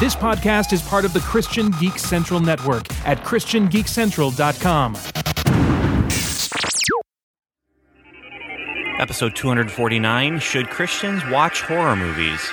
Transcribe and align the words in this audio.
This 0.00 0.16
podcast 0.16 0.72
is 0.72 0.80
part 0.80 1.04
of 1.04 1.12
the 1.12 1.20
Christian 1.20 1.70
Geek 1.72 1.98
Central 1.98 2.40
Network 2.40 2.90
at 3.06 3.22
ChristianGeekCentral.com. 3.22 4.96
Episode 8.98 9.36
249 9.36 10.38
Should 10.38 10.70
Christians 10.70 11.22
Watch 11.26 11.60
Horror 11.60 11.96
Movies? 11.96 12.50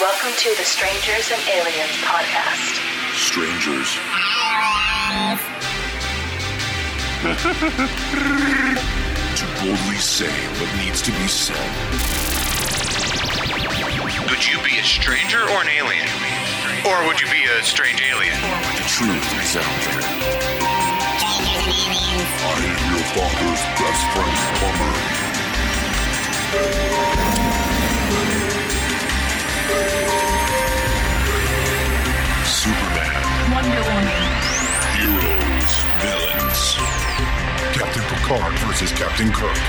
Welcome 0.00 0.32
to 0.34 0.48
the 0.56 0.64
Strangers 0.64 1.30
and 1.30 1.42
Aliens 1.50 2.00
podcast. 2.00 2.80
Strangers. 3.12 3.98
to 9.36 9.44
boldly 9.62 9.96
say 9.96 10.32
what 10.58 10.70
needs 10.82 11.02
to 11.02 11.10
be 11.10 11.28
said. 11.28 12.23
Would 14.30 14.46
you 14.46 14.58
be 14.62 14.78
a 14.78 14.82
stranger 14.82 15.42
or 15.42 15.60
an 15.62 15.68
alien? 15.68 16.08
Or 16.86 17.06
would 17.06 17.20
you 17.20 17.26
be 17.30 17.44
a 17.44 17.62
strange 17.62 18.00
alien? 18.02 18.40
The 18.76 18.84
truth 18.88 19.24
is 19.42 19.56
out 19.56 19.64
there. 19.84 20.00
I 22.44 22.58
am 22.64 22.78
your 22.88 23.04
father's 23.12 23.62
best 23.76 24.02
friend, 24.12 24.36
plumber. 24.58 24.92
Superman. 32.48 33.22
Wonder 33.52 33.82
Woman. 33.92 34.24
Heroes. 34.96 35.72
Villains. 36.00 36.62
Captain 37.76 38.04
Picard 38.08 38.54
versus 38.60 38.90
Captain 38.92 39.30
Kirk. 39.32 39.60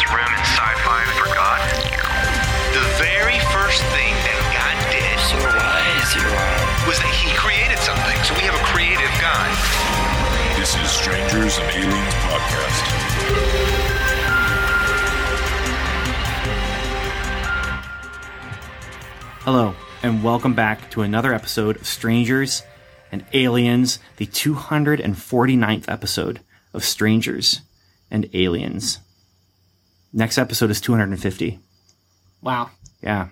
Do 0.00 0.04
you 0.04 0.12
think 0.12 0.24
room 0.24 0.32
in 0.32 0.44
sci-fi 0.48 1.04
for 1.12 1.28
God? 1.34 1.60
The 2.72 2.80
very 2.96 3.38
first 3.52 3.82
thing 3.92 4.14
that 4.24 4.40
God 4.56 4.72
did 4.88 5.20
was 6.88 6.96
that 6.96 7.12
He 7.20 7.28
created 7.36 7.76
something. 7.84 8.16
So 8.24 8.32
we 8.32 8.40
have 8.48 8.54
a 8.56 8.64
creative 8.72 9.12
God. 9.20 9.52
This 10.56 10.74
is 10.74 10.90
Strangers 10.90 11.58
and 11.58 11.68
Aliens 11.68 12.14
Podcast. 12.24 12.80
Hello, 19.44 19.74
and 20.02 20.24
welcome 20.24 20.54
back 20.54 20.90
to 20.92 21.02
another 21.02 21.34
episode 21.34 21.76
of 21.76 21.86
Strangers 21.86 22.62
and 23.12 23.26
Aliens, 23.34 23.98
the 24.16 24.26
249th 24.26 25.84
episode 25.88 26.40
of 26.72 26.84
Strangers 26.84 27.60
and 28.10 28.30
Aliens. 28.32 29.00
Next 30.12 30.38
episode 30.38 30.70
is 30.70 30.80
250. 30.80 31.58
Wow. 32.42 32.70
Yeah. 33.02 33.28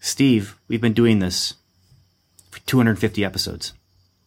Steve, 0.00 0.56
we've 0.68 0.80
been 0.80 0.92
doing 0.92 1.18
this 1.18 1.54
for 2.50 2.60
250 2.60 3.24
episodes. 3.24 3.72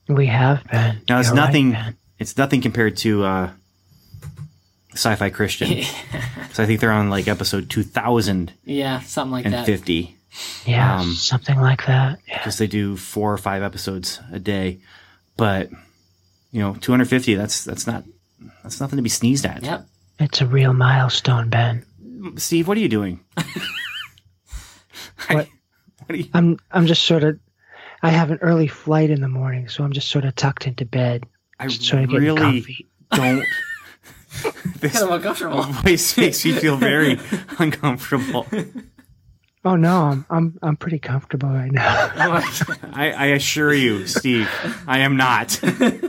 We 0.07 0.27
have 0.27 0.63
been. 0.71 1.01
Now 1.09 1.19
it's 1.19 1.29
You're 1.29 1.35
nothing. 1.35 1.71
man. 1.71 1.97
it's 2.19 2.37
nothing 2.37 2.61
compared 2.61 2.97
to 2.97 3.23
uh, 3.23 3.49
Sci-Fi 4.93 5.29
Christian. 5.29 5.83
so 6.53 6.63
I 6.63 6.65
think 6.65 6.79
they're 6.79 6.91
on 6.91 7.09
like 7.09 7.27
episode 7.27 7.69
2,000. 7.69 8.53
Yeah, 8.65 8.99
something 9.01 9.31
like 9.31 9.45
that. 9.45 9.65
50. 9.65 10.15
yeah, 10.65 10.99
um, 10.99 11.13
something 11.13 11.59
like 11.59 11.85
that. 11.87 12.19
Yeah. 12.27 12.37
because 12.39 12.57
they 12.57 12.67
do 12.67 12.95
four 12.97 13.33
or 13.33 13.37
five 13.37 13.63
episodes 13.63 14.19
a 14.31 14.39
day. 14.39 14.79
But 15.37 15.69
you 16.51 16.61
know, 16.61 16.73
250. 16.75 17.35
That's 17.35 17.63
that's 17.63 17.87
not 17.87 18.03
that's 18.63 18.79
nothing 18.79 18.97
to 18.97 19.03
be 19.03 19.09
sneezed 19.09 19.45
at. 19.45 19.63
Yep. 19.63 19.87
It's 20.21 20.39
a 20.39 20.45
real 20.45 20.73
milestone, 20.73 21.49
Ben. 21.49 21.83
Steve, 22.37 22.67
what 22.67 22.77
are 22.77 22.81
you 22.81 22.89
doing? 22.89 23.19
What? 25.29 25.47
What 25.99 26.09
are 26.09 26.15
you? 26.15 26.25
I'm 26.33 26.57
I'm 26.71 26.87
just 26.87 27.03
sort 27.03 27.23
of 27.23 27.39
I 28.01 28.09
have 28.09 28.31
an 28.31 28.39
early 28.41 28.67
flight 28.67 29.09
in 29.11 29.21
the 29.21 29.27
morning, 29.27 29.69
so 29.69 29.83
I'm 29.83 29.93
just 29.93 30.09
sort 30.09 30.25
of 30.25 30.35
tucked 30.35 30.65
into 30.67 30.85
bed. 30.85 31.25
I 31.59 31.67
Just 31.67 31.83
sort 31.83 32.03
of 32.03 32.11
really 32.11 32.41
comfy. 32.41 32.87
don't. 33.11 33.45
this 34.79 34.93
Kind 34.93 35.05
of 35.05 35.11
uncomfortable. 35.11 35.61
voice 35.63 36.17
makes 36.17 36.43
me 36.43 36.53
feel 36.53 36.75
very 36.75 37.19
uncomfortable. 37.59 38.47
Oh 39.63 39.75
no, 39.75 40.01
I'm 40.05 40.25
I'm 40.29 40.57
I'm 40.63 40.75
pretty 40.75 40.99
comfortable 40.99 41.49
right 41.49 41.71
now. 41.71 42.11
I, 42.93 43.11
I 43.15 43.25
assure 43.27 43.73
you, 43.73 44.07
Steve, 44.07 44.49
I 44.87 44.99
am 44.99 45.15
not. 45.17 45.61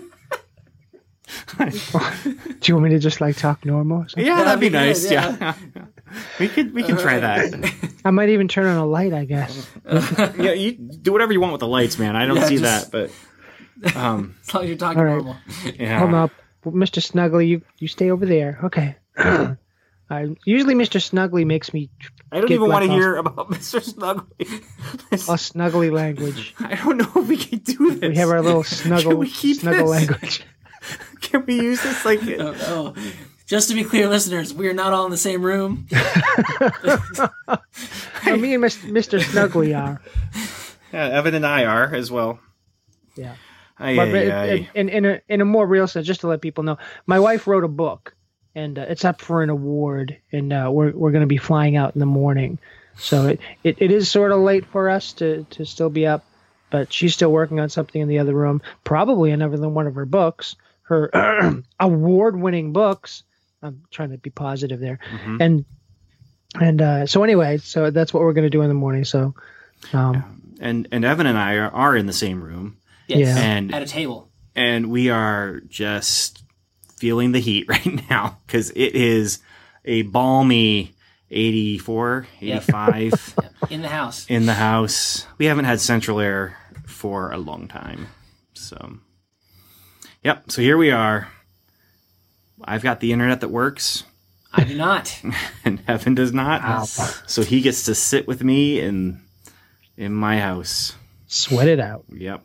Do 1.71 2.37
you 2.65 2.75
want 2.75 2.85
me 2.85 2.91
to 2.91 2.99
just 2.99 3.21
like 3.21 3.37
talk 3.37 3.65
normal? 3.65 4.03
or 4.03 4.09
something? 4.09 4.25
Yeah, 4.27 4.43
that'd 4.45 4.61
be 4.61 4.67
be 4.67 4.71
good, 4.71 4.79
nice. 4.87 5.11
yeah. 5.11 5.55
Yeah. 5.77 5.85
we 6.41 6.49
could 6.49 6.75
we 6.75 6.83
can 6.83 6.97
try 6.97 7.19
that. 7.21 7.73
I 8.05 8.11
might 8.11 8.29
even 8.31 8.49
turn 8.49 8.67
on 8.67 8.77
a 8.77 8.87
light, 8.87 9.13
I 9.13 9.25
guess. 9.25 9.69
Yeah, 10.39 10.53
you 10.53 10.73
do 10.73 11.13
whatever 11.13 11.33
you 11.33 11.41
want 11.41 11.53
with 11.53 11.61
the 11.61 11.67
lights, 11.69 11.99
man. 11.99 12.17
I 12.17 12.27
don't 12.27 12.37
Yeah, 12.37 12.47
see 12.47 12.59
just- 12.59 12.91
that, 12.93 13.11
but 13.85 13.97
um, 13.97 14.37
As 14.47 14.55
long 14.55 14.63
as 14.65 14.69
you're 14.69 14.79
talking 14.79 14.99
All 14.99 15.05
right. 15.05 15.15
normal. 15.17 15.37
yeah. 15.79 15.99
Hold 15.99 16.15
up, 16.15 16.31
Mr. 16.65 17.01
Snuggly, 17.03 17.49
you 17.49 17.63
you 17.79 17.89
stay 17.89 18.11
over 18.11 18.27
there. 18.27 18.61
Okay. 18.65 18.97
I 19.17 19.57
usually 20.45 20.75
Mr. 20.75 21.01
Snuggly 21.01 21.45
makes 21.47 21.73
me 21.75 21.91
I 22.31 22.41
don't 22.41 22.51
even 22.51 22.69
want 22.69 22.85
to 22.87 22.91
hear 22.93 23.17
about 23.17 23.51
Mr. 23.51 23.81
Snuggly. 23.81 24.63
a 25.13 25.17
snuggly 25.37 25.91
language. 25.93 26.55
I 26.59 26.75
don't 26.77 26.97
know 26.99 27.11
if 27.23 27.29
we 27.29 27.37
can 27.37 27.59
do 27.61 27.95
this. 27.97 28.09
We 28.11 28.17
have 28.17 28.29
our 28.31 28.41
little 28.43 28.63
Can 28.63 28.73
snuggle 28.77 29.17
we 29.17 29.29
keep 29.31 29.59
snuggle 29.59 29.91
this? 29.91 30.09
language. 30.11 30.45
Can 31.21 31.45
we 31.47 31.57
use 31.57 31.83
this 31.83 32.05
like? 32.05 32.21
Oh, 32.39 32.55
oh. 32.97 33.03
Just 33.47 33.69
to 33.69 33.75
be 33.75 33.85
clear, 33.85 34.09
listeners, 34.09 34.55
we 34.55 34.67
are 34.69 34.73
not 34.73 34.93
all 34.95 35.05
in 35.05 35.11
the 35.11 35.17
same 35.17 35.43
room. 35.43 35.87
No, 38.25 38.37
me 38.37 38.55
and 38.55 38.63
Mr. 38.63 39.21
Snuggly 39.21 39.77
are. 39.79 40.01
Yeah, 40.93 41.09
Evan 41.09 41.35
and 41.35 41.45
I 41.47 41.65
are 41.65 41.93
as 41.95 42.11
well. 42.11 42.39
Yeah. 43.17 43.35
Aye, 43.79 43.97
But 43.97 44.09
aye, 44.09 44.13
in, 44.23 44.31
aye. 44.33 44.69
in, 44.75 44.89
in, 44.89 45.05
a, 45.05 45.21
in 45.29 45.41
a 45.41 45.45
more 45.45 45.67
real 45.67 45.87
sense, 45.89 46.07
just 46.07 46.21
to 46.21 46.29
let 46.29 46.41
people 46.41 46.63
know, 46.65 46.79
my 47.07 47.19
wife 47.19 47.47
wrote 47.47 47.65
a 47.65 47.69
book, 47.69 48.15
and 48.55 48.79
uh, 48.79 48.87
it's 48.89 49.05
up 49.05 49.21
for 49.21 49.43
an 49.43 49.51
award, 49.51 50.17
and 50.31 50.53
uh, 50.53 50.71
we're 50.73 50.93
we're 50.93 51.11
going 51.11 51.23
to 51.23 51.27
be 51.27 51.37
flying 51.39 51.77
out 51.77 51.95
in 51.95 51.99
the 52.01 52.07
morning, 52.07 52.59
so 52.97 53.27
it, 53.29 53.41
it, 53.65 53.77
it 53.81 53.91
is 53.91 54.09
sort 54.11 54.31
of 54.31 54.41
late 54.41 54.67
for 54.67 54.89
us 54.89 55.15
to 55.15 55.45
to 55.51 55.65
still 55.65 55.91
be 55.91 56.07
up, 56.07 56.25
but 56.71 56.93
she's 56.93 57.15
still 57.15 57.33
working 57.33 57.59
on 57.59 57.69
something 57.71 58.01
in 58.01 58.09
the 58.09 58.19
other 58.21 58.35
room, 58.35 58.63
probably 58.85 59.31
another 59.33 59.69
one 59.69 59.87
of 59.89 59.95
her 59.97 60.07
books, 60.07 60.55
her 61.11 61.63
award-winning 61.81 62.73
books. 62.73 63.23
I'm 63.63 63.83
trying 63.91 64.11
to 64.11 64.19
be 64.19 64.31
positive 64.31 64.81
there, 64.81 64.99
Mm-hmm. 65.13 65.37
and 65.41 65.65
and 66.61 66.83
uh, 66.83 67.07
so 67.07 67.23
anyway, 67.25 67.57
so 67.59 67.91
that's 67.91 68.13
what 68.13 68.23
we're 68.23 68.33
going 68.35 68.45
to 68.45 68.51
do 68.51 68.63
in 68.63 68.69
the 68.69 68.75
morning. 68.75 69.05
So, 69.05 69.35
um, 69.93 70.57
and 70.61 70.89
and 70.93 71.05
Evan 71.05 71.27
and 71.27 71.39
I 71.39 71.55
are, 71.55 71.71
are 71.71 71.97
in 71.97 72.07
the 72.07 72.13
same 72.13 72.43
room, 72.43 72.77
Yes. 73.07 73.21
Yeah. 73.37 73.39
and 73.43 73.75
At 73.75 73.83
a 73.83 73.87
table. 73.87 74.29
and 74.55 74.91
we 74.91 75.09
are 75.11 75.61
just 75.69 76.43
feeling 76.99 77.33
the 77.33 77.39
heat 77.41 77.67
right 77.69 78.09
now 78.11 78.39
because 78.47 78.71
it 78.71 78.95
is 78.95 79.39
a 79.85 80.03
balmy 80.03 80.95
84, 81.31 82.27
85 82.41 83.35
In 83.71 83.81
the 83.83 83.89
house. 83.89 84.27
in 84.29 84.47
the 84.47 84.55
house. 84.55 85.27
We 85.39 85.47
haven't 85.47 85.65
had 85.65 85.81
central 85.81 86.21
air 86.21 86.57
for 86.87 87.33
a 87.33 87.39
long 87.39 87.69
time. 87.69 88.09
So, 88.55 88.99
yep. 90.23 90.51
So 90.51 90.63
here 90.63 90.77
we 90.77 90.91
are. 90.91 91.29
I've 92.65 92.83
got 92.83 93.01
the 93.01 93.13
internet 93.13 93.41
that 93.41 93.49
works, 93.49 94.05
I 94.53 94.65
do 94.65 94.75
not. 94.77 95.21
and 95.65 95.83
Evan 95.89 96.15
does 96.15 96.33
not. 96.33 96.87
So 97.27 97.43
he 97.43 97.61
gets 97.61 97.85
to 97.87 97.95
sit 97.95 98.29
with 98.29 98.43
me 98.45 98.81
in 98.81 99.21
in 99.97 100.13
my 100.13 100.39
house. 100.39 100.95
sweat 101.27 101.69
it 101.69 101.81
out. 101.81 102.05
Yep. 102.13 102.43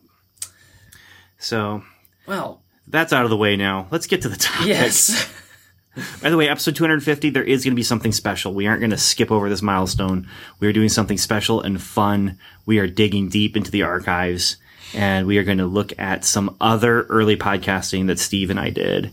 So 1.37 1.83
Well, 2.25 2.61
that's 2.87 3.13
out 3.13 3.25
of 3.25 3.29
the 3.29 3.37
way 3.37 3.55
now. 3.55 3.87
Let's 3.91 4.07
get 4.07 4.21
to 4.23 4.29
the 4.29 4.37
topic. 4.37 4.67
yes. 4.67 5.31
By 6.21 6.29
the 6.29 6.37
way, 6.37 6.47
episode 6.47 6.75
250, 6.75 7.31
there 7.31 7.43
is 7.43 7.63
going 7.63 7.71
to 7.71 7.75
be 7.75 7.81
something 7.83 8.11
special. 8.11 8.53
We 8.53 8.67
aren't 8.67 8.81
going 8.81 8.91
to 8.91 8.99
skip 8.99 9.31
over 9.31 9.49
this 9.49 9.63
milestone. 9.63 10.27
We 10.59 10.67
are 10.67 10.73
doing 10.73 10.89
something 10.89 11.17
special 11.17 11.59
and 11.61 11.81
fun. 11.81 12.37
We 12.67 12.77
are 12.77 12.87
digging 12.87 13.29
deep 13.29 13.57
into 13.57 13.71
the 13.71 13.81
archives 13.81 14.57
and 14.93 15.27
we 15.27 15.37
are 15.37 15.43
going 15.43 15.57
to 15.59 15.65
look 15.65 15.97
at 15.99 16.23
some 16.25 16.55
other 16.61 17.03
early 17.03 17.37
podcasting 17.37 18.07
that 18.07 18.19
Steve 18.19 18.49
and 18.49 18.59
I 18.59 18.69
did 18.69 19.11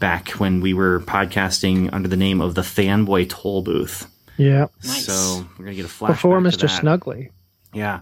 back 0.00 0.30
when 0.32 0.60
we 0.60 0.74
were 0.74 1.00
podcasting 1.00 1.92
under 1.92 2.08
the 2.08 2.16
name 2.16 2.40
of 2.40 2.54
the 2.54 2.62
Fanboy 2.62 3.28
Toll 3.30 3.62
Booth. 3.62 4.10
Yeah, 4.36 4.66
Nice. 4.82 5.06
So 5.06 5.46
we're 5.58 5.64
going 5.66 5.76
to 5.76 5.82
get 5.82 5.84
a 5.86 5.88
flashback 5.88 6.08
before 6.08 6.40
Mr. 6.40 6.60
that. 6.62 6.82
Snuggly. 6.82 7.30
Yeah. 7.72 8.00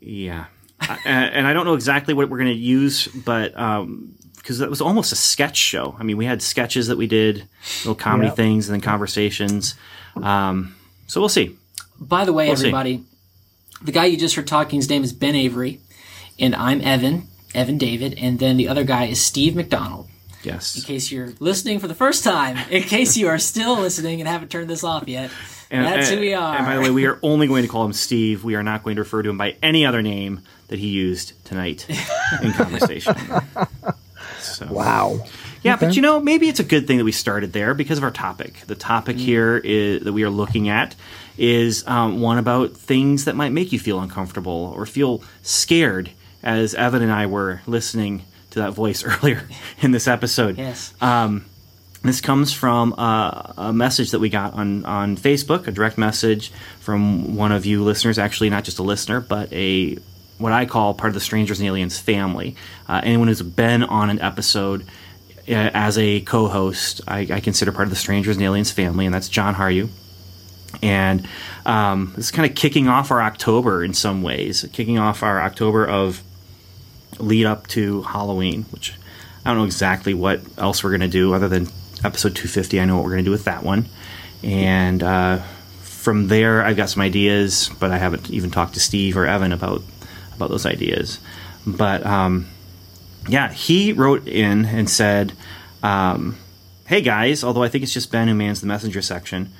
Yeah. 0.00 0.46
I- 0.80 0.98
and, 1.04 1.34
and 1.34 1.46
I 1.46 1.52
don't 1.52 1.64
know 1.64 1.74
exactly 1.74 2.14
what 2.14 2.28
we're 2.28 2.38
going 2.38 2.52
to 2.52 2.58
use, 2.58 3.06
but 3.08 3.56
um, 3.58 4.14
because 4.36 4.60
it 4.60 4.68
was 4.70 4.80
almost 4.80 5.12
a 5.12 5.16
sketch 5.16 5.56
show. 5.56 5.96
I 5.98 6.02
mean, 6.02 6.16
we 6.16 6.24
had 6.26 6.42
sketches 6.42 6.88
that 6.88 6.98
we 6.98 7.06
did, 7.06 7.48
little 7.80 7.94
comedy 7.94 8.28
Yep. 8.28 8.36
things, 8.36 8.68
and 8.68 8.74
then 8.74 8.80
conversations. 8.80 9.74
Um, 10.16 10.74
so 11.06 11.20
we'll 11.20 11.28
see. 11.28 11.56
By 11.98 12.24
the 12.24 12.32
way, 12.32 12.48
We'll 12.48 12.56
see. 12.56 12.64
everybody, 12.66 13.04
the 13.82 13.92
guy 13.92 14.04
you 14.06 14.16
just 14.16 14.34
heard 14.36 14.46
talking, 14.46 14.78
his 14.80 14.88
name 14.90 15.02
is 15.04 15.12
Ben 15.12 15.34
Avery, 15.34 15.80
and 16.38 16.54
I'm 16.54 16.80
Evan, 16.80 17.28
Evan 17.54 17.78
David, 17.78 18.14
and 18.18 18.38
then 18.38 18.56
the 18.56 18.68
other 18.68 18.84
guy 18.84 19.06
is 19.06 19.20
Steve 19.24 19.56
McDonald. 19.56 20.08
Yes. 20.42 20.76
In 20.76 20.82
case 20.82 21.10
you're 21.10 21.32
listening 21.40 21.80
for 21.80 21.88
the 21.88 21.94
first 21.94 22.22
time, 22.22 22.56
in 22.70 22.82
case 22.84 23.16
you 23.16 23.28
are 23.28 23.38
still 23.38 23.80
listening 23.80 24.20
and 24.20 24.28
haven't 24.28 24.50
turned 24.50 24.70
this 24.70 24.84
off 24.84 25.08
yet, 25.08 25.30
And, 25.70 25.84
That's 25.84 26.10
who 26.10 26.20
we 26.20 26.34
are. 26.34 26.56
And 26.56 26.64
by 26.64 26.76
the 26.76 26.80
way, 26.80 26.90
we 26.90 27.06
are 27.06 27.18
only 27.22 27.48
going 27.48 27.62
to 27.62 27.68
call 27.68 27.84
him 27.84 27.92
Steve. 27.92 28.44
We 28.44 28.54
are 28.54 28.62
not 28.62 28.84
going 28.84 28.96
to 28.96 29.02
refer 29.02 29.22
to 29.22 29.30
him 29.30 29.38
by 29.38 29.56
any 29.62 29.84
other 29.84 30.02
name 30.02 30.42
that 30.68 30.78
he 30.78 30.88
used 30.88 31.32
tonight 31.44 31.88
in 32.42 32.52
conversation. 32.52 33.16
So. 34.38 34.66
Wow. 34.70 35.24
Yeah, 35.62 35.76
but 35.76 35.96
you 35.96 36.02
know, 36.02 36.20
maybe 36.20 36.48
it's 36.48 36.60
a 36.60 36.64
good 36.64 36.86
thing 36.86 36.98
that 36.98 37.04
we 37.04 37.10
started 37.10 37.52
there 37.52 37.74
because 37.74 37.98
of 37.98 38.04
our 38.04 38.12
topic. 38.12 38.60
The 38.68 38.76
topic 38.76 39.16
here 39.16 39.56
is, 39.56 40.04
that 40.04 40.12
we 40.12 40.22
are 40.22 40.30
looking 40.30 40.68
at 40.68 40.94
is 41.36 41.86
um, 41.88 42.20
one 42.20 42.38
about 42.38 42.72
things 42.72 43.24
that 43.24 43.34
might 43.34 43.50
make 43.50 43.72
you 43.72 43.80
feel 43.80 44.00
uncomfortable 44.00 44.72
or 44.76 44.86
feel 44.86 45.22
scared, 45.42 46.10
as 46.46 46.74
Evan 46.74 47.02
and 47.02 47.12
I 47.12 47.26
were 47.26 47.60
listening 47.66 48.24
to 48.50 48.60
that 48.60 48.72
voice 48.72 49.04
earlier 49.04 49.46
in 49.82 49.90
this 49.90 50.08
episode. 50.08 50.56
Yes. 50.56 50.94
This 52.06 52.20
comes 52.20 52.52
from 52.52 52.94
uh, 52.96 53.52
a 53.56 53.72
message 53.72 54.12
that 54.12 54.20
we 54.20 54.28
got 54.28 54.54
on, 54.54 54.84
on 54.84 55.16
Facebook, 55.16 55.66
a 55.66 55.72
direct 55.72 55.98
message 55.98 56.52
from 56.78 57.34
one 57.34 57.50
of 57.50 57.66
you 57.66 57.82
listeners, 57.82 58.16
actually 58.16 58.48
not 58.48 58.62
just 58.62 58.78
a 58.78 58.84
listener, 58.84 59.20
but 59.20 59.52
a 59.52 59.98
what 60.38 60.52
I 60.52 60.66
call 60.66 60.94
part 60.94 61.08
of 61.08 61.14
the 61.14 61.20
Strangers 61.20 61.58
and 61.58 61.66
Aliens 61.66 61.98
family. 61.98 62.54
Uh, 62.88 63.00
anyone 63.02 63.26
who's 63.26 63.42
been 63.42 63.82
on 63.82 64.10
an 64.10 64.20
episode 64.20 64.82
uh, 65.48 65.70
as 65.74 65.98
a 65.98 66.20
co-host, 66.20 67.00
I, 67.08 67.26
I 67.28 67.40
consider 67.40 67.72
part 67.72 67.86
of 67.86 67.90
the 67.90 67.96
Strangers 67.96 68.36
and 68.36 68.44
Aliens 68.44 68.70
family, 68.70 69.06
and 69.06 69.14
that's 69.14 69.28
John 69.28 69.54
Haru. 69.54 69.88
And 70.82 71.26
um, 71.64 72.12
this 72.14 72.26
is 72.26 72.30
kind 72.30 72.48
of 72.48 72.54
kicking 72.54 72.86
off 72.86 73.10
our 73.10 73.22
October 73.22 73.82
in 73.82 73.94
some 73.94 74.22
ways, 74.22 74.64
kicking 74.72 74.98
off 74.98 75.24
our 75.24 75.40
October 75.40 75.84
of 75.84 76.22
lead 77.18 77.46
up 77.46 77.66
to 77.68 78.02
Halloween, 78.02 78.64
which 78.70 78.94
I 79.44 79.50
don't 79.50 79.58
know 79.58 79.64
exactly 79.64 80.14
what 80.14 80.40
else 80.58 80.82
we're 80.82 80.90
going 80.90 81.00
to 81.00 81.08
do 81.08 81.34
other 81.34 81.48
than 81.48 81.68
episode 82.04 82.34
250. 82.34 82.80
I 82.80 82.84
know 82.84 82.96
what 82.96 83.04
we're 83.04 83.12
going 83.12 83.24
to 83.24 83.28
do 83.28 83.32
with 83.32 83.44
that 83.44 83.62
one. 83.62 83.86
And 84.42 85.02
uh, 85.02 85.38
from 85.80 86.28
there, 86.28 86.62
I've 86.64 86.76
got 86.76 86.90
some 86.90 87.02
ideas, 87.02 87.70
but 87.80 87.90
I 87.90 87.98
haven't 87.98 88.30
even 88.30 88.50
talked 88.50 88.74
to 88.74 88.80
Steve 88.80 89.16
or 89.16 89.26
Evan 89.26 89.52
about 89.52 89.82
about 90.34 90.50
those 90.50 90.66
ideas. 90.66 91.18
But 91.66 92.04
um, 92.04 92.46
yeah, 93.28 93.52
he 93.52 93.92
wrote 93.92 94.28
in 94.28 94.66
and 94.66 94.88
said, 94.88 95.32
um, 95.82 96.36
"Hey 96.86 97.00
guys, 97.00 97.42
although 97.42 97.62
I 97.62 97.68
think 97.68 97.82
it's 97.82 97.92
just 97.92 98.12
Ben 98.12 98.28
who 98.28 98.34
mans 98.34 98.60
the 98.60 98.66
messenger 98.66 99.02
section." 99.02 99.52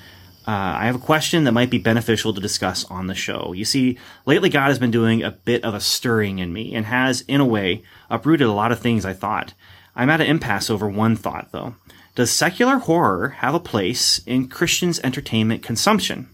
Uh, 0.47 0.79
I 0.79 0.85
have 0.85 0.95
a 0.95 0.99
question 0.99 1.43
that 1.43 1.51
might 1.51 1.69
be 1.69 1.77
beneficial 1.77 2.33
to 2.33 2.39
discuss 2.39 2.85
on 2.85 3.07
the 3.07 3.15
show. 3.15 3.51
You 3.53 3.65
see, 3.65 3.97
lately 4.25 4.49
God 4.49 4.67
has 4.67 4.79
been 4.79 4.91
doing 4.91 5.21
a 5.21 5.31
bit 5.31 5.65
of 5.65 5.73
a 5.73 5.81
stirring 5.81 6.39
in 6.39 6.53
me 6.53 6.73
and 6.73 6.85
has, 6.85 7.21
in 7.21 7.41
a 7.41 7.45
way, 7.45 7.83
uprooted 8.09 8.47
a 8.47 8.53
lot 8.53 8.71
of 8.71 8.79
things 8.79 9.05
I 9.05 9.11
thought. 9.11 9.53
I'm 9.93 10.09
at 10.09 10.21
an 10.21 10.27
impasse 10.27 10.69
over 10.69 10.87
one 10.87 11.17
thought, 11.17 11.51
though. 11.51 11.75
Does 12.15 12.31
secular 12.31 12.77
horror 12.77 13.29
have 13.39 13.55
a 13.55 13.59
place 13.59 14.19
in 14.25 14.47
Christians' 14.47 15.01
entertainment 15.01 15.63
consumption? 15.63 16.29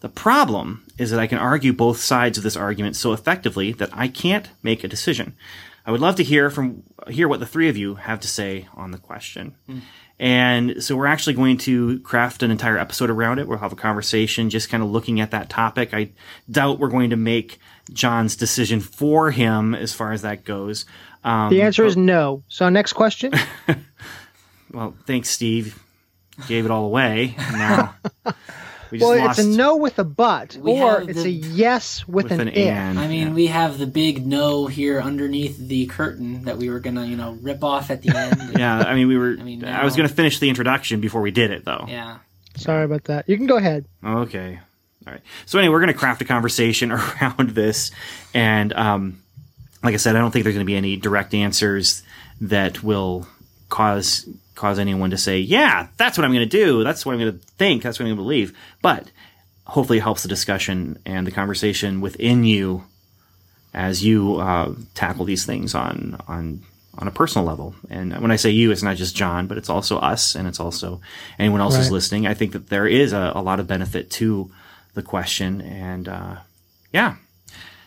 The 0.00 0.08
problem 0.08 0.86
is 0.96 1.10
that 1.10 1.20
I 1.20 1.26
can 1.26 1.38
argue 1.38 1.74
both 1.74 2.00
sides 2.00 2.38
of 2.38 2.44
this 2.44 2.56
argument 2.56 2.96
so 2.96 3.12
effectively 3.12 3.72
that 3.74 3.90
I 3.92 4.08
can't 4.08 4.48
make 4.62 4.82
a 4.82 4.88
decision. 4.88 5.36
I 5.84 5.90
would 5.92 6.00
love 6.00 6.16
to 6.16 6.24
hear 6.24 6.50
from 6.50 6.82
hear 7.08 7.28
what 7.28 7.40
the 7.40 7.46
three 7.46 7.68
of 7.68 7.76
you 7.76 7.96
have 7.96 8.20
to 8.20 8.28
say 8.28 8.68
on 8.74 8.90
the 8.90 8.98
question. 8.98 9.54
And 10.20 10.84
so 10.84 10.96
we're 10.96 11.06
actually 11.06 11.32
going 11.32 11.56
to 11.58 11.98
craft 12.00 12.42
an 12.42 12.50
entire 12.50 12.76
episode 12.76 13.08
around 13.08 13.38
it. 13.38 13.48
We'll 13.48 13.56
have 13.56 13.72
a 13.72 13.76
conversation 13.76 14.50
just 14.50 14.68
kind 14.68 14.82
of 14.82 14.90
looking 14.90 15.18
at 15.18 15.30
that 15.30 15.48
topic. 15.48 15.94
I 15.94 16.10
doubt 16.50 16.78
we're 16.78 16.90
going 16.90 17.08
to 17.08 17.16
make 17.16 17.58
John's 17.90 18.36
decision 18.36 18.80
for 18.80 19.30
him 19.30 19.74
as 19.74 19.94
far 19.94 20.12
as 20.12 20.20
that 20.20 20.44
goes. 20.44 20.84
Um, 21.24 21.48
The 21.48 21.62
answer 21.62 21.86
is 21.86 21.96
no. 21.96 22.42
So 22.48 22.68
next 22.68 22.92
question. 22.92 23.32
well, 24.72 24.94
thanks, 25.06 25.30
Steve. 25.30 25.82
Gave 26.46 26.66
it 26.66 26.70
all 26.70 26.84
away. 26.84 27.34
Now 27.38 27.94
we 28.90 28.98
just 28.98 29.08
well, 29.08 29.18
lost 29.18 29.38
it's 29.38 29.48
a 29.48 29.50
no 29.50 29.76
with 29.76 29.98
a 29.98 30.04
but, 30.04 30.56
We 30.56 30.72
or 30.72 31.02
it's 31.02 31.22
the- 31.22 31.28
a 31.28 31.32
yes 31.32 32.06
with, 32.08 32.24
with 32.24 32.32
an, 32.32 32.40
an 32.40 32.48
and. 32.48 32.98
I 32.98 33.06
mean, 33.08 33.28
Yeah. 33.28 33.34
we 33.34 33.46
have 33.46 33.78
the 33.78 33.86
big 33.86 34.26
no 34.26 34.66
here 34.66 35.00
underneath 35.00 35.56
the 35.58 35.86
curtain 35.86 36.44
that 36.44 36.58
we 36.58 36.70
were 36.70 36.80
gonna, 36.80 37.06
you 37.06 37.16
know, 37.16 37.38
rip 37.42 37.62
off 37.64 37.90
at 37.90 38.02
the 38.02 38.16
end. 38.16 38.52
yeah, 38.58 38.78
I 38.78 38.94
mean, 38.94 39.08
we 39.08 39.16
were. 39.16 39.36
I, 39.38 39.42
mean, 39.42 39.64
I 39.64 39.84
was 39.84 39.96
going 39.96 40.08
to 40.08 40.14
finish 40.14 40.38
the 40.38 40.48
introduction 40.48 41.00
before 41.00 41.20
we 41.20 41.30
did 41.30 41.50
it, 41.50 41.64
though. 41.64 41.84
Yeah. 41.88 42.18
Sorry 42.56 42.84
about 42.84 43.04
that. 43.04 43.28
You 43.28 43.36
can 43.36 43.46
go 43.46 43.56
ahead. 43.56 43.86
Okay. 44.04 44.58
All 45.06 45.12
right. 45.12 45.22
So 45.46 45.58
anyway, 45.58 45.72
we're 45.72 45.80
going 45.80 45.92
to 45.92 45.98
craft 45.98 46.20
a 46.20 46.24
conversation 46.24 46.90
around 46.92 47.50
this, 47.50 47.90
and 48.34 48.72
um, 48.72 49.22
like 49.82 49.94
I 49.94 49.98
said, 49.98 50.16
I 50.16 50.18
don't 50.18 50.30
think 50.30 50.42
there's 50.44 50.54
going 50.56 50.66
to 50.66 50.70
be 50.70 50.76
any 50.76 50.96
direct 50.96 51.32
answers 51.32 52.02
that 52.40 52.82
will 52.82 53.26
cause 53.68 54.28
cause 54.54 54.78
anyone 54.78 55.10
to 55.10 55.18
say, 55.18 55.38
"Yeah, 55.38 55.88
that's 55.96 56.18
what 56.18 56.24
I'm 56.24 56.32
going 56.32 56.48
to 56.48 56.64
do. 56.64 56.84
That's 56.84 57.04
what 57.04 57.12
I'm 57.12 57.20
going 57.20 57.38
to 57.38 57.46
think. 57.56 57.82
That's 57.82 57.98
what 57.98 58.04
I'm 58.04 58.08
going 58.08 58.18
to 58.18 58.22
believe." 58.22 58.56
But 58.82 59.10
hopefully, 59.64 59.98
it 59.98 60.02
helps 60.02 60.22
the 60.22 60.28
discussion 60.28 60.98
and 61.04 61.26
the 61.26 61.32
conversation 61.32 62.00
within 62.00 62.44
you 62.44 62.84
as 63.72 64.04
you 64.04 64.36
uh, 64.36 64.74
tackle 64.94 65.24
these 65.24 65.46
things 65.46 65.74
on 65.74 66.20
on 66.28 66.62
on 66.98 67.08
a 67.08 67.10
personal 67.10 67.46
level. 67.46 67.74
And 67.88 68.20
when 68.20 68.30
I 68.30 68.36
say 68.36 68.50
you, 68.50 68.70
it's 68.70 68.82
not 68.82 68.96
just 68.96 69.16
John, 69.16 69.46
but 69.46 69.58
it's 69.58 69.70
also 69.70 69.98
us, 69.98 70.34
and 70.34 70.46
it's 70.46 70.60
also 70.60 71.00
anyone 71.38 71.60
else 71.60 71.76
who's 71.76 71.90
listening. 71.90 72.26
I 72.26 72.34
think 72.34 72.52
that 72.52 72.68
there 72.68 72.86
is 72.86 73.12
a, 73.12 73.32
a 73.34 73.42
lot 73.42 73.60
of 73.60 73.66
benefit 73.66 74.10
to 74.12 74.50
the 74.94 75.02
question, 75.02 75.60
and 75.60 76.08
uh, 76.08 76.36
yeah. 76.92 77.16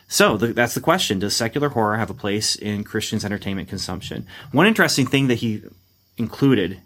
So 0.07 0.37
the, 0.37 0.47
that's 0.47 0.73
the 0.73 0.81
question: 0.81 1.19
Does 1.19 1.35
secular 1.35 1.69
horror 1.69 1.97
have 1.97 2.09
a 2.09 2.15
place 2.15 2.55
in 2.55 2.83
Christians' 2.83 3.25
entertainment 3.25 3.67
consumption? 3.67 4.25
One 4.51 4.67
interesting 4.67 5.05
thing 5.05 5.27
that 5.27 5.35
he 5.35 5.63
included 6.17 6.81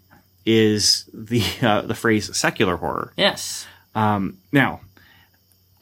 is 0.46 1.08
the 1.12 1.42
uh, 1.62 1.82
the 1.82 1.94
phrase 1.94 2.34
secular 2.36 2.76
horror. 2.76 3.12
Yes. 3.16 3.66
Now, 4.52 4.80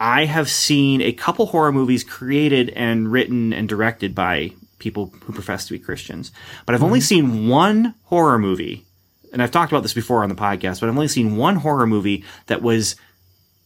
I 0.01 0.25
have 0.25 0.49
seen 0.49 1.01
a 1.01 1.13
couple 1.13 1.47
horror 1.47 1.73
movies 1.73 2.05
created 2.05 2.71
and 2.71 3.11
written 3.11 3.53
and 3.53 3.69
directed 3.69 4.15
by 4.15 4.53
people 4.79 5.13
who 5.25 5.33
profess 5.33 5.67
to 5.67 5.73
be 5.73 5.79
Christians, 5.79 6.33
but 6.65 6.75
I've 6.75 6.83
only 6.83 7.01
seen 7.01 7.49
one 7.49 7.95
horror 8.05 8.39
movie, 8.39 8.85
and 9.33 9.43
I've 9.43 9.51
talked 9.51 9.73
about 9.73 9.83
this 9.83 9.95
before 9.95 10.23
on 10.23 10.29
the 10.29 10.35
podcast, 10.35 10.81
but 10.81 10.89
I've 10.89 10.95
only 10.95 11.09
seen 11.09 11.37
one 11.37 11.57
horror 11.57 11.87
movie 11.87 12.25
that 12.47 12.63
was 12.63 12.97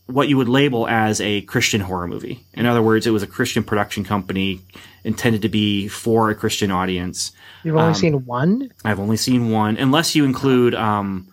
what 0.07 0.29
you 0.29 0.37
would 0.37 0.49
label 0.49 0.89
as 0.89 1.21
a 1.21 1.43
Christian 1.43 1.81
horror 1.81 2.09
movie. 2.09 2.45
In 2.55 2.67
other 2.67 2.83
words, 2.83 3.07
it 3.07 3.11
was 3.11 3.23
a 3.23 3.29
Christian 3.29 3.63
production 3.63 4.05
company 4.05 4.61
intended 5.05 5.43
to 5.43 5.49
be 5.49 5.89
for 5.89 6.31
a 6.31 6.35
Christian 6.35 6.71
audience. 6.71 7.33
You've 7.65 7.77
only 7.77 7.95
seen 7.95 8.25
one 8.27 8.71
I've 8.85 9.01
only 9.01 9.17
seen 9.17 9.51
one, 9.51 9.77
unless 9.77 10.15
you 10.15 10.25
include 10.25 10.75
um, 10.75 11.29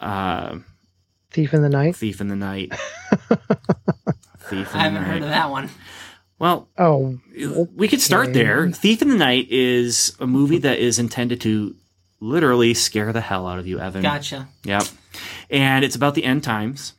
uh, 0.00 0.58
Thief 1.30 1.52
in 1.54 1.62
the 1.62 1.68
Night. 1.68 1.96
Thief 1.96 2.20
in 2.20 2.28
the 2.28 2.36
Night. 2.36 2.72
Thief 4.40 4.74
in 4.74 4.80
I 4.80 4.84
haven't 4.84 4.94
the 5.02 5.08
heard 5.08 5.20
Night. 5.20 5.22
of 5.24 5.28
that 5.30 5.50
one. 5.50 5.68
Well, 6.38 6.68
Oh, 6.78 7.18
we 7.74 7.88
could 7.88 8.00
start 8.00 8.32
there. 8.34 8.70
Thief 8.70 9.02
in 9.02 9.08
the 9.08 9.16
Night 9.16 9.50
is 9.50 10.14
a 10.20 10.26
movie 10.26 10.58
that 10.58 10.78
is 10.78 10.98
intended 10.98 11.40
to 11.42 11.74
literally 12.20 12.74
scare 12.74 13.12
the 13.12 13.20
hell 13.20 13.46
out 13.46 13.58
of 13.58 13.66
you, 13.66 13.80
Evan. 13.80 14.02
Gotcha. 14.02 14.48
Yep. 14.64 14.82
And 15.50 15.84
it's 15.84 15.96
about 15.96 16.14
the 16.14 16.24
end 16.24 16.44
times. 16.44 16.92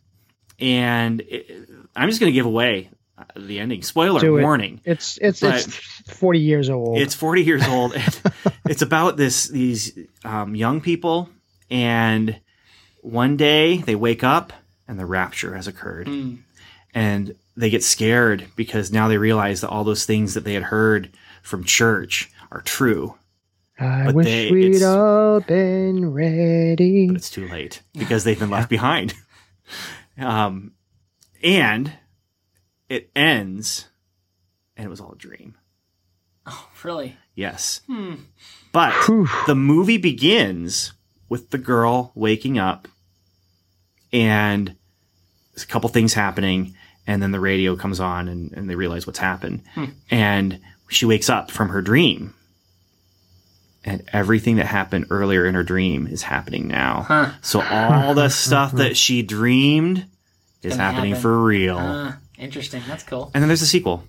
And 0.59 1.21
it, 1.21 1.69
I'm 1.95 2.09
just 2.09 2.19
going 2.19 2.31
to 2.31 2.35
give 2.35 2.45
away 2.47 2.89
the 3.35 3.59
ending. 3.59 3.81
Spoiler 3.81 4.19
do 4.19 4.37
it. 4.37 4.41
warning. 4.43 4.81
It's 4.85 5.17
it's 5.17 5.39
But- 5.41 5.55
it's 5.55 5.75
forty 6.17 6.39
years 6.39 6.69
old. 6.69 6.99
It's 6.99 7.15
40 7.15 7.43
years 7.43 7.67
old. 7.67 7.93
it's 8.65 8.81
about 8.81 9.17
this 9.17 9.47
these 9.47 9.97
um, 10.23 10.55
young 10.55 10.81
people, 10.81 11.29
and 11.69 12.39
one 13.01 13.37
day 13.37 13.77
they 13.77 13.95
wake 13.95 14.23
up 14.23 14.53
and 14.87 14.99
the 14.99 15.05
rapture 15.05 15.55
has 15.55 15.67
occurred, 15.67 16.07
and 16.93 17.35
they 17.55 17.69
get 17.69 17.83
scared 17.83 18.45
because 18.55 18.91
now 18.91 19.07
they 19.07 19.17
realize 19.17 19.61
that 19.61 19.69
all 19.69 19.83
those 19.83 20.05
things 20.05 20.33
that 20.35 20.43
they 20.43 20.53
had 20.53 20.63
heard 20.63 21.09
from 21.41 21.63
church 21.63 22.29
are 22.51 22.61
true, 22.61 23.15
I 23.79 24.05
but 24.05 24.15
wish 24.15 24.25
they- 24.25 24.51
we'd 24.51 24.83
all 24.83 25.39
been 25.41 26.11
ready. 26.13 27.07
but 27.07 27.15
it's 27.17 27.29
too 27.29 27.47
late 27.47 27.81
because 27.93 28.23
they've 28.23 28.39
been 28.39 28.49
left 28.51 28.69
behind. 28.69 29.13
Um, 30.19 30.71
and 31.43 31.91
it 32.89 33.09
ends, 33.15 33.87
and 34.75 34.85
it 34.85 34.89
was 34.89 35.01
all 35.01 35.13
a 35.13 35.17
dream. 35.17 35.55
Oh, 36.45 36.69
really? 36.83 37.17
Yes. 37.35 37.81
But 38.71 38.93
Whew. 39.05 39.27
the 39.47 39.55
movie 39.55 39.97
begins 39.97 40.93
with 41.29 41.49
the 41.49 41.57
girl 41.57 42.11
waking 42.15 42.57
up 42.57 42.87
and 44.13 44.75
there's 45.51 45.63
a 45.63 45.67
couple 45.67 45.89
things 45.89 46.13
happening 46.13 46.75
and 47.05 47.21
then 47.21 47.31
the 47.31 47.39
radio 47.39 47.75
comes 47.75 47.99
on 47.99 48.27
and, 48.29 48.53
and 48.53 48.69
they 48.69 48.75
realize 48.75 49.05
what's 49.05 49.19
happened. 49.19 49.63
And 50.09 50.61
she 50.89 51.05
wakes 51.05 51.29
up 51.29 51.51
from 51.51 51.69
her 51.69 51.81
dream. 51.81 52.33
And 53.83 54.03
everything 54.11 54.57
that 54.57 54.65
happened 54.65 55.07
earlier 55.09 55.45
in 55.45 55.55
her 55.55 55.63
dream 55.63 56.07
is 56.07 56.21
happening 56.23 56.67
now. 56.67 57.03
Huh. 57.07 57.31
So 57.41 57.61
all 57.61 58.13
the 58.13 58.29
stuff 58.29 58.73
that 58.73 58.97
she 58.97 59.21
dreamed 59.21 60.05
is 60.61 60.75
happening 60.75 61.11
happen. 61.11 61.21
for 61.21 61.43
real. 61.43 61.77
Uh, 61.77 62.13
interesting. 62.37 62.81
That's 62.87 63.03
cool. 63.03 63.31
and 63.33 63.41
then 63.43 63.47
there's 63.49 63.61
a 63.61 63.67
sequel. 63.67 64.03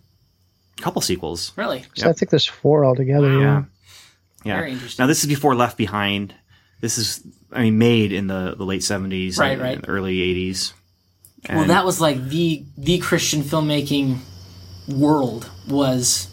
A 0.79 0.83
couple 0.83 1.03
sequels. 1.03 1.53
Really? 1.57 1.85
So 1.95 2.09
I 2.09 2.13
think 2.13 2.31
there's 2.31 2.47
four 2.47 2.85
altogether. 2.85 3.33
Yeah. 3.33 3.41
Yeah. 3.41 3.65
Yeah. 4.45 4.57
Very 4.59 4.73
interesting. 4.73 5.03
Now 5.03 5.07
this 5.09 5.21
is 5.23 5.27
before 5.29 5.55
Left 5.57 5.77
Behind. 5.77 6.35
This 6.81 6.97
is, 6.99 7.27
I 7.53 7.63
mean, 7.63 7.79
made 7.79 8.13
in 8.13 8.29
the, 8.29 8.55
the 8.57 8.65
late 8.65 8.85
seventies, 8.85 9.37
Right, 9.39 9.53
and, 9.55 9.63
right. 9.63 9.77
and 9.77 9.89
early 9.89 10.21
eighties. 10.21 10.73
Well, 11.49 11.65
that 11.67 11.85
was 11.85 12.01
like 12.01 12.29
the 12.29 12.65
the 12.77 12.99
Christian 12.99 13.43
filmmaking 13.43 14.19
world 14.89 15.51
was 15.69 16.29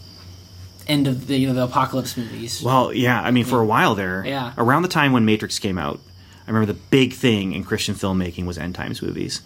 end 0.88 1.06
of 1.08 1.26
the 1.26 1.36
you 1.38 1.48
know 1.48 1.54
the 1.54 1.64
apocalypse 1.64 2.16
movies. 2.16 2.62
Well, 2.62 2.92
yeah. 2.92 3.20
I 3.20 3.30
mean, 3.32 3.44
for 3.44 3.60
a 3.60 3.66
while 3.66 3.94
there, 3.96 4.24
Yeah. 4.24 4.52
around 4.56 4.82
the 4.82 4.88
time 4.88 5.12
when 5.12 5.24
Matrix 5.24 5.58
came 5.58 5.78
out, 5.78 5.98
I 6.46 6.50
remember 6.50 6.72
the 6.72 6.78
big 6.90 7.12
thing 7.12 7.52
in 7.52 7.64
Christian 7.64 7.94
filmmaking 7.96 8.46
was 8.46 8.58
end 8.58 8.74
times 8.76 9.02
movies. 9.02 9.42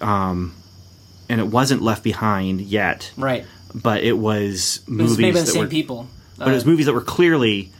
Um, 0.00 0.54
and 1.30 1.40
it 1.40 1.46
wasn't 1.46 1.80
Left 1.80 2.02
Behind 2.04 2.60
yet, 2.60 3.10
right. 3.16 3.44
but 3.74 4.02
it 4.02 4.18
was 4.18 4.80
It 4.86 4.90
movies 4.90 5.10
was 5.10 5.18
made 5.18 5.32
by 5.34 5.40
the 5.40 5.46
that 5.46 5.52
same 5.52 5.62
were, 5.64 5.68
people. 5.68 6.08
but 6.36 6.48
it 6.48 6.52
was 6.52 6.64
Uh, 6.64 6.70
movies 6.70 6.86
that 6.86 6.92
were 6.92 7.00
clearly 7.00 7.70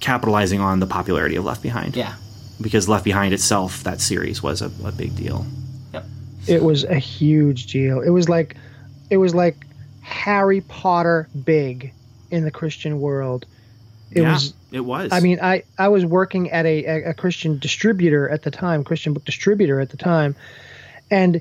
capitalizing 0.00 0.60
on 0.60 0.80
the 0.80 0.86
popularity 0.86 1.36
of 1.36 1.44
Left 1.44 1.62
Behind. 1.62 1.94
yeah. 1.96 2.14
because 2.60 2.88
Left 2.88 3.04
Behind 3.04 3.32
itself, 3.34 3.82
that 3.84 4.00
series 4.00 4.42
was 4.42 4.62
a, 4.62 4.70
a 4.84 4.92
big 4.92 5.14
deal. 5.16 5.46
Yep. 5.92 6.04
It 6.48 6.62
was 6.62 6.84
a 6.84 6.98
huge 6.98 7.66
deal. 7.66 8.00
It 8.00 8.10
was 8.10 8.28
like, 8.28 8.56
it 9.10 9.16
was 9.18 9.34
like 9.34 9.66
Harry 10.00 10.60
Potter 10.60 11.28
big 11.44 11.92
in 12.30 12.44
the 12.44 12.50
Christian 12.50 13.00
world. 13.00 13.46
It 14.10 14.22
yeah, 14.22 14.32
was 14.34 14.54
it 14.72 14.80
was. 14.80 15.10
I 15.12 15.20
mean, 15.20 15.38
I, 15.40 15.62
I 15.78 15.88
was 15.88 16.04
working 16.04 16.50
at 16.50 16.66
a, 16.66 16.84
a, 16.84 17.10
a 17.10 17.14
Christian 17.14 17.58
distributor 17.58 18.28
at 18.28 18.42
the 18.42 18.50
time, 18.50 18.84
Christian 18.84 19.12
book 19.14 19.24
distributor 19.24 19.80
at 19.80 19.88
the 19.90 19.96
time, 19.96 20.34
and 21.10 21.40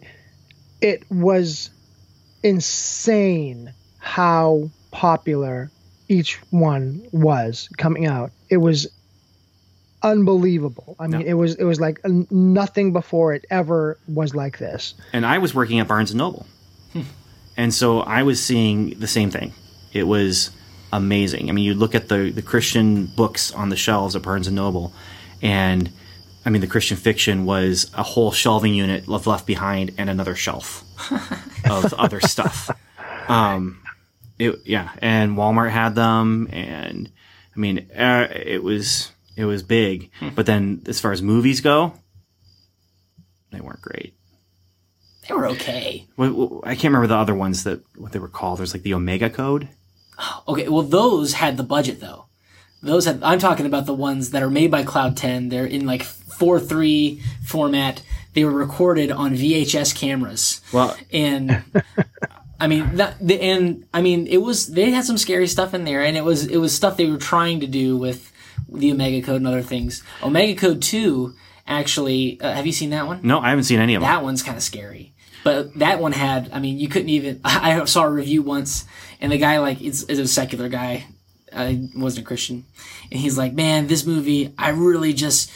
it 0.81 1.03
was 1.11 1.69
insane 2.43 3.73
how 3.99 4.69
popular 4.91 5.71
each 6.09 6.35
one 6.49 7.07
was 7.11 7.69
coming 7.77 8.05
out. 8.07 8.31
It 8.49 8.57
was 8.57 8.87
unbelievable. 10.03 10.95
I 10.99 11.07
mean, 11.07 11.21
Yeah. 11.21 11.27
it 11.27 11.33
was 11.35 11.55
it 11.55 11.63
was 11.63 11.79
like 11.79 11.99
nothing 12.31 12.91
before 12.93 13.33
it 13.33 13.45
ever 13.49 13.97
was 14.07 14.33
like 14.35 14.57
this. 14.57 14.93
and 15.13 15.25
I 15.25 15.37
was 15.37 15.53
working 15.53 15.79
at 15.79 15.87
Barnes 15.87 16.11
and 16.11 16.17
Noble, 16.17 16.45
hmm. 16.93 17.01
and 17.55 17.73
so 17.73 17.99
I 18.01 18.23
was 18.23 18.41
seeing 18.43 18.99
the 18.99 19.07
same 19.07 19.29
thing. 19.29 19.53
It 19.93 20.03
was 20.07 20.51
amazing. 20.91 21.49
I 21.49 21.53
mean, 21.53 21.63
you 21.65 21.73
look 21.75 21.95
at 21.95 22.09
the 22.09 22.31
the 22.31 22.41
Christian 22.41 23.05
books 23.05 23.51
on 23.51 23.69
the 23.69 23.75
shelves 23.77 24.15
at 24.15 24.23
Barnes 24.23 24.47
and 24.47 24.55
Noble, 24.55 24.91
and 25.41 25.89
I 26.43 26.49
mean, 26.49 26.61
the 26.61 26.67
Christian 26.67 26.97
fiction 26.97 27.45
was 27.45 27.91
a 27.93 28.03
whole 28.03 28.31
shelving 28.31 28.73
unit 28.73 29.07
of 29.07 29.27
left 29.27 29.45
behind 29.45 29.93
and 29.97 30.09
another 30.09 30.35
shelf 30.35 30.83
of 31.69 31.93
other 31.93 32.19
stuff. 32.19 32.69
Um, 33.27 33.81
it 34.39 34.59
yeah, 34.65 34.91
and 35.01 35.37
Walmart 35.37 35.69
had 35.69 35.95
them, 35.95 36.49
and 36.51 37.11
I 37.55 37.59
mean, 37.59 37.89
uh, 37.95 38.27
it 38.31 38.63
was 38.63 39.11
it 39.35 39.45
was 39.45 39.61
big. 39.61 40.09
But 40.35 40.45
then, 40.47 40.81
as 40.87 40.99
far 40.99 41.11
as 41.11 41.21
movies 41.21 41.61
go, 41.61 41.93
they 43.51 43.61
weren't 43.61 43.81
great. 43.81 44.15
They 45.27 45.35
were 45.35 45.47
okay. 45.49 46.07
I 46.17 46.75
can't 46.75 46.85
remember 46.85 47.07
the 47.07 47.15
other 47.15 47.35
ones 47.35 47.63
that 47.63 47.83
what 47.95 48.11
they 48.11 48.19
were 48.19 48.27
called. 48.27 48.59
There's 48.59 48.73
like 48.73 48.83
the 48.83 48.93
Omega 48.93 49.29
Code. 49.29 49.69
Okay, 50.47 50.67
well 50.67 50.83
those 50.83 51.33
had 51.33 51.57
the 51.57 51.63
budget 51.63 51.99
though. 51.99 52.25
Those 52.81 53.05
had 53.05 53.21
I'm 53.23 53.39
talking 53.39 53.65
about 53.65 53.85
the 53.85 53.93
ones 53.93 54.31
that 54.31 54.41
are 54.41 54.49
made 54.49 54.71
by 54.71 54.83
Cloud 54.83 55.15
10. 55.15 55.49
They're 55.49 55.65
in 55.65 55.85
like 55.85 56.03
4:3 56.41 57.21
format. 57.45 58.01
They 58.33 58.43
were 58.45 58.51
recorded 58.51 59.11
on 59.11 59.35
VHS 59.35 59.93
cameras. 59.95 60.61
Well, 60.73 60.97
and 61.13 61.63
I 62.59 62.67
mean 62.67 62.95
that 62.95 63.15
the 63.25 63.39
and 63.39 63.85
I 63.93 64.01
mean 64.01 64.25
it 64.27 64.37
was 64.37 64.67
they 64.67 64.89
had 64.91 65.05
some 65.05 65.17
scary 65.17 65.47
stuff 65.47 65.73
in 65.73 65.83
there 65.83 66.01
and 66.01 66.17
it 66.17 66.23
was 66.23 66.47
it 66.47 66.57
was 66.57 66.73
stuff 66.75 66.97
they 66.97 67.09
were 67.09 67.17
trying 67.17 67.59
to 67.59 67.67
do 67.67 67.97
with 67.97 68.31
the 68.69 68.91
Omega 68.91 69.25
Code 69.25 69.37
and 69.37 69.47
other 69.47 69.61
things. 69.61 70.03
Omega 70.23 70.59
Code 70.59 70.81
2 70.81 71.35
actually 71.67 72.39
uh, 72.41 72.53
have 72.53 72.65
you 72.65 72.71
seen 72.71 72.89
that 72.91 73.05
one? 73.05 73.19
no, 73.21 73.39
I 73.39 73.49
haven't 73.49 73.65
seen 73.65 73.79
any 73.79 73.95
of 73.95 74.01
them. 74.01 74.09
That 74.09 74.23
one's 74.23 74.43
kind 74.43 74.57
of 74.57 74.63
scary. 74.63 75.13
But 75.43 75.73
that 75.79 75.99
one 75.99 76.11
had, 76.11 76.51
I 76.53 76.59
mean, 76.59 76.77
you 76.77 76.87
couldn't 76.87 77.09
even. 77.09 77.41
I 77.43 77.83
saw 77.85 78.03
a 78.03 78.11
review 78.11 78.43
once, 78.43 78.85
and 79.19 79.31
the 79.31 79.39
guy 79.39 79.57
like 79.57 79.81
is 79.81 80.07
a 80.07 80.27
secular 80.27 80.69
guy. 80.69 81.05
I 81.51 81.89
wasn't 81.95 82.25
a 82.25 82.27
Christian, 82.27 82.63
and 83.11 83.19
he's 83.19 83.37
like, 83.37 83.53
"Man, 83.53 83.87
this 83.87 84.05
movie, 84.05 84.53
I 84.57 84.69
really 84.69 85.13
just 85.13 85.51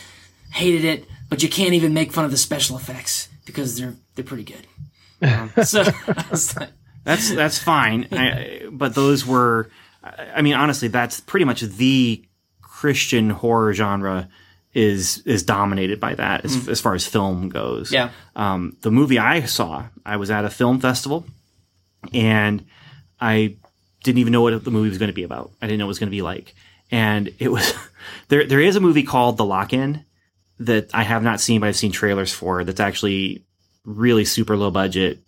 hated 0.55 0.85
it, 0.85 1.05
but 1.29 1.43
you 1.43 1.49
can't 1.49 1.73
even 1.73 1.93
make 1.93 2.11
fun 2.11 2.25
of 2.25 2.31
the 2.31 2.37
special 2.37 2.77
effects 2.77 3.29
because 3.45 3.77
they're 3.77 3.95
they're 4.15 4.25
pretty 4.25 4.43
good." 4.43 4.67
so 5.65 5.83
like, 6.59 6.69
That's 7.03 7.33
that's 7.33 7.59
fine. 7.59 8.07
I, 8.11 8.67
but 8.71 8.95
those 8.95 9.25
were, 9.25 9.69
I 10.03 10.27
I 10.37 10.41
mean, 10.41 10.53
honestly, 10.55 10.87
that's 10.87 11.19
pretty 11.21 11.45
much 11.45 11.61
the 11.61 12.23
Christian 12.61 13.29
horror 13.29 13.73
genre 13.73 14.29
is 14.73 15.19
is 15.25 15.43
dominated 15.43 15.99
by 16.01 16.15
that 16.15 16.43
as, 16.43 16.67
as 16.67 16.81
far 16.81 16.93
as 16.95 17.07
film 17.07 17.47
goes. 17.49 17.91
yeah, 17.91 18.09
um, 18.35 18.75
the 18.81 18.91
movie 18.91 19.17
I 19.17 19.45
saw, 19.45 19.85
I 20.05 20.17
was 20.17 20.29
at 20.29 20.43
a 20.43 20.49
film 20.49 20.79
festival, 20.81 21.25
and 22.13 22.65
I 23.19 23.55
didn't 24.03 24.19
even 24.19 24.33
know 24.33 24.41
what 24.41 24.63
the 24.63 24.71
movie 24.71 24.89
was 24.89 24.97
going 24.97 25.09
to 25.09 25.13
be 25.13 25.23
about. 25.23 25.51
I 25.61 25.67
didn't 25.67 25.79
know 25.79 25.85
what 25.85 25.89
it 25.89 25.95
was 25.95 25.99
going 25.99 26.09
to 26.09 26.17
be 26.17 26.21
like, 26.21 26.53
and 26.91 27.33
it 27.39 27.49
was 27.49 27.73
there. 28.27 28.45
There 28.45 28.59
is 28.59 28.75
a 28.75 28.81
movie 28.81 29.03
called 29.03 29.37
The 29.37 29.45
Lock 29.45 29.71
In 29.71 30.03
that 30.59 30.89
I 30.93 31.03
have 31.03 31.23
not 31.23 31.39
seen, 31.41 31.61
but 31.61 31.67
I've 31.67 31.75
seen 31.75 31.91
trailers 31.91 32.33
for. 32.33 32.63
That's 32.63 32.79
actually 32.79 33.43
really 33.83 34.25
super 34.25 34.55
low 34.57 34.71
budget, 34.71 35.19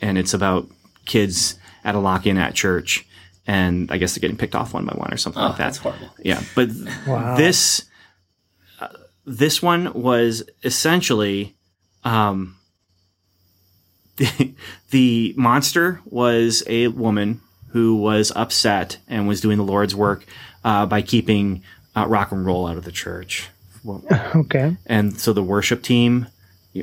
and 0.00 0.16
it's 0.18 0.34
about 0.34 0.68
kids 1.04 1.56
at 1.84 1.94
a 1.94 1.98
lock 1.98 2.26
in 2.26 2.36
at 2.38 2.54
church, 2.54 3.06
and 3.46 3.90
I 3.90 3.98
guess 3.98 4.14
they're 4.14 4.20
getting 4.20 4.36
picked 4.36 4.54
off 4.54 4.74
one 4.74 4.84
by 4.84 4.94
one 4.94 5.12
or 5.12 5.16
something 5.16 5.42
oh, 5.42 5.46
like 5.48 5.58
that. 5.58 5.64
that's 5.64 5.78
horrible. 5.78 6.08
Yeah, 6.22 6.42
but 6.54 6.68
Wow. 7.06 7.36
this 7.36 7.84
uh, 8.80 8.88
this 9.26 9.62
one 9.62 9.92
was 9.94 10.42
essentially 10.62 11.56
um, 12.04 12.56
the, 14.16 14.54
the 14.90 15.34
monster 15.36 16.00
was 16.04 16.62
a 16.66 16.88
woman 16.88 17.40
who 17.72 17.96
was 17.96 18.32
upset 18.34 18.98
and 19.08 19.28
was 19.28 19.40
doing 19.40 19.58
the 19.58 19.64
Lord's 19.64 19.94
work 19.94 20.24
uh, 20.64 20.86
by 20.86 21.02
keeping 21.02 21.62
uh, 21.96 22.06
rock 22.06 22.32
and 22.32 22.44
roll 22.46 22.66
out 22.66 22.76
of 22.76 22.84
the 22.84 22.92
church. 22.92 23.48
Well, 23.84 24.02
Okay. 24.34 24.76
and 24.86 25.18
so 25.18 25.32
the 25.32 25.42
worship 25.42 25.82
team 25.82 26.26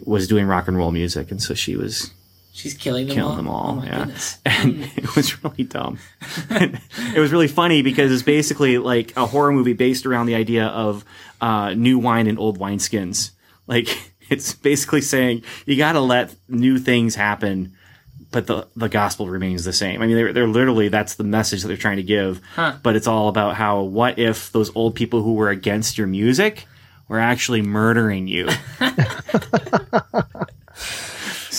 was 0.04 0.28
doing 0.28 0.46
rock 0.48 0.68
and 0.68 0.76
roll 0.78 0.92
music, 0.92 1.32
and 1.32 1.42
so 1.42 1.54
she 1.54 1.76
was 1.76 2.12
She's 2.52 2.74
killing 2.74 3.08
them 3.08 3.16
killing 3.16 3.32
all. 3.32 3.36
them 3.38 3.48
all. 3.50 3.70
Oh 3.72 3.76
my 3.76 3.86
yeah. 3.86 3.98
goodness. 4.00 4.38
And 4.46 4.84
it 4.98 5.16
was 5.16 5.44
really 5.44 5.64
dumb. 5.64 6.00
And 6.50 6.80
it 7.16 7.20
was 7.20 7.32
really 7.32 7.48
funny 7.50 7.82
because 7.82 8.12
it's 8.12 8.24
basically 8.24 8.78
like 8.78 9.16
a 9.18 9.26
horror 9.26 9.52
movie 9.52 9.74
based 9.74 10.06
around 10.06 10.28
the 10.28 10.36
idea 10.36 10.66
of 10.68 11.04
uh, 11.42 11.74
new 11.74 12.00
wine 12.00 12.28
and 12.28 12.40
old 12.40 12.60
wineskins. 12.60 13.32
Like 13.68 13.90
it's 14.30 14.54
basically 14.54 15.02
saying 15.02 15.44
you 15.66 15.76
got 15.78 15.94
to 15.94 16.00
let 16.00 16.34
new 16.48 16.78
things 16.80 17.16
happen, 17.16 17.76
but 18.32 18.48
the 18.48 18.68
the 18.76 18.88
gospel 18.90 19.28
remains 19.30 19.66
the 19.66 19.74
same. 19.74 20.02
I 20.02 20.08
mean, 20.08 20.16
they're, 20.16 20.32
they're 20.34 20.48
literally 20.48 20.88
that's 20.88 21.16
the 21.16 21.24
message 21.26 21.62
that 21.62 21.68
they're 21.68 21.78
trying 21.78 21.98
to 21.98 22.04
give. 22.04 22.40
But 22.56 22.96
it's 22.96 23.08
all 23.08 23.28
about 23.28 23.56
how 23.56 23.82
what 23.82 24.18
if 24.18 24.52
those 24.54 24.74
old 24.76 24.96
people 24.96 25.22
who 25.24 25.34
were 25.34 25.50
against 25.50 25.98
your 25.98 26.08
music 26.08 26.68
were 27.08 27.20
actually 27.20 27.62
murdering 27.62 28.28
you. 28.28 28.48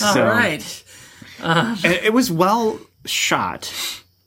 All 0.02 0.14
right. 0.16 0.84
And 1.42 1.84
it 1.84 2.12
was 2.12 2.30
well 2.30 2.78
shot. 3.04 3.72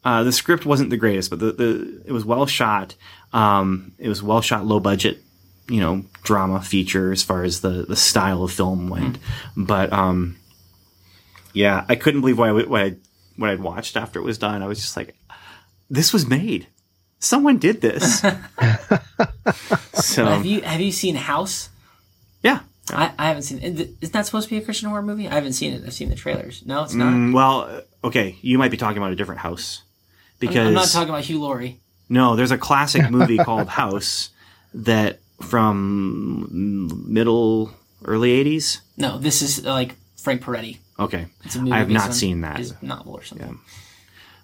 Uh, 0.03 0.23
the 0.23 0.31
script 0.31 0.65
wasn't 0.65 0.89
the 0.89 0.97
greatest, 0.97 1.29
but 1.29 1.39
the, 1.39 1.51
the 1.51 2.03
it 2.05 2.11
was 2.11 2.25
well 2.25 2.45
shot. 2.45 2.95
Um, 3.33 3.93
it 3.97 4.07
was 4.07 4.23
well 4.23 4.41
shot, 4.41 4.65
low 4.65 4.79
budget, 4.79 5.19
you 5.67 5.79
know, 5.79 6.05
drama 6.23 6.61
feature 6.61 7.11
as 7.11 7.21
far 7.21 7.43
as 7.43 7.61
the 7.61 7.85
the 7.87 7.95
style 7.95 8.43
of 8.43 8.51
film 8.51 8.89
went. 8.89 9.17
But 9.57 9.91
um, 9.91 10.37
yeah, 11.53 11.85
I 11.89 11.95
couldn't 11.95 12.21
believe 12.21 12.37
what 12.37 12.49
I, 12.49 12.53
what 12.53 12.81
I 12.81 12.95
what 13.35 13.49
I'd 13.49 13.59
watched 13.59 13.97
after 13.97 14.19
it 14.19 14.23
was 14.23 14.37
done. 14.37 14.63
I 14.63 14.67
was 14.67 14.79
just 14.79 14.95
like, 14.97 15.15
this 15.89 16.13
was 16.13 16.27
made. 16.27 16.67
Someone 17.19 17.57
did 17.57 17.81
this. 17.81 18.19
so 19.93 20.25
Have 20.25 20.45
you 20.45 20.61
have 20.61 20.81
you 20.81 20.91
seen 20.91 21.15
House? 21.15 21.69
yeah. 22.41 22.61
I, 22.91 23.11
I 23.19 23.27
haven't 23.27 23.43
seen 23.43 23.59
it. 23.59 23.89
Isn't 24.01 24.13
that 24.13 24.25
supposed 24.25 24.49
to 24.49 24.55
be 24.55 24.57
a 24.59 24.65
Christian 24.65 24.89
horror 24.89 25.03
movie? 25.03 25.27
I 25.27 25.35
haven't 25.35 25.53
seen 25.53 25.73
it. 25.73 25.83
I've 25.85 25.93
seen 25.93 26.09
the 26.09 26.15
trailers. 26.15 26.65
No, 26.65 26.83
it's 26.83 26.95
not. 26.95 27.13
Mm, 27.13 27.35
well, 27.35 27.61
uh, 27.61 27.81
okay, 28.07 28.37
you 28.41 28.57
might 28.57 28.71
be 28.71 28.77
talking 28.77 28.97
about 28.97 29.11
a 29.11 29.15
different 29.15 29.41
house 29.41 29.83
because 30.39 30.67
I'm 30.67 30.73
not 30.73 30.87
talking 30.87 31.09
about 31.09 31.23
Hugh 31.23 31.39
Laurie. 31.39 31.77
No, 32.09 32.35
there's 32.35 32.49
a 32.49 32.57
classic 32.57 33.11
movie 33.11 33.37
called 33.45 33.67
House 33.67 34.31
that 34.73 35.19
from 35.41 36.47
middle 37.07 37.71
early 38.05 38.43
80s. 38.43 38.79
No, 38.97 39.17
this 39.19 39.41
is 39.41 39.65
uh, 39.65 39.71
like 39.71 39.95
Frank 40.17 40.41
Peretti. 40.41 40.77
Okay. 40.97 41.27
It's 41.45 41.55
a 41.55 41.59
movie. 41.59 41.71
I 41.71 41.79
have 41.79 41.89
not 41.89 42.07
on 42.07 42.13
seen 42.13 42.41
that. 42.41 42.57
His 42.57 42.73
novel 42.81 43.13
or 43.13 43.23
something. 43.23 43.47
Yeah. 43.47 43.73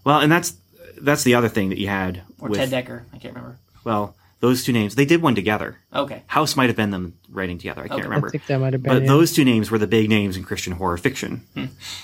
Well, 0.03 0.19
and 0.19 0.31
that's 0.31 0.55
that's 1.01 1.23
the 1.23 1.35
other 1.35 1.49
thing 1.49 1.69
that 1.69 1.77
you 1.77 1.87
had 1.87 2.23
Or 2.39 2.49
with 2.49 2.59
Ted 2.59 2.69
Dekker. 2.85 3.03
I 3.13 3.17
can't 3.17 3.33
remember. 3.35 3.57
well, 3.83 4.15
those 4.41 4.63
two 4.63 4.73
names. 4.73 4.95
They 4.95 5.05
did 5.05 5.21
one 5.21 5.33
together. 5.33 5.79
Okay. 5.93 6.21
House 6.27 6.55
might 6.55 6.67
have 6.69 6.75
been 6.75 6.91
them 6.91 7.13
writing 7.31 7.57
together. 7.57 7.81
I 7.83 7.87
can't 7.87 7.99
Okay. 8.01 8.03
remember. 8.07 8.27
I 8.27 8.31
think 8.31 8.45
that 8.47 8.59
might 8.59 8.73
have 8.73 8.83
been. 8.83 8.93
but 8.93 9.01
yeah. 9.03 9.07
those 9.07 9.31
two 9.33 9.45
names 9.45 9.71
were 9.71 9.77
the 9.79 9.87
big 9.87 10.09
names 10.09 10.37
in 10.37 10.43
Christian 10.43 10.73
horror 10.73 10.97
fiction. 10.97 11.41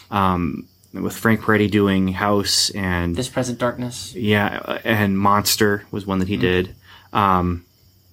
Um, 0.10 0.68
with 0.94 1.16
Frank 1.16 1.42
Peretti 1.42 1.70
doing 1.72 2.10
House 2.10 2.70
and 2.72 3.16
This 3.16 3.30
Present 3.30 3.60
Darkness. 3.60 4.14
Yeah, 4.16 4.80
and 4.84 5.18
Monster 5.18 5.86
was 5.92 6.06
one 6.06 6.20
that 6.20 6.28
he 6.28 6.36
did, 6.38 6.76
um, 7.14 7.66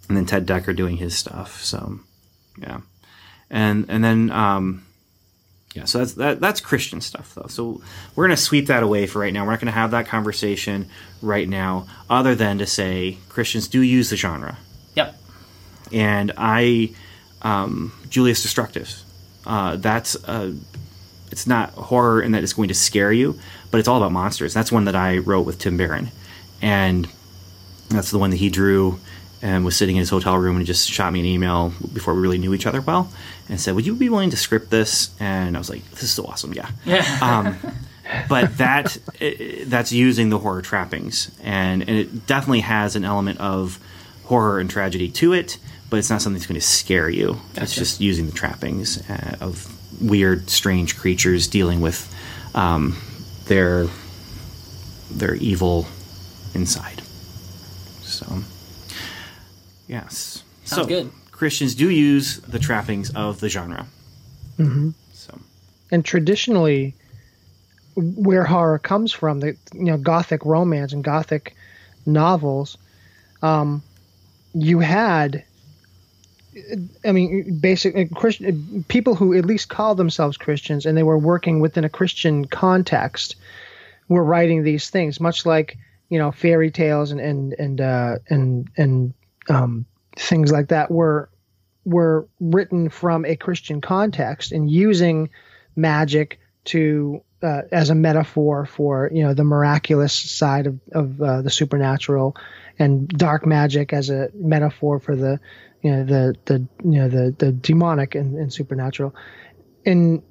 and 0.09 0.17
then 0.17 0.27
Ted 0.27 0.47
Decker 0.47 0.73
doing 0.73 0.97
his 0.97 1.17
stuff. 1.17 1.65
So, 1.65 1.99
yeah, 2.57 2.81
and 3.51 3.87
and 3.89 4.05
then 4.05 4.31
um, 4.31 4.85
Yeah, 5.79 5.85
so 5.85 5.99
that's 5.99 6.15
that, 6.15 6.41
that's 6.41 6.61
Christian 6.61 7.01
stuff 7.01 7.35
though. 7.37 7.47
So 7.49 7.81
we're 8.17 8.25
gonna 8.27 8.37
sweep 8.37 8.67
that 8.67 8.83
away 8.83 9.07
for 9.07 9.21
right 9.21 9.33
now. 9.33 9.45
We're 9.45 9.53
not 9.53 9.61
gonna 9.61 9.71
have 9.71 9.93
that 9.93 10.07
conversation 10.09 10.89
right 11.23 11.49
now, 11.49 11.87
other 12.11 12.35
than 12.35 12.59
to 12.59 12.67
say 12.67 13.19
Christians 13.29 13.69
do 13.69 13.81
use 13.81 14.11
the 14.11 14.17
genre, 14.17 14.59
Yep. 14.97 15.17
and 15.93 16.33
I, 16.37 16.91
um, 17.43 17.93
Julius 18.11 18.45
Destructus. 18.45 19.03
Uh, 19.47 19.77
that's 19.77 20.17
uh, 20.25 20.53
it's 21.31 21.47
not 21.47 21.71
horror 21.75 22.21
in 22.23 22.33
that 22.33 22.43
it's 22.43 22.55
going 22.55 22.69
to 22.69 22.75
scare 22.75 23.13
you, 23.13 23.39
but 23.71 23.79
it's 23.79 23.87
all 23.87 23.99
about 23.99 24.11
monsters. 24.11 24.53
That's 24.53 24.73
one 24.73 24.85
that 24.87 24.97
I 24.97 25.19
wrote 25.19 25.47
with 25.47 25.61
Tim 25.61 25.77
Barron, 25.77 26.11
and 26.61 27.07
that's 27.89 28.11
the 28.11 28.19
one 28.19 28.31
that 28.31 28.39
he 28.39 28.51
drew 28.51 28.99
and 29.43 29.65
was 29.65 29.77
sitting 29.77 29.97
in 29.97 30.01
his 30.01 30.11
hotel 30.11 30.37
room 30.37 30.57
and 30.57 30.67
just 30.67 30.91
shot 30.91 31.13
me 31.13 31.21
an 31.21 31.27
email 31.27 31.73
before 31.93 32.15
we 32.15 32.21
really 32.21 32.39
knew 32.39 32.55
each 32.55 32.67
other 32.67 32.81
well 32.81 33.11
and 33.49 33.61
said, 33.61 33.75
"Would 33.75 33.87
you 33.87 33.95
be 33.95 34.09
willing 34.09 34.31
to 34.31 34.37
script 34.37 34.71
this?" 34.71 35.11
And 35.21 35.57
I 35.57 35.59
was 35.61 35.71
like, 35.71 35.89
"This 35.91 36.03
is 36.05 36.11
so 36.11 36.25
awesome, 36.25 36.53
yeah." 36.85 37.19
um, 37.23 37.57
but 38.29 38.57
that 38.59 38.97
i- 39.21 39.63
that's 39.67 39.93
using 39.93 40.31
the 40.31 40.39
horror 40.39 40.63
trappings, 40.63 41.31
and 41.43 41.83
and 41.83 41.91
it 41.99 42.27
definitely 42.27 42.61
has 42.61 42.97
an 42.97 43.05
element 43.05 43.39
of 43.41 43.79
horror 44.25 44.59
and 44.61 44.69
tragedy 44.69 45.09
to 45.09 45.33
it, 45.33 45.57
but 45.89 45.99
it's 45.99 46.11
not 46.11 46.21
something 46.21 46.39
that's 46.39 46.47
going 46.47 46.61
to 46.61 46.67
scare 46.67 47.09
you. 47.09 47.41
It's 47.55 47.75
just 47.75 48.01
using 48.01 48.27
the 48.27 48.33
trappings 48.33 49.09
uh, 49.09 49.37
of 49.41 49.75
weird, 50.03 50.51
strange 50.51 50.97
creatures 50.99 51.47
dealing 51.49 51.81
with 51.81 52.13
um, 52.55 52.97
their 53.47 53.87
their 55.11 55.35
evil 55.37 55.87
inside. 56.55 57.03
So, 58.03 58.43
yes. 59.89 60.45
Sounds 60.65 60.83
so, 60.83 60.87
good. 60.87 61.11
Christians 61.33 61.75
do 61.75 61.91
use 61.91 62.39
the 62.39 62.59
trappings 62.59 63.11
of 63.11 63.41
the 63.41 63.49
genre. 63.49 63.87
Mm-hmm. 64.59 64.91
So, 65.13 65.39
and 65.91 66.05
traditionally 66.05 66.95
where 67.99 68.45
horror 68.45 68.79
comes 68.79 69.13
from 69.13 69.41
the 69.41 69.57
you 69.73 69.85
know 69.85 69.97
gothic 69.97 70.45
romance 70.45 70.93
and 70.93 71.03
gothic 71.03 71.57
novels 72.07 72.79
um 73.43 73.83
you 74.55 74.79
had 74.79 75.45
i 77.05 77.13
mean 77.13 77.59
basically 77.59 78.07
christian 78.07 78.85
people 78.89 79.15
who 79.15 79.37
at 79.37 79.45
least 79.45 79.69
called 79.69 79.97
themselves 79.97 80.37
christians 80.37 80.87
and 80.87 80.97
they 80.97 81.03
were 81.03 81.19
working 81.19 81.61
within 81.61 81.85
a 81.85 81.89
christian 81.89 82.45
context 82.45 83.37
were 84.09 84.25
writing 84.25 84.63
these 84.63 84.91
things 84.91 85.21
much 85.21 85.45
like 85.45 85.77
you 86.09 86.19
know 86.19 86.31
fairy 86.31 86.71
tales 86.71 87.11
and 87.11 87.21
and 87.21 87.53
and 87.55 87.81
uh 87.81 88.17
and 88.29 88.69
and 88.77 89.13
um 89.49 89.87
things 90.17 90.51
like 90.51 90.69
that 90.69 90.91
were 90.91 91.31
were 91.85 92.29
written 92.41 92.89
from 92.89 93.25
a 93.25 93.37
christian 93.37 93.81
context 93.81 94.53
and 94.53 94.71
using 94.71 95.31
magic 95.77 96.39
to 96.65 97.23
uh, 97.43 97.63
as 97.71 97.91
a 97.91 97.95
metaphor 97.95 98.67
for 98.67 99.11
you 99.13 99.23
know 99.23 99.35
the 99.35 99.45
miraculous 99.45 100.13
side 100.13 100.67
of 100.67 100.81
of 100.93 101.23
uh, 101.23 101.43
the 101.43 101.51
supernatural, 101.51 102.37
and 102.79 103.09
dark 103.09 103.47
magic 103.47 103.93
as 103.93 104.11
a 104.11 104.29
metaphor 104.35 104.99
for 104.99 105.15
the 105.15 105.41
you 105.83 105.91
know 105.91 106.05
the 106.05 106.35
the 106.47 106.67
you 106.85 106.99
know 106.99 107.09
the 107.09 107.35
the 107.39 107.53
demonic 107.53 108.15
and, 108.15 108.37
and 108.37 108.53
supernatural. 108.53 109.15
In 109.85 110.23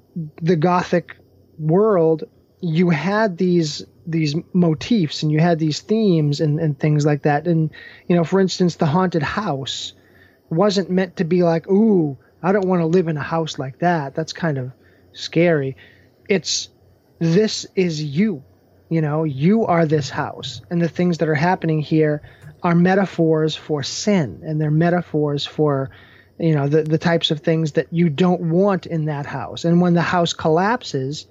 the 0.42 0.56
Gothic 0.56 1.16
world, 1.58 2.24
you 2.60 2.90
had 2.90 3.38
these 3.38 3.84
these 4.10 4.34
motifs 4.52 5.22
and 5.22 5.30
you 5.30 5.38
had 5.38 5.58
these 5.58 5.80
themes 5.80 6.40
and, 6.40 6.58
and 6.58 6.78
things 6.78 7.04
like 7.04 7.22
that. 7.22 7.46
And 7.46 7.70
you 8.08 8.16
know, 8.16 8.24
for 8.24 8.40
instance, 8.40 8.76
the 8.76 8.86
haunted 8.86 9.22
house 9.22 9.92
wasn't 10.50 10.90
meant 10.90 11.16
to 11.16 11.24
be 11.24 11.42
like, 11.42 11.68
ooh, 11.68 12.16
I 12.42 12.52
don't 12.52 12.68
want 12.68 12.80
to 12.80 12.86
live 12.86 13.08
in 13.08 13.16
a 13.16 13.22
house 13.22 13.58
like 13.58 13.80
that. 13.80 14.14
That's 14.14 14.32
kind 14.32 14.58
of 14.58 14.72
scary. 15.12 15.76
It's 16.28 16.68
this 17.18 17.66
is 17.74 18.02
you. 18.02 18.42
You 18.88 19.02
know, 19.02 19.24
you 19.24 19.66
are 19.66 19.84
this 19.84 20.08
house. 20.08 20.62
And 20.70 20.80
the 20.80 20.88
things 20.88 21.18
that 21.18 21.28
are 21.28 21.34
happening 21.34 21.80
here 21.80 22.22
are 22.62 22.74
metaphors 22.74 23.54
for 23.54 23.82
sin 23.82 24.42
and 24.44 24.60
they're 24.60 24.70
metaphors 24.70 25.46
for 25.46 25.90
you 26.38 26.54
know 26.54 26.68
the, 26.68 26.82
the 26.82 26.98
types 26.98 27.30
of 27.30 27.40
things 27.40 27.72
that 27.72 27.92
you 27.92 28.08
don't 28.08 28.40
want 28.40 28.86
in 28.86 29.06
that 29.06 29.26
house. 29.26 29.64
And 29.64 29.80
when 29.80 29.94
the 29.94 30.02
house 30.02 30.32
collapses, 30.32 31.26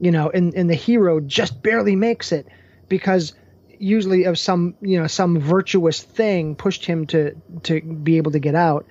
you 0.00 0.10
know, 0.10 0.30
and, 0.30 0.54
and 0.54 0.70
the 0.70 0.74
hero 0.74 1.20
just 1.20 1.62
barely 1.62 1.96
makes 1.96 2.32
it 2.32 2.46
because 2.88 3.34
usually 3.78 4.24
of 4.24 4.38
some 4.38 4.74
you 4.80 5.00
know 5.00 5.06
some 5.06 5.38
virtuous 5.38 6.02
thing 6.02 6.54
pushed 6.56 6.84
him 6.84 7.06
to 7.06 7.34
to 7.62 7.80
be 7.80 8.16
able 8.16 8.32
to 8.32 8.38
get 8.38 8.54
out. 8.54 8.86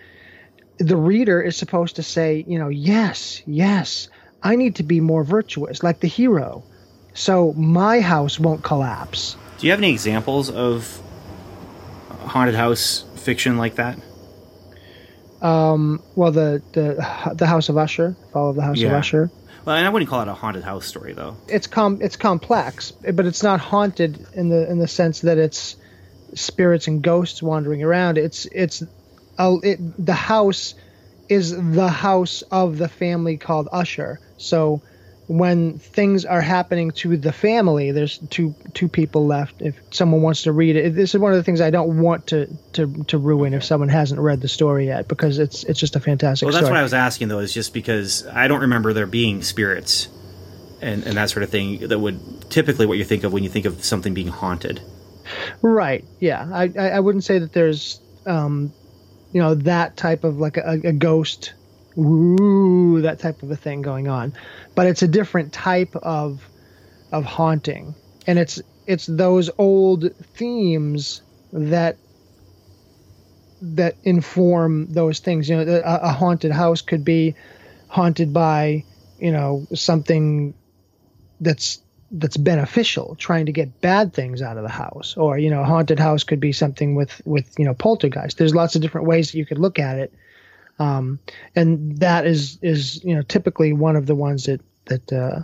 The 0.79 0.95
reader 0.95 1.41
is 1.41 1.57
supposed 1.57 1.97
to 1.97 2.03
say 2.03 2.43
you 2.47 2.59
know 2.59 2.69
yes 2.69 3.41
yes 3.45 4.09
i 4.43 4.55
need 4.55 4.75
to 4.75 4.83
be 4.83 4.99
more 5.01 5.23
virtuous 5.23 5.81
like 5.81 5.99
the 5.99 6.07
hero 6.07 6.63
so 7.13 7.51
my 7.53 7.99
house 7.99 8.39
won't 8.39 8.63
collapse. 8.63 9.35
Do 9.57 9.65
you 9.65 9.71
have 9.71 9.79
any 9.79 9.91
examples 9.91 10.51
of 10.51 11.01
haunted 12.25 12.53
house 12.53 13.03
fiction 13.15 13.57
like 13.57 13.75
that? 13.75 13.97
um 15.41 16.01
well 16.15 16.31
the 16.31 16.63
the 16.73 17.33
the 17.35 17.45
house 17.45 17.69
of 17.69 17.77
usher 17.77 18.15
follow 18.33 18.53
the 18.53 18.61
house 18.61 18.81
of 18.81 18.91
usher 18.91 19.29
Well, 19.65 19.75
and 19.75 19.85
I 19.85 19.89
wouldn't 19.89 20.09
call 20.09 20.21
it 20.21 20.27
a 20.27 20.33
haunted 20.33 20.63
house 20.63 20.85
story 20.85 21.13
though. 21.13 21.35
it's 21.47 21.67
com 21.67 21.99
it's 22.01 22.15
complex, 22.15 22.91
but 22.91 23.25
it's 23.25 23.43
not 23.43 23.59
haunted 23.59 24.25
in 24.33 24.49
the 24.49 24.69
in 24.69 24.79
the 24.79 24.87
sense 24.87 25.21
that 25.21 25.37
it's 25.37 25.75
spirits 26.33 26.87
and 26.87 27.01
ghosts 27.01 27.41
wandering 27.41 27.83
around. 27.83 28.17
It's 28.17 28.45
it's 28.45 28.83
a, 29.37 29.55
it, 29.63 30.05
the 30.05 30.13
house 30.13 30.75
is 31.29 31.51
the 31.51 31.89
house 31.89 32.41
of 32.43 32.77
the 32.77 32.87
family 32.87 33.37
called 33.37 33.67
Usher. 33.71 34.19
So 34.37 34.81
when 35.27 35.77
things 35.77 36.25
are 36.25 36.41
happening 36.41 36.91
to 36.91 37.17
the 37.17 37.31
family, 37.31 37.91
there's 37.91 38.17
two 38.29 38.55
two 38.73 38.87
people 38.87 39.25
left. 39.25 39.61
If 39.61 39.75
someone 39.91 40.21
wants 40.21 40.43
to 40.43 40.51
read 40.51 40.75
it, 40.75 40.95
this 40.95 41.13
is 41.13 41.19
one 41.19 41.31
of 41.31 41.37
the 41.37 41.43
things 41.43 41.61
I 41.61 41.69
don't 41.69 42.01
want 42.01 42.27
to 42.27 42.47
to, 42.73 43.03
to 43.05 43.17
ruin 43.17 43.53
if 43.53 43.63
someone 43.63 43.89
hasn't 43.89 44.19
read 44.19 44.41
the 44.41 44.47
story 44.47 44.87
yet 44.87 45.07
because 45.07 45.39
it's 45.39 45.63
it's 45.63 45.79
just 45.79 45.95
a 45.95 45.99
fantastic 45.99 46.37
story. 46.37 46.47
Well, 46.47 46.53
that's 46.53 46.67
story. 46.67 46.75
what 46.75 46.79
I 46.79 46.83
was 46.83 46.93
asking 46.93 47.27
though, 47.27 47.39
is 47.39 47.53
just 47.53 47.73
because 47.73 48.25
I 48.27 48.47
don't 48.47 48.61
remember 48.61 48.93
there 48.93 49.05
being 49.05 49.41
spirits 49.41 50.07
and, 50.81 51.03
and 51.03 51.17
that 51.17 51.29
sort 51.29 51.43
of 51.43 51.49
thing 51.49 51.87
that 51.87 51.99
would 51.99 52.49
typically 52.49 52.85
what 52.85 52.97
you 52.97 53.03
think 53.03 53.23
of 53.23 53.33
when 53.33 53.43
you 53.43 53.49
think 53.49 53.65
of 53.65 53.83
something 53.83 54.13
being 54.13 54.27
haunted. 54.27 54.81
Right. 55.61 56.05
Yeah. 56.19 56.47
I, 56.51 56.71
I, 56.77 56.89
I 56.89 56.99
wouldn't 56.99 57.23
say 57.23 57.39
that 57.39 57.53
there's, 57.53 57.99
um, 58.25 58.71
you 59.33 59.41
know, 59.41 59.55
that 59.55 59.97
type 59.97 60.23
of 60.23 60.37
like 60.37 60.57
a, 60.57 60.79
a 60.83 60.93
ghost, 60.93 61.53
woo, 61.95 63.01
that 63.01 63.19
type 63.19 63.43
of 63.43 63.51
a 63.51 63.55
thing 63.55 63.81
going 63.81 64.07
on, 64.07 64.33
but 64.77 64.85
it's 64.85 65.01
a 65.01 65.07
different 65.07 65.51
type 65.51 65.95
of, 65.95 66.47
of 67.11 67.25
haunting, 67.25 67.95
and 68.27 68.37
it's 68.37 68.61
it's 68.85 69.07
those 69.07 69.49
old 69.57 70.15
themes 70.35 71.23
that 71.51 71.97
that 73.59 73.95
inform 74.03 74.85
those 74.93 75.17
things. 75.17 75.49
You 75.49 75.55
know, 75.55 75.81
a, 75.83 75.99
a 76.03 76.11
haunted 76.11 76.51
house 76.51 76.81
could 76.81 77.03
be 77.03 77.33
haunted 77.87 78.31
by, 78.31 78.83
you 79.17 79.31
know, 79.31 79.65
something 79.73 80.53
that's 81.41 81.81
that's 82.11 82.37
beneficial 82.37 83.15
trying 83.15 83.47
to 83.47 83.51
get 83.51 83.81
bad 83.81 84.13
things 84.13 84.43
out 84.43 84.57
of 84.57 84.63
the 84.63 84.69
house. 84.69 85.17
Or 85.17 85.39
you 85.39 85.49
know 85.49 85.61
a 85.61 85.65
haunted 85.65 85.97
house 85.97 86.23
could 86.23 86.39
be 86.39 86.51
something 86.51 86.93
with 86.93 87.19
with 87.25 87.51
you 87.57 87.65
know 87.65 87.73
poltergeist. 87.73 88.37
There's 88.37 88.53
lots 88.53 88.75
of 88.75 88.83
different 88.83 89.07
ways 89.07 89.31
that 89.31 89.39
you 89.39 89.45
could 89.47 89.57
look 89.57 89.79
at 89.79 89.97
it 89.97 90.13
um 90.79 91.19
and 91.55 91.97
that 91.99 92.25
is 92.25 92.59
is 92.61 93.03
you 93.03 93.15
know 93.15 93.21
typically 93.23 93.73
one 93.73 93.95
of 93.95 94.05
the 94.05 94.15
ones 94.15 94.45
that 94.45 94.61
that 94.85 95.13
uh 95.13 95.39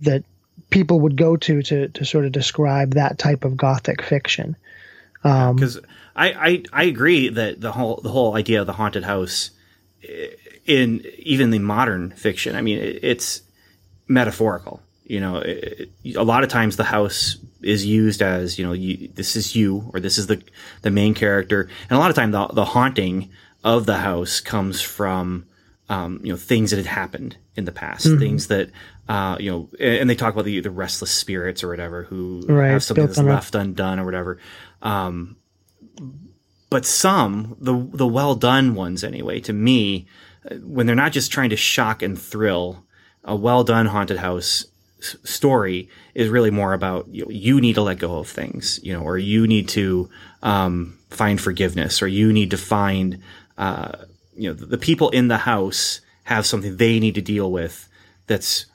that 0.00 0.24
people 0.70 1.00
would 1.00 1.16
go 1.16 1.36
to 1.36 1.62
to 1.62 1.88
to 1.88 2.04
sort 2.04 2.24
of 2.24 2.32
describe 2.32 2.94
that 2.94 3.18
type 3.18 3.44
of 3.44 3.56
gothic 3.56 4.02
fiction 4.02 4.56
um 5.24 5.56
because 5.56 5.78
I, 6.16 6.32
I 6.32 6.62
I 6.72 6.84
agree 6.84 7.28
that 7.28 7.60
the 7.60 7.72
whole 7.72 8.00
the 8.02 8.10
whole 8.10 8.36
idea 8.36 8.60
of 8.60 8.66
the 8.66 8.72
haunted 8.72 9.04
house 9.04 9.50
in 10.66 11.04
even 11.18 11.50
the 11.50 11.58
modern 11.58 12.10
fiction, 12.12 12.56
I 12.56 12.62
mean, 12.62 12.78
it, 12.78 13.00
it's 13.02 13.42
metaphorical. 14.08 14.80
You 15.04 15.20
know, 15.20 15.36
it- 15.38 15.90
a 16.16 16.24
lot 16.24 16.44
of 16.44 16.50
times 16.50 16.76
the 16.76 16.84
house 16.84 17.36
is 17.62 17.84
used 17.84 18.22
as 18.22 18.58
you 18.58 18.66
know, 18.66 18.72
you, 18.72 19.08
this 19.14 19.36
is 19.36 19.56
you 19.56 19.90
or 19.92 20.00
this 20.00 20.18
is 20.18 20.26
the 20.26 20.42
the 20.82 20.90
main 20.90 21.14
character, 21.14 21.68
and 21.88 21.96
a 21.96 21.98
lot 21.98 22.10
of 22.10 22.16
time 22.16 22.30
the 22.30 22.46
the 22.48 22.64
haunting 22.64 23.30
of 23.64 23.86
the 23.86 23.96
house 23.96 24.40
comes 24.40 24.80
from 24.80 25.46
um, 25.88 26.20
you 26.22 26.32
know 26.32 26.36
things 26.38 26.70
that 26.70 26.76
had 26.76 26.86
happened 26.86 27.36
in 27.56 27.64
the 27.64 27.72
past, 27.72 28.06
things 28.18 28.46
that 28.48 28.70
uh, 29.08 29.36
you 29.40 29.50
know, 29.50 29.68
and 29.80 30.08
they 30.08 30.14
talk 30.14 30.32
about 30.34 30.44
the 30.44 30.60
the 30.60 30.70
restless 30.70 31.10
spirits 31.10 31.64
or 31.64 31.68
whatever 31.68 32.04
who 32.04 32.42
Right, 32.48 32.70
have 32.70 32.82
something 32.84 33.06
that's 33.06 33.18
left 33.18 33.54
undone 33.54 33.98
or 33.98 34.04
whatever. 34.04 34.38
Um, 34.82 35.36
but 36.70 36.84
some 36.84 37.56
the 37.60 37.88
the 37.92 38.06
well 38.06 38.34
done 38.34 38.74
ones 38.74 39.04
anyway 39.04 39.40
to 39.40 39.52
me 39.52 40.06
when 40.62 40.86
they're 40.86 40.96
not 40.96 41.12
just 41.12 41.30
trying 41.30 41.50
to 41.50 41.56
shock 41.56 42.02
and 42.02 42.18
thrill 42.20 42.84
a 43.24 43.34
well 43.36 43.64
done 43.64 43.86
haunted 43.86 44.18
house 44.18 44.66
s- 45.00 45.16
story 45.24 45.88
is 46.14 46.28
really 46.28 46.50
more 46.50 46.72
about 46.72 47.06
you, 47.08 47.24
know, 47.24 47.30
you 47.30 47.60
need 47.60 47.74
to 47.74 47.82
let 47.82 47.98
go 47.98 48.18
of 48.18 48.28
things 48.28 48.80
you 48.82 48.92
know 48.92 49.02
or 49.02 49.16
you 49.16 49.46
need 49.46 49.68
to 49.68 50.08
um, 50.42 50.98
find 51.10 51.40
forgiveness 51.40 52.02
or 52.02 52.08
you 52.08 52.32
need 52.32 52.50
to 52.50 52.58
find 52.58 53.22
uh, 53.58 53.92
you 54.34 54.48
know 54.48 54.54
the, 54.54 54.66
the 54.66 54.78
people 54.78 55.10
in 55.10 55.28
the 55.28 55.38
house 55.38 56.00
have 56.24 56.46
something 56.46 56.76
they 56.76 56.98
need 56.98 57.14
to 57.14 57.22
deal 57.22 57.50
with 57.50 57.88
that's 58.26 58.66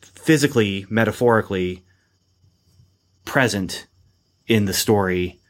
physically, 0.00 0.86
metaphorically 0.88 1.84
present 3.24 3.86
in 4.46 4.64
the 4.64 4.72
story 4.72 5.40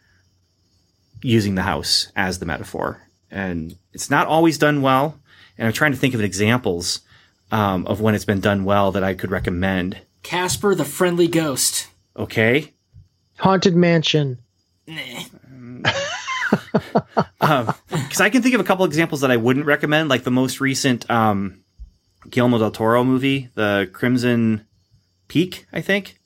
using 1.23 1.55
the 1.55 1.63
house 1.63 2.09
as 2.17 2.39
the 2.39 2.47
metaphor. 2.47 3.03
And 3.31 3.77
it's 3.93 4.11
not 4.11 4.27
always 4.27 4.59
done 4.59 4.83
well. 4.83 5.19
And 5.57 5.67
I'm 5.67 5.73
trying 5.73 5.93
to 5.93 5.99
think 5.99 6.15
of 6.15 6.21
examples 6.21 7.01
um, 7.53 7.87
of 7.87 8.01
when 8.01 8.15
it's 8.15 8.25
been 8.25 8.41
done 8.41 8.65
well 8.65 8.93
that 8.93 9.05
I 9.05 9.15
could 9.15 9.31
recommend. 9.31 10.01
Casper 10.23 10.75
the 10.75 10.85
Friendly 10.85 11.29
Ghost. 11.29 11.89
Okay. 12.17 12.73
Haunted 13.39 13.77
Mansion. 13.77 14.39
Because 17.41 18.21
I 18.21 18.31
can 18.31 18.43
think 18.43 18.55
of 18.55 18.61
a 18.61 18.65
couple 18.65 18.85
examples 18.85 19.21
that 19.23 19.31
I 19.31 19.37
wouldn't 19.37 19.67
recommend, 19.67 20.09
like 20.09 20.25
the 20.25 20.31
most 20.31 20.61
recent 20.61 21.09
um, 21.11 21.63
Guillermo 22.31 22.59
del 22.59 22.71
Toro 22.71 23.05
movie, 23.05 23.51
The 23.55 23.89
Crimson 23.93 24.67
Peak, 25.29 25.67
I 25.73 25.81
think. 25.81 26.19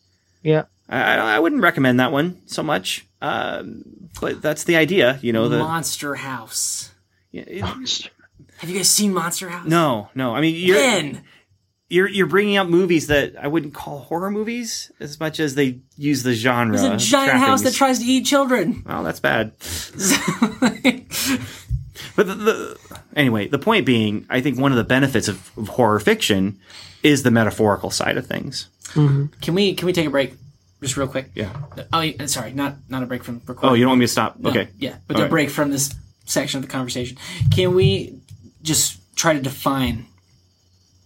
Yeah. 0.43 0.65
I, 0.89 1.17
I 1.37 1.39
wouldn't 1.39 1.63
recommend 1.63 2.01
that 2.01 2.13
one 2.13 2.41
so 2.47 2.63
much. 2.63 3.07
Um, 3.21 3.83
but 4.21 4.41
that's 4.41 4.65
the 4.65 4.77
idea, 4.77 5.19
you 5.23 5.33
know. 5.33 5.49
The 5.49 5.59
Monster 5.59 6.15
House. 6.15 6.93
it- 7.33 7.63
Have 8.59 8.71
you 8.71 8.77
guys 8.77 8.89
seen 8.89 9.13
Monster 9.13 9.49
House? 9.49 9.67
no, 9.69 10.09
no. 10.15 10.35
I 10.35 10.41
mean, 10.41 10.55
you're 10.57 10.77
Ben. 10.77 11.23
You're 11.89 12.09
you're 12.09 12.27
bringing 12.27 12.57
up 12.57 12.69
movies 12.69 13.07
that 13.09 13.35
I 13.41 13.49
wouldn't 13.49 13.75
call 13.75 14.01
horror 14.01 14.31
movies 14.31 14.93
as 15.01 15.19
much 15.19 15.41
as 15.41 15.55
they 15.55 15.81
use 15.97 16.23
the 16.23 16.35
genre. 16.35 16.77
There's 16.77 17.03
a 17.03 17.07
giant 17.07 17.39
house 17.39 17.63
that 17.63 17.75
tries 17.75 17.99
to 18.01 18.05
eat 18.05 18.27
children. 18.27 18.83
Well, 18.87 19.03
that's 19.03 19.21
bad. 19.21 19.53
But 22.19 22.27
the, 22.27 22.35
the 22.35 22.79
anyway, 23.15 23.47
the 23.47 23.61
point 23.61 23.87
being, 23.87 24.27
I 24.29 24.41
think 24.41 24.59
one 24.59 24.73
of 24.73 24.77
the 24.79 24.83
benefits 24.83 25.29
of, 25.29 25.57
of 25.57 25.69
horror 25.69 26.01
fiction 26.01 26.59
is 27.05 27.23
the 27.23 27.31
metaphorical 27.31 27.91
side 27.91 28.17
of 28.17 28.27
things. 28.27 28.69
Mm-hmm. 28.95 29.27
Can 29.41 29.55
we 29.55 29.75
can 29.75 29.87
we 29.87 29.93
take 29.93 30.07
a 30.07 30.11
break, 30.11 30.35
just 30.81 30.97
real 30.97 31.07
quick? 31.07 31.31
Yeah. 31.35 31.53
Oh, 31.93 32.27
sorry, 32.27 32.53
not 32.53 32.75
not 32.89 33.05
a 33.05 33.07
break 33.07 33.23
from 33.23 33.41
recording. 33.47 33.71
Oh, 33.71 33.75
you 33.75 33.85
don't 33.85 33.91
want 33.91 34.01
me 34.01 34.07
to 34.07 34.13
stop? 34.13 34.37
No, 34.37 34.51
Okay. 34.51 34.69
Yeah, 34.79 34.97
but 35.07 35.15
All 35.15 35.23
a 35.23 35.25
right. 35.27 35.31
break 35.31 35.51
from 35.51 35.71
this 35.71 35.95
section 36.25 36.59
of 36.59 36.67
the 36.67 36.73
conversation. 36.73 37.17
Can 37.53 37.75
we 37.77 38.19
just 38.63 38.99
try 39.15 39.33
to 39.35 39.41
define 39.41 40.07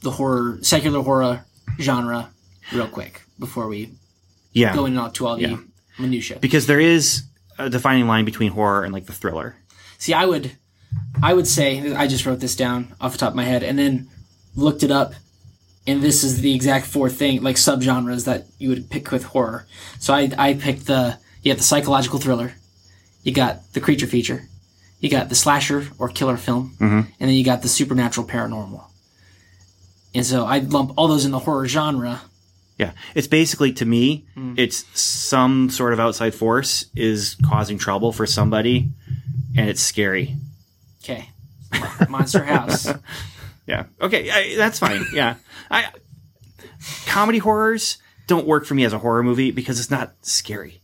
the 0.03 0.11
horror, 0.13 0.59
secular 0.63 1.03
horror 1.03 1.45
genre, 1.81 2.31
real 2.73 2.87
quick 2.89 3.23
before 3.39 3.67
we 3.69 3.91
Yeah. 4.53 4.75
go 4.75 4.87
into 4.87 5.27
all 5.27 5.37
the 5.37 5.43
Yeah. 5.43 5.57
minutia? 5.99 6.39
because 6.41 6.67
there 6.67 6.81
is 6.81 7.23
a 7.59 7.69
defining 7.71 8.07
line 8.07 8.25
between 8.25 8.53
horror 8.53 8.85
and 8.85 8.93
like 8.93 9.07
the 9.07 9.13
thriller. 9.13 9.57
See, 9.99 10.15
I 10.15 10.25
would, 10.27 10.53
I 11.23 11.35
would 11.35 11.47
say 11.47 11.95
I 11.95 12.07
just 12.07 12.27
wrote 12.27 12.41
this 12.41 12.57
down 12.57 12.95
off 13.01 13.13
the 13.13 13.19
top 13.19 13.31
of 13.31 13.37
my 13.37 13.45
head 13.45 13.63
and 13.63 13.79
then 13.79 14.09
looked 14.57 14.83
it 14.83 14.91
up, 14.91 15.15
and 15.87 16.03
this 16.03 16.23
is 16.25 16.41
the 16.41 16.55
exact 16.55 16.87
four 16.87 17.09
thing 17.09 17.43
like 17.43 17.57
subgenres 17.57 18.25
that 18.25 18.47
you 18.59 18.69
would 18.69 18.91
pick 18.91 19.11
with 19.11 19.25
horror. 19.25 19.67
So 19.99 20.13
I 20.15 20.31
I 20.39 20.55
picked 20.55 20.87
the 20.87 21.19
you 21.43 21.51
have 21.51 21.59
the 21.59 21.65
psychological 21.65 22.19
thriller, 22.19 22.55
you 23.23 23.33
got 23.33 23.73
the 23.73 23.81
creature 23.81 24.07
feature, 24.07 24.49
you 25.01 25.09
got 25.11 25.29
the 25.29 25.35
slasher 25.35 25.89
or 25.99 26.09
killer 26.09 26.37
film, 26.37 26.75
mm-hmm. 26.79 26.99
and 27.19 27.29
then 27.29 27.35
you 27.35 27.45
got 27.45 27.63
the 27.63 27.69
supernatural 27.69 28.27
paranormal. 28.27 28.85
And 30.15 30.25
so 30.27 30.45
I 30.45 30.59
lump 30.59 30.93
all 30.97 31.09
those 31.09 31.25
in 31.25 31.31
the 31.31 31.39
horror 31.39 31.67
genre. 31.67 32.21
Yeah. 32.79 32.93
It's 33.15 33.27
basically 33.29 33.73
to 33.75 33.85
me, 33.87 34.27
Hmm. 34.35 34.55
it's 34.57 34.85
some 35.01 35.71
sort 35.71 35.93
of 35.93 36.01
outside 36.01 36.35
force 36.35 36.87
is 36.97 37.37
causing 37.45 37.79
trouble 37.79 38.13
for 38.13 38.27
somebody 38.27 38.91
and 39.57 39.69
it's 39.69 39.81
scary. 39.83 40.37
Okay, 41.05 41.29
Monster 42.09 42.45
House. 42.45 42.89
Yeah. 43.65 43.85
Okay. 44.01 44.29
I, 44.29 44.57
that's 44.57 44.81
fine. 44.81 45.07
Yeah. 45.15 45.37
I 45.71 45.87
comedy 47.07 47.39
horrors 47.39 47.99
don't 48.27 48.45
work 48.47 48.67
for 48.67 48.75
me 48.75 48.85
as 48.85 48.93
a 48.93 48.99
horror 48.99 49.23
movie 49.23 49.53
because 49.53 49.79
it's 49.79 49.91
not 49.91 50.15
scary. 50.23 50.81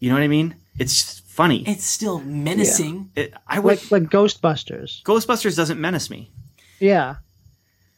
You 0.00 0.08
know 0.08 0.14
what 0.16 0.22
I 0.22 0.28
mean? 0.28 0.54
It's 0.78 0.94
just 0.94 1.22
funny. 1.26 1.68
It's 1.68 1.84
still 1.84 2.18
menacing. 2.20 3.10
It, 3.14 3.34
I 3.46 3.58
would. 3.58 3.78
Like 3.90 3.90
like 3.90 4.02
Ghostbusters. 4.10 5.02
Ghostbusters 5.02 5.54
doesn't 5.54 5.78
menace 5.78 6.08
me. 6.08 6.30
Yeah. 6.80 7.16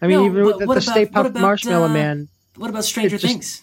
I 0.05 0.07
mean, 0.07 0.19
No, 0.19 0.27
even 0.27 0.45
with 0.45 0.57
what 0.57 0.59
the 0.59 0.64
about- 0.64 0.83
Stay 0.83 1.07
Puft 1.07 1.35
Marshmallow 1.40 1.87
uh, 1.87 1.93
Man. 1.93 2.29
What 2.57 2.71
about 2.71 2.85
Stranger 2.85 3.17
just- 3.17 3.25
Things? 3.33 3.62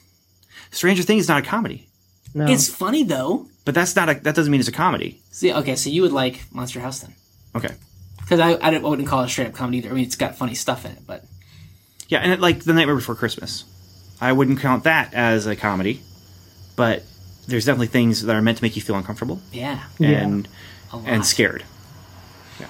Stranger 0.71 1.03
Things 1.03 1.21
is 1.23 1.27
not 1.27 1.43
a 1.43 1.45
comedy, 1.45 1.87
No. 2.33 2.45
It's 2.47 2.67
funny 2.69 3.03
though. 3.03 3.45
but 3.65 3.75
that's 3.75 3.95
not 3.95 4.09
a. 4.09 4.13
That 4.15 4.35
doesn't 4.35 4.51
mean 4.51 4.59
it's 4.61 4.69
a 4.69 4.71
comedy. 4.71 5.21
See, 5.31 5.53
okay, 5.53 5.75
so 5.75 5.89
you 5.89 6.01
would 6.01 6.13
like 6.13 6.43
Monster 6.53 6.79
House 6.79 6.99
then? 6.99 7.13
Okay. 7.55 7.73
Because 8.19 8.39
I, 8.39 8.53
I, 8.53 8.73
I 8.75 8.77
wouldn't 8.79 9.07
call 9.07 9.21
it 9.21 9.25
a 9.25 9.29
straight 9.29 9.47
up 9.47 9.53
comedy 9.53 9.79
either. 9.79 9.89
I 9.89 9.93
mean, 9.93 10.05
it's 10.05 10.15
got 10.15 10.37
funny 10.37 10.55
stuff 10.55 10.85
in 10.85 10.91
it, 10.93 10.99
but 11.05 11.25
Yeah, 12.07 12.19
and 12.19 12.31
it, 12.31 12.39
like 12.39 12.63
the 12.63 12.73
Nightmare 12.73 12.95
Before 12.95 13.15
Christmas, 13.15 13.65
I 14.21 14.31
wouldn't 14.31 14.59
count 14.61 14.85
that 14.85 15.13
as 15.13 15.45
a 15.45 15.55
comedy, 15.57 16.01
but 16.77 17.03
there's 17.47 17.65
definitely 17.65 17.87
things 17.87 18.23
that 18.23 18.35
are 18.35 18.41
meant 18.41 18.57
to 18.59 18.63
make 18.63 18.75
you 18.77 18.81
feel 18.81 18.95
uncomfortable. 18.95 19.41
yeah, 19.51 19.83
and 19.99 20.47
a 20.93 20.97
lot. 20.97 21.07
and 21.07 21.25
scared. 21.25 21.65
Yeah, 22.61 22.67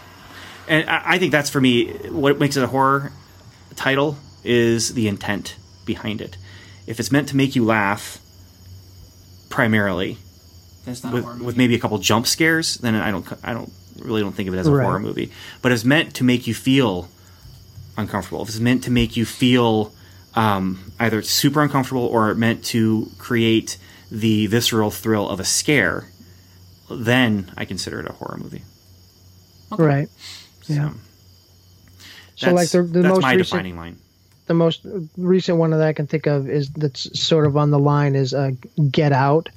and 0.68 0.90
I, 0.90 1.02
I 1.06 1.18
think 1.20 1.32
that's 1.32 1.50
for 1.52 1.62
me 1.62 1.92
what 2.10 2.40
makes 2.40 2.58
it 2.58 2.64
a 2.64 2.68
horror 2.68 3.12
title 3.76 4.18
is 4.44 4.94
the 4.94 5.08
intent 5.08 5.56
behind 5.86 6.22
it. 6.22 6.38
If 6.88 7.00
it's 7.00 7.12
meant 7.12 7.30
to 7.30 7.36
make 7.36 7.56
you 7.56 7.64
laugh, 7.66 8.20
primarily 9.50 10.18
That's 10.86 11.04
not 11.04 11.14
with, 11.14 11.24
horror 11.24 11.34
movie. 11.36 11.46
with 11.46 11.58
maybe 11.58 11.76
a 11.76 11.80
couple 11.80 11.98
jump 12.00 12.26
scares, 12.28 12.76
then 12.76 12.96
I 12.96 13.12
don't 13.12 13.26
I 13.44 13.54
don't 13.54 13.72
really 14.00 14.22
don't 14.22 14.34
think 14.34 14.48
of 14.48 14.56
it 14.56 14.58
as 14.58 14.68
a 14.68 14.72
Right. 14.72 14.84
horror 14.84 15.00
movie. 15.00 15.32
But 15.62 15.72
if 15.72 15.78
it's 15.78 15.86
meant 15.86 16.16
to 16.16 16.24
make 16.24 16.48
you 16.48 16.54
feel 16.54 17.10
uncomfortable, 17.98 18.42
if 18.42 18.50
it's 18.50 18.60
meant 18.60 18.84
to 18.86 18.92
make 18.92 19.16
you 19.18 19.26
feel 19.26 19.94
um, 20.34 20.92
either 21.00 21.22
super 21.22 21.62
uncomfortable 21.62 22.06
or 22.06 22.34
meant 22.36 22.64
to 22.66 23.12
create 23.18 23.78
the 24.10 24.48
visceral 24.48 24.90
thrill 24.90 25.28
of 25.30 25.40
a 25.42 25.44
scare, 25.44 26.08
then 26.90 27.52
I 27.58 27.66
consider 27.66 28.00
it 28.00 28.08
a 28.10 28.14
horror 28.14 28.38
movie. 28.42 28.64
right. 29.72 30.08
Yeah. 30.68 30.92
So 32.42 32.54
like 32.54 32.70
the, 32.70 32.82
the 32.84 33.02
that's 33.02 33.14
most 33.16 33.22
my 33.22 33.34
recent 33.34 33.48
defining 33.48 33.78
line. 33.78 33.98
the 34.48 34.54
most 34.54 34.82
recent 35.18 35.58
one 35.58 35.72
that 35.72 35.82
I 35.82 35.94
can 35.94 36.08
think 36.08 36.26
of 36.28 36.50
is 36.50 36.70
that's 36.70 37.20
sort 37.20 37.46
of 37.46 37.56
on 37.58 37.72
the 37.72 37.80
line 37.80 38.16
is 38.16 38.34
uh, 38.34 38.52
Get 38.90 39.12
Out 39.12 39.50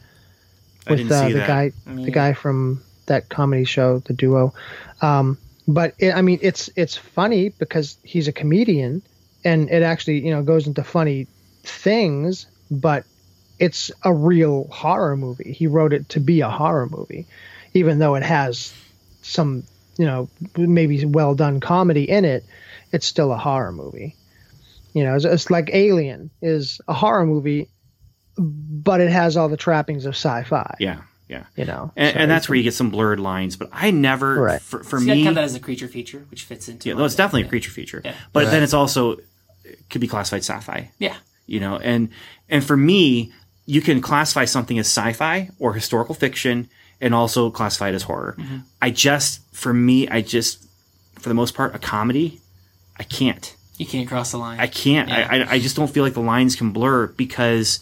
with 0.88 1.10
uh, 1.10 1.28
the 1.28 1.34
that. 1.34 1.46
guy 1.46 1.72
the 1.86 2.10
guy 2.10 2.32
from 2.32 2.82
that 3.06 3.28
comedy 3.28 3.64
show, 3.64 3.98
the 4.00 4.12
duo. 4.12 4.54
Um, 5.02 5.38
but 5.66 5.94
it, 5.98 6.14
I 6.14 6.22
mean, 6.22 6.38
it's 6.42 6.68
it's 6.76 6.96
funny 6.96 7.48
because 7.50 7.96
he's 8.02 8.28
a 8.28 8.32
comedian, 8.32 9.02
and 9.44 9.70
it 9.70 9.82
actually 9.82 10.24
you 10.24 10.30
know 10.30 10.42
goes 10.42 10.66
into 10.66 10.84
funny 10.84 11.26
things, 11.62 12.46
but 12.70 13.04
it's 13.58 13.90
a 14.02 14.12
real 14.12 14.64
horror 14.70 15.16
movie. 15.16 15.52
He 15.52 15.66
wrote 15.66 15.92
it 15.92 16.08
to 16.10 16.20
be 16.20 16.40
a 16.42 16.50
horror 16.50 16.88
movie, 16.90 17.26
even 17.72 17.98
though 17.98 18.14
it 18.14 18.22
has 18.22 18.74
some 19.22 19.62
you 19.96 20.04
know 20.04 20.28
maybe 20.56 21.04
well 21.06 21.34
done 21.34 21.60
comedy 21.60 22.04
in 22.08 22.24
it. 22.24 22.44
It's 22.94 23.06
still 23.06 23.32
a 23.32 23.36
horror 23.36 23.72
movie. 23.72 24.16
You 24.94 25.04
know, 25.04 25.16
it's, 25.16 25.24
it's 25.24 25.50
like 25.50 25.70
Alien 25.72 26.30
is 26.40 26.80
a 26.88 26.94
horror 26.94 27.26
movie, 27.26 27.68
but 28.38 29.00
it 29.00 29.10
has 29.10 29.36
all 29.36 29.48
the 29.48 29.56
trappings 29.56 30.06
of 30.06 30.14
sci-fi. 30.14 30.76
Yeah, 30.78 31.00
yeah. 31.28 31.44
You 31.56 31.64
know, 31.64 31.92
And, 31.96 32.12
So 32.14 32.18
and 32.20 32.30
that's 32.30 32.48
where 32.48 32.56
you 32.56 32.62
get 32.62 32.74
some 32.74 32.90
blurred 32.90 33.20
lines. 33.20 33.56
But 33.56 33.70
I 33.72 33.90
never, 33.90 34.40
Right. 34.40 34.62
for, 34.62 34.82
for 34.84 34.98
so 35.00 35.04
you 35.06 35.14
me, 35.16 35.24
count 35.24 35.34
that 35.34 35.44
as 35.44 35.54
a 35.54 35.60
creature 35.60 35.88
feature, 35.88 36.24
which 36.30 36.44
fits 36.44 36.68
into. 36.68 36.88
yeah, 36.88 36.94
all 36.94 37.00
no, 37.00 37.04
it's 37.06 37.16
definitely 37.16 37.42
Yeah. 37.42 37.46
a 37.46 37.50
creature 37.50 37.70
feature. 37.70 38.02
Yeah. 38.04 38.14
But 38.32 38.50
then 38.50 38.62
it's 38.62 38.74
also 38.74 39.18
it 39.64 39.78
could 39.90 40.00
be 40.00 40.08
classified 40.08 40.44
sci-fi. 40.44 40.90
Yeah, 40.98 41.16
you 41.46 41.58
know 41.60 41.76
and 41.78 42.08
and 42.48 42.62
for 42.64 42.76
me 42.76 43.32
you 43.66 43.80
can 43.80 44.00
classify 44.00 44.44
something 44.44 44.78
as 44.78 44.86
sci-fi 44.86 45.48
or 45.58 45.72
historical 45.74 46.14
fiction 46.14 46.68
and 47.00 47.14
also 47.14 47.50
classify 47.50 47.88
it 47.88 47.94
as 47.94 48.02
horror 48.04 48.34
Mm-hmm. 48.38 48.58
i 48.80 48.90
just 48.90 49.40
for 49.52 49.72
me 49.74 50.06
i 50.08 50.20
just 50.22 50.64
for 51.18 51.28
the 51.28 51.34
most 51.34 51.54
part 51.54 51.74
a 51.74 51.78
comedy 51.78 52.40
i 52.98 53.02
can't 53.02 53.56
you 53.76 53.86
can't 53.86 54.08
cross 54.08 54.30
the 54.32 54.38
line. 54.38 54.60
i 54.60 54.66
can't 54.66 55.08
Yeah. 55.08 55.28
I, 55.30 55.36
I 55.38 55.50
i 55.52 55.58
just 55.58 55.76
don't 55.76 55.90
feel 55.90 56.04
like 56.04 56.14
the 56.14 56.20
lines 56.20 56.56
can 56.56 56.70
blur 56.70 57.08
because 57.08 57.80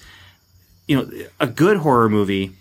you 0.88 0.96
know 0.96 1.10
a 1.40 1.46
good 1.46 1.78
horror 1.78 2.08
movie 2.08 2.52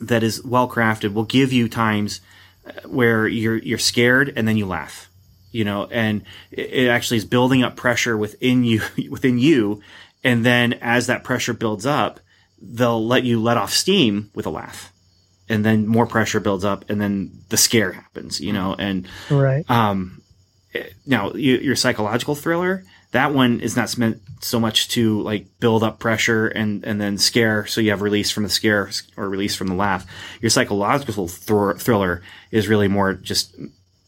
that 0.00 0.22
is 0.22 0.44
well 0.44 0.68
crafted 0.68 1.12
will 1.14 1.24
give 1.24 1.52
you 1.52 1.68
times 1.68 2.20
uh, 2.66 2.72
where 2.88 3.26
you're 3.26 3.56
you're 3.56 3.78
scared 3.78 4.32
and 4.36 4.46
then 4.46 4.56
you 4.56 4.66
laugh 4.66 5.08
you 5.52 5.64
know 5.64 5.86
and 5.90 6.22
it, 6.50 6.72
it 6.72 6.88
actually 6.88 7.16
is 7.16 7.24
building 7.24 7.62
up 7.62 7.76
pressure 7.76 8.16
within 8.16 8.64
you 8.64 8.82
within 9.10 9.38
you 9.38 9.80
and 10.22 10.44
then 10.44 10.74
as 10.74 11.06
that 11.06 11.24
pressure 11.24 11.54
builds 11.54 11.86
up 11.86 12.20
they'll 12.60 13.04
let 13.06 13.24
you 13.24 13.40
let 13.40 13.56
off 13.56 13.72
steam 13.72 14.30
with 14.34 14.46
a 14.46 14.50
laugh 14.50 14.92
and 15.48 15.64
then 15.64 15.86
more 15.86 16.06
pressure 16.06 16.40
builds 16.40 16.64
up 16.64 16.84
and 16.90 17.00
then 17.00 17.30
the 17.48 17.56
scare 17.56 17.92
happens 17.92 18.40
you 18.40 18.52
know 18.52 18.74
and 18.78 19.06
right. 19.30 19.68
um, 19.70 20.20
now 21.06 21.32
you, 21.32 21.56
your 21.58 21.76
psychological 21.76 22.34
thriller 22.34 22.84
that 23.12 23.32
one 23.32 23.60
is 23.60 23.76
not 23.76 23.96
meant 23.96 24.20
so 24.40 24.58
much 24.60 24.88
to 24.88 25.20
like 25.22 25.46
build 25.60 25.82
up 25.82 25.98
pressure 25.98 26.46
and 26.48 26.84
and 26.84 27.00
then 27.00 27.16
scare 27.18 27.66
so 27.66 27.80
you 27.80 27.90
have 27.90 28.02
release 28.02 28.30
from 28.30 28.42
the 28.42 28.48
scare 28.50 28.90
or 29.16 29.28
release 29.28 29.54
from 29.56 29.68
the 29.68 29.74
laugh 29.74 30.04
your 30.42 30.50
psychological 30.50 31.28
thr- 31.28 31.72
thriller 31.78 32.22
is 32.50 32.68
really 32.68 32.88
more 32.88 33.14
just 33.14 33.54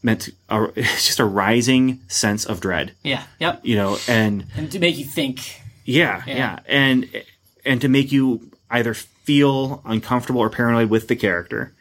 meant 0.01 0.21
to, 0.21 0.31
uh, 0.49 0.67
it's 0.75 1.05
just 1.07 1.19
a 1.19 1.25
rising 1.25 1.99
sense 2.07 2.45
of 2.45 2.61
dread, 2.61 2.93
Yeah. 3.03 3.23
Yep. 3.39 3.61
you 3.63 3.75
know, 3.75 3.97
and 4.07 4.45
And 4.55 4.71
to 4.71 4.79
make 4.79 4.97
you 4.97 5.05
think. 5.05 5.61
yeah, 5.83 6.23
yeah, 6.25 6.59
and 6.67 7.05
and 7.65 7.81
to 7.81 7.89
make 7.89 8.09
you 8.11 8.49
either 8.71 8.93
feel 8.93 9.81
uncomfortable 9.85 10.39
or 10.39 10.49
paranoid 10.49 10.89
with 10.89 11.07
the 11.09 11.15
character, 11.17 11.73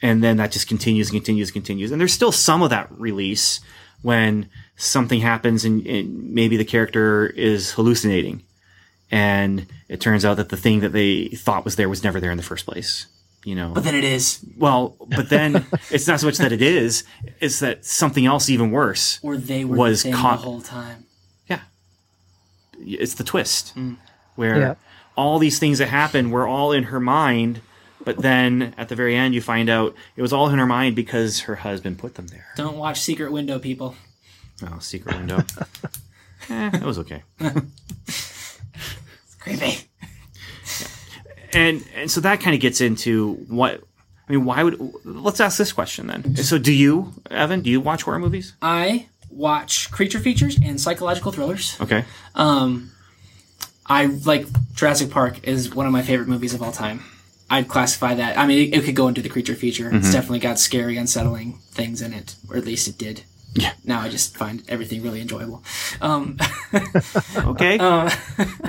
and 0.00 0.22
then 0.24 0.38
that 0.38 0.52
just 0.52 0.68
continues 0.68 1.08
and 1.10 1.16
continues 1.16 1.48
and 1.48 1.54
continues. 1.54 1.92
And 1.92 2.00
there's 2.00 2.14
still 2.14 2.32
some 2.32 2.62
of 2.62 2.70
that 2.70 2.88
release 2.98 3.60
when 4.02 4.48
something 4.76 5.20
happens 5.20 5.64
and, 5.64 5.86
and 5.86 6.32
maybe 6.32 6.56
the 6.56 6.64
character 6.64 7.26
is 7.26 7.72
hallucinating, 7.72 8.42
and 9.10 9.66
it 9.88 10.00
turns 10.00 10.24
out 10.24 10.36
that 10.36 10.48
the 10.50 10.56
thing 10.56 10.80
that 10.80 10.92
they 10.92 11.28
thought 11.28 11.64
was 11.64 11.76
there 11.76 11.88
was 11.88 12.04
never 12.04 12.20
there 12.20 12.30
in 12.30 12.36
the 12.36 12.42
first 12.42 12.66
place. 12.66 13.06
You 13.44 13.54
know, 13.54 13.70
But 13.72 13.84
then 13.84 13.94
it 13.94 14.04
is. 14.04 14.40
well, 14.58 14.96
but 15.16 15.30
then 15.30 15.64
it's 15.90 16.06
not 16.08 16.20
so 16.20 16.26
much 16.26 16.38
that 16.38 16.52
it 16.52 16.60
is; 16.60 17.04
it's 17.40 17.60
that 17.60 17.84
something 17.84 18.26
else 18.26 18.50
even 18.50 18.70
worse. 18.72 19.20
Or 19.22 19.36
they 19.36 19.64
were 19.64 19.76
Was 19.76 20.02
the 20.02 20.12
caught- 20.12 20.40
the 20.40 20.44
whole 20.44 20.60
time. 20.60 21.04
Yeah. 21.48 21.60
It's 22.80 23.14
the 23.14 23.24
twist 23.24 23.74
mm. 23.76 23.96
where 24.34 24.58
Yeah. 24.58 24.74
all 25.16 25.38
these 25.38 25.58
things 25.58 25.78
that 25.78 25.86
happen 25.88 26.30
were 26.30 26.46
all 26.46 26.72
in 26.72 26.84
her 26.84 27.00
mind, 27.00 27.60
but 28.08 28.16
then 28.16 28.72
at 28.78 28.88
the 28.88 28.94
very 28.94 29.14
end 29.14 29.34
you 29.34 29.42
find 29.42 29.68
out 29.68 29.94
it 30.16 30.22
was 30.22 30.32
all 30.32 30.48
in 30.48 30.58
her 30.58 30.64
mind 30.64 30.96
because 30.96 31.40
her 31.40 31.56
husband 31.56 31.98
put 31.98 32.14
them 32.14 32.26
there. 32.28 32.46
Don't 32.56 32.78
watch 32.78 33.02
Secret 33.02 33.30
Window, 33.30 33.58
people. 33.58 33.96
Oh, 34.62 34.78
secret 34.78 35.14
window. 35.14 35.36
eh, 36.48 36.70
that 36.70 36.82
was 36.84 36.98
okay. 37.00 37.22
Creepy. 39.40 39.80
And 41.52 41.84
and 41.94 42.10
so 42.10 42.22
that 42.22 42.40
kind 42.40 42.54
of 42.54 42.62
gets 42.62 42.80
into 42.80 43.34
what 43.46 43.84
I 44.26 44.32
mean, 44.32 44.46
why 44.46 44.62
would 44.62 44.80
let's 45.04 45.40
ask 45.40 45.58
this 45.58 45.72
question 45.72 46.06
then. 46.06 46.34
So 46.36 46.56
do 46.56 46.72
you, 46.72 47.12
Evan, 47.30 47.60
do 47.60 47.68
you 47.68 47.78
watch 47.78 48.04
horror 48.04 48.18
movies? 48.18 48.54
I 48.62 49.08
watch 49.28 49.90
creature 49.90 50.18
features 50.18 50.58
and 50.64 50.80
psychological 50.80 51.30
thrillers. 51.30 51.76
Okay. 51.78 52.06
Um, 52.34 52.90
I 53.84 54.06
like 54.06 54.46
Jurassic 54.72 55.10
Park 55.10 55.46
is 55.46 55.74
one 55.74 55.84
of 55.84 55.92
my 55.92 56.00
favorite 56.00 56.28
movies 56.28 56.54
of 56.54 56.62
all 56.62 56.72
time. 56.72 57.04
I'd 57.50 57.68
classify 57.68 58.14
that. 58.14 58.36
I 58.38 58.46
mean, 58.46 58.68
it, 58.72 58.76
it 58.78 58.84
could 58.84 58.94
go 58.96 59.08
into 59.08 59.22
the 59.22 59.28
creature 59.28 59.54
feature. 59.54 59.86
Mm-hmm. 59.86 59.96
It's 59.98 60.12
definitely 60.12 60.40
got 60.40 60.58
scary, 60.58 60.96
unsettling 60.96 61.58
things 61.70 62.02
in 62.02 62.12
it, 62.12 62.36
or 62.50 62.56
at 62.56 62.64
least 62.64 62.88
it 62.88 62.98
did. 62.98 63.22
Yeah. 63.54 63.72
Now 63.84 64.00
I 64.00 64.08
just 64.10 64.36
find 64.36 64.62
everything 64.68 65.02
really 65.02 65.20
enjoyable. 65.20 65.62
Um, 66.00 66.38
Okay. 67.36 67.78
That 67.78 68.16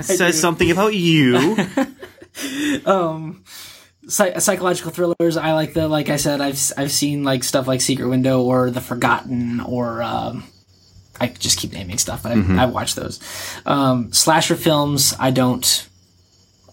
says 0.02 0.40
something 0.40 0.70
about 0.70 0.94
you. 0.94 1.54
psy- 4.08 4.38
psychological 4.38 4.90
thrillers. 4.90 5.36
I 5.36 5.52
like 5.52 5.74
the 5.74 5.88
like 5.88 6.08
I 6.08 6.16
said. 6.16 6.40
I've 6.40 6.58
I've 6.76 6.90
seen 6.92 7.24
like 7.24 7.44
stuff 7.44 7.66
like 7.68 7.80
Secret 7.80 8.08
Window 8.08 8.42
or 8.42 8.70
The 8.70 8.80
Forgotten 8.80 9.60
or 9.60 10.02
um, 10.02 10.44
I 11.20 11.28
just 11.28 11.58
keep 11.58 11.72
naming 11.72 11.98
stuff, 11.98 12.22
but 12.22 12.32
I, 12.32 12.62
I've 12.62 12.72
watched 12.72 12.96
those. 12.96 13.20
Um, 13.66 14.12
slasher 14.12 14.56
films. 14.56 15.14
I 15.18 15.30
don't. 15.30 15.86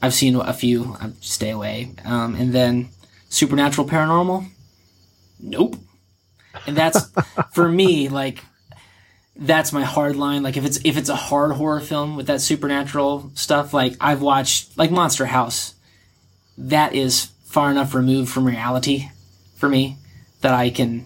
I've 0.02 0.14
seen 0.14 0.36
a 0.36 0.54
few. 0.54 0.96
I 1.00 1.12
stay 1.22 1.50
away. 1.50 1.92
Um, 2.06 2.36
and 2.36 2.54
then 2.54 2.90
supernatural 3.30 3.88
paranormal. 3.88 4.48
Nope. 5.40 5.78
And 6.66 6.76
that's 6.76 7.12
for 7.54 7.70
me 7.70 8.10
like 8.10 8.44
that's 9.36 9.72
my 9.72 9.84
hard 9.84 10.16
line. 10.16 10.44
Like 10.44 10.58
if 10.58 10.66
it's 10.66 10.80
if 10.84 10.98
it's 10.98 11.10
a 11.10 11.16
hard 11.16 11.52
horror 11.54 11.80
film 11.80 12.16
with 12.16 12.28
that 12.28 12.42
supernatural 12.42 13.32
stuff, 13.36 13.74
like 13.74 13.96
I've 14.02 14.22
watched 14.22 14.78
like 14.78 14.92
Monster 14.92 15.28
House 15.28 15.76
that 16.58 16.94
is 16.94 17.30
far 17.46 17.70
enough 17.72 17.94
removed 17.94 18.32
from 18.32 18.46
reality 18.46 19.10
for 19.56 19.70
me 19.70 19.98
that 20.42 20.54
I 20.54 20.70
can. 20.70 21.06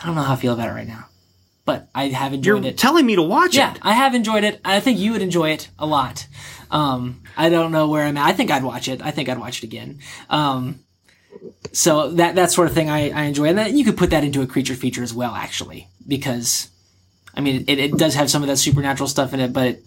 I 0.00 0.06
don't 0.06 0.14
know 0.14 0.22
how 0.22 0.34
I 0.34 0.36
feel 0.36 0.52
about 0.52 0.68
it 0.68 0.72
right 0.72 0.86
now, 0.86 1.06
but 1.66 1.88
I 1.94 2.08
have 2.08 2.32
enjoyed 2.32 2.64
You're 2.64 2.72
it. 2.72 2.78
telling 2.78 3.04
me 3.04 3.16
to 3.16 3.22
watch 3.22 3.54
yeah, 3.54 3.72
it. 3.72 3.76
Yeah, 3.76 3.90
I 3.90 3.92
have 3.92 4.14
enjoyed 4.14 4.44
it. 4.44 4.60
I 4.64 4.80
think 4.80 4.98
you 4.98 5.12
would 5.12 5.20
enjoy 5.20 5.50
it 5.50 5.68
a 5.78 5.84
lot. 5.84 6.26
Um, 6.70 7.22
I 7.36 7.50
don't 7.50 7.72
know 7.72 7.88
where 7.88 8.04
I'm 8.04 8.16
at. 8.16 8.26
I 8.26 8.32
think 8.32 8.50
I'd 8.50 8.64
watch 8.64 8.88
it. 8.88 9.02
I 9.02 9.10
think 9.10 9.28
I'd 9.28 9.38
watch 9.38 9.58
it 9.58 9.64
again. 9.64 9.98
Um, 10.30 10.80
so 11.72 12.12
that 12.12 12.36
that 12.36 12.50
sort 12.50 12.68
of 12.68 12.74
thing 12.74 12.88
I, 12.88 13.10
I 13.10 13.22
enjoy, 13.24 13.48
and 13.48 13.58
then 13.58 13.76
you 13.76 13.84
could 13.84 13.98
put 13.98 14.10
that 14.10 14.24
into 14.24 14.40
a 14.40 14.46
creature 14.46 14.74
feature 14.74 15.02
as 15.02 15.12
well, 15.12 15.34
actually, 15.34 15.88
because 16.08 16.70
I 17.34 17.40
mean 17.40 17.64
it, 17.66 17.78
it 17.78 17.92
does 17.98 18.14
have 18.14 18.30
some 18.30 18.42
of 18.42 18.48
that 18.48 18.56
supernatural 18.56 19.08
stuff 19.08 19.34
in 19.34 19.40
it, 19.40 19.52
but 19.52 19.66
it, 19.66 19.84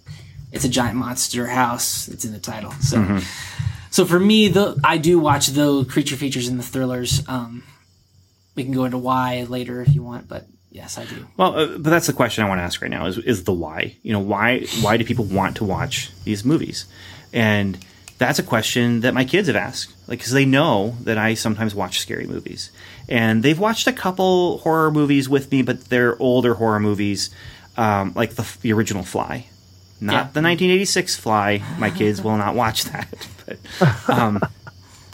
it's 0.52 0.66
a 0.66 0.70
giant 0.70 0.98
monster 0.98 1.48
house. 1.48 2.08
It's 2.08 2.26
in 2.26 2.34
the 2.34 2.40
title, 2.40 2.72
so. 2.74 3.20
So 3.92 4.06
for 4.06 4.20
me, 4.20 4.50
the 4.50 4.80
I 4.84 4.98
do 5.00 5.18
watch 5.18 5.48
those 5.48 5.88
creature 5.88 6.16
features 6.16 6.48
and 6.48 6.60
the 6.60 6.64
thrillers. 6.64 7.28
Um, 7.28 7.64
we 8.54 8.64
can 8.64 8.74
go 8.74 8.86
into 8.86 9.00
why 9.00 9.44
later 9.50 9.82
if 9.82 9.96
you 9.96 10.04
want, 10.04 10.28
but 10.28 10.46
yes, 10.72 10.98
I 10.98 11.06
do. 11.06 11.28
Well, 11.38 11.56
uh, 11.58 11.66
but 11.78 11.90
that's 11.90 12.08
the 12.08 12.14
question 12.14 12.44
I 12.44 12.48
want 12.48 12.60
to 12.60 12.64
ask 12.64 12.82
right 12.82 12.92
now 12.92 13.06
is 13.08 13.18
is 13.18 13.44
the 13.44 13.54
why. 13.54 13.96
You 14.04 14.14
know, 14.14 14.20
why 14.20 14.66
why 14.82 14.98
do 14.98 15.04
people 15.06 15.26
want 15.26 15.58
to 15.58 15.64
watch 15.64 16.12
these 16.24 16.44
movies? 16.46 16.86
And 17.34 17.78
that's 18.18 18.40
a 18.40 18.44
question 18.44 19.02
that 19.02 19.14
my 19.14 19.24
kids 19.24 19.48
have 19.48 19.56
asked, 19.56 19.94
like 20.08 20.20
because 20.20 20.34
they 20.34 20.46
know 20.46 20.96
that 21.04 21.18
I 21.18 21.36
sometimes 21.36 21.74
watch 21.74 22.00
scary 22.00 22.28
movies, 22.28 22.70
and 23.08 23.44
they've 23.44 23.58
watched 23.60 23.88
a 23.88 23.94
couple 23.94 24.58
horror 24.60 24.92
movies 24.92 25.30
with 25.30 25.52
me, 25.52 25.62
but 25.62 25.86
they're 25.86 26.22
older 26.22 26.56
horror 26.56 26.80
movies, 26.80 27.30
um, 27.78 28.12
like 28.16 28.32
the 28.32 28.46
the 28.62 28.74
original 28.74 29.04
Fly, 29.04 29.46
not 30.02 30.12
Yeah. 30.14 30.20
the 30.34 30.42
1986 30.42 31.16
Fly. 31.16 31.62
My 31.78 31.90
kids 31.92 32.22
will 32.22 32.36
not 32.38 32.56
watch 32.56 32.84
that, 32.92 33.08
but 33.46 34.10
um, 34.10 34.42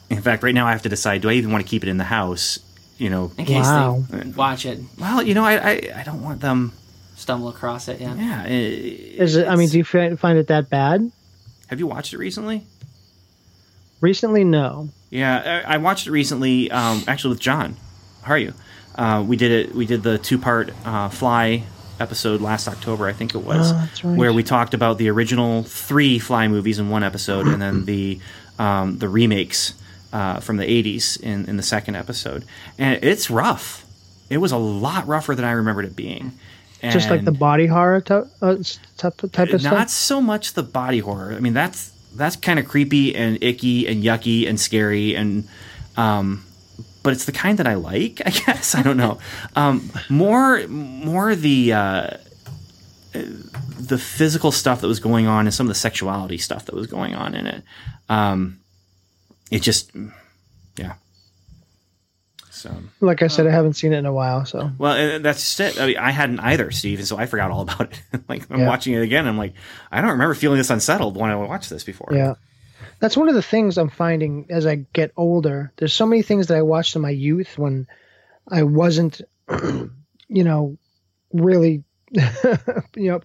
in 0.10 0.22
fact, 0.22 0.42
right 0.42 0.56
now 0.56 0.66
I 0.66 0.72
have 0.72 0.82
to 0.84 0.90
decide: 0.90 1.22
do 1.22 1.30
I 1.30 1.34
even 1.34 1.52
want 1.52 1.64
to 1.64 1.70
keep 1.70 1.84
it 1.84 1.90
in 1.90 1.98
the 1.98 2.06
house? 2.06 2.58
You 2.98 3.10
know, 3.10 3.32
In 3.38 3.46
case 3.46 3.66
Wow. 3.66 4.04
they 4.10 4.30
watch 4.30 4.66
it, 4.66 4.80
well, 4.98 5.22
you 5.22 5.34
know, 5.34 5.44
I 5.44 5.54
I, 5.58 5.82
I 5.98 6.04
don't 6.04 6.22
want 6.24 6.40
them. 6.42 6.72
stumble 7.18 7.48
across 7.50 7.88
it. 7.88 8.00
Yeah. 8.02 8.16
Yeah. 8.16 8.44
it- 8.46 9.20
Is 9.22 9.36
it? 9.38 9.48
I 9.48 9.56
mean, 9.56 9.70
do 9.70 9.78
you 9.78 9.84
fi- 9.84 10.16
find 10.16 10.38
it 10.38 10.48
that 10.48 10.70
bad? 10.70 11.12
have 11.68 11.80
you 11.80 11.88
watched 11.88 12.14
it 12.14 12.18
recently? 12.20 12.64
Recently, 14.02 14.44
no. 14.44 14.90
Yeah, 15.10 15.62
I 15.66 15.76
I 15.76 15.78
watched 15.78 16.08
it 16.08 16.12
recently. 16.12 16.70
Um, 16.72 17.04
actually, 17.08 17.30
with 17.32 17.40
John. 17.40 17.78
How 18.24 18.34
are 18.34 18.38
you? 18.38 18.54
Uh, 18.96 19.24
we 19.28 19.36
did 19.38 19.52
it. 19.52 19.76
We 19.76 19.86
did 19.86 20.04
the 20.04 20.18
two-part 20.18 20.72
uh, 20.86 21.10
Fly 21.10 21.64
episode 22.00 22.42
last 22.42 22.68
October, 22.68 23.08
I 23.08 23.14
think 23.14 23.34
it 23.36 23.38
was, 23.38 23.72
Oh, 23.72 23.76
that's 23.76 24.04
right. 24.04 24.18
where 24.18 24.34
we 24.34 24.44
talked 24.44 24.74
about 24.74 24.98
the 24.98 25.10
original 25.10 25.64
three 25.64 26.20
Fly 26.20 26.48
movies 26.50 26.78
in 26.78 26.90
one 26.90 27.04
episode, 27.04 27.48
and 27.48 27.62
then 27.62 27.86
the 27.86 28.20
um, 28.60 28.98
the 29.00 29.08
remakes 29.08 29.74
uh, 30.16 30.40
from 30.40 30.56
the 30.56 30.66
'80s 30.66 31.20
in 31.22 31.46
in 31.46 31.58
the 31.58 31.64
second 31.64 31.96
episode. 31.96 32.46
And 32.78 33.04
it's 33.04 33.30
rough. 33.30 33.86
It 34.30 34.38
was 34.38 34.52
a 34.54 34.58
lot 34.58 35.06
rougher 35.08 35.36
than 35.36 35.44
I 35.46 35.52
remembered 35.52 35.86
it 35.86 35.96
being. 35.96 36.32
Just 36.82 37.10
like 37.10 37.26
the 37.26 37.32
body 37.32 37.66
horror 37.66 38.00
type, 38.00 38.28
uh, 38.42 38.58
type, 38.98 39.18
type 39.32 39.50
of 39.50 39.62
stuff? 39.62 39.74
not 39.74 39.90
so 39.90 40.22
much 40.22 40.54
the 40.54 40.62
body 40.62 41.00
horror. 41.00 41.34
I 41.34 41.40
mean, 41.40 41.54
that's 41.54 41.92
that's 42.16 42.36
kind 42.36 42.60
of 42.60 42.68
creepy 42.68 43.16
and 43.16 43.42
icky 43.44 43.88
and 43.88 44.04
yucky 44.04 44.48
and 44.48 44.60
scary 44.60 45.16
and 45.16 45.48
um, 45.98 46.46
but 47.04 47.14
it's 47.14 47.26
the 47.26 47.32
kind 47.32 47.58
that 47.60 47.68
I 47.68 47.74
like. 47.74 48.22
I 48.26 48.30
guess 48.46 48.76
I 48.76 48.84
don't 48.84 48.98
know. 48.98 49.20
Um, 49.56 49.90
more 50.10 50.66
more 50.68 51.36
the 51.36 51.74
uh, 51.74 52.10
the 53.14 53.98
physical 53.98 54.52
stuff 54.52 54.82
that 54.82 54.88
was 54.88 55.00
going 55.00 55.28
on 55.28 55.48
and 55.48 55.54
some 55.54 55.66
of 55.66 55.70
the 55.70 55.80
sexuality 55.80 56.38
stuff 56.38 56.66
that 56.66 56.76
was 56.76 56.88
going 56.88 57.16
on 57.16 57.36
in 57.36 57.48
it. 57.48 57.64
Um, 58.10 58.60
it 59.52 59.62
just 59.62 59.92
yeah. 60.78 60.94
So. 62.50 62.72
Like 63.02 63.22
I 63.22 63.28
said, 63.28 63.46
I 63.48 63.52
haven't 63.52 63.74
seen 63.74 63.92
it 63.94 63.98
in 63.98 64.06
a 64.06 64.14
while, 64.14 64.46
so 64.46 64.72
Well, 64.78 64.94
and 64.94 65.24
that's 65.26 65.40
just 65.40 65.60
it. 65.60 65.80
I 65.82 65.88
mean, 65.88 65.98
I 65.98 66.12
hadn't 66.12 66.40
either, 66.40 66.72
Steve, 66.72 67.00
and 67.00 67.08
so 67.08 67.18
I 67.18 67.26
forgot 67.26 67.52
all 67.52 67.62
about 67.62 67.92
it. 67.92 68.02
like 68.30 68.50
I'm 68.50 68.62
Yeah. 68.62 68.68
watching 68.68 68.94
it 68.94 69.02
again, 69.02 69.28
I'm 69.28 69.38
like, 69.38 69.54
I 69.92 70.02
don't 70.02 70.12
remember 70.12 70.36
feeling 70.36 70.58
this 70.58 70.70
unsettled 70.70 71.18
when 71.18 71.30
I 71.30 71.36
watched 71.36 71.70
this 71.70 71.84
before. 71.84 72.10
yeah. 72.14 72.36
That's 73.02 73.18
one 73.18 73.28
of 73.28 73.36
the 73.36 73.42
things 73.42 73.78
I'm 73.78 73.90
finding 73.90 74.48
as 74.50 74.66
I 74.66 74.86
get 74.94 75.12
older. 75.18 75.74
There's 75.76 75.94
so 75.94 76.06
many 76.06 76.22
things 76.22 76.48
that 76.48 76.58
I 76.58 76.62
watched 76.62 76.96
in 76.96 77.02
my 77.02 77.10
youth 77.10 77.58
when 77.58 77.88
I 78.48 78.64
wasn't, 78.64 79.20
you 79.50 79.92
know, 80.30 80.78
really, 81.34 81.84
you 82.96 83.12
know, 83.12 83.22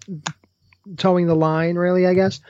toeing 0.96 1.26
the 1.28 1.36
line, 1.36 1.76
really, 1.76 2.06
I 2.06 2.14
guess. 2.14 2.40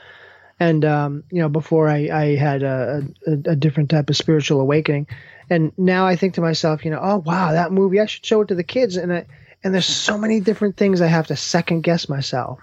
And, 0.61 0.85
um, 0.85 1.23
you 1.31 1.41
know, 1.41 1.49
before 1.49 1.89
I, 1.89 2.07
I 2.13 2.35
had 2.35 2.61
a, 2.61 3.01
a, 3.25 3.31
a 3.31 3.55
different 3.55 3.89
type 3.89 4.11
of 4.11 4.15
spiritual 4.15 4.61
awakening. 4.61 5.07
And 5.49 5.71
now 5.75 6.05
I 6.05 6.15
think 6.15 6.35
to 6.35 6.41
myself, 6.41 6.85
you 6.85 6.91
know, 6.91 6.99
oh, 7.01 7.17
wow, 7.17 7.53
that 7.53 7.71
movie, 7.71 7.99
I 7.99 8.05
should 8.05 8.23
show 8.23 8.41
it 8.41 8.49
to 8.49 8.55
the 8.55 8.63
kids. 8.63 8.95
And 8.95 9.11
I, 9.11 9.25
and 9.63 9.73
there's 9.73 9.87
so 9.87 10.19
many 10.19 10.39
different 10.39 10.77
things 10.77 11.01
I 11.01 11.07
have 11.07 11.25
to 11.27 11.35
second 11.35 11.81
guess 11.81 12.07
myself, 12.07 12.59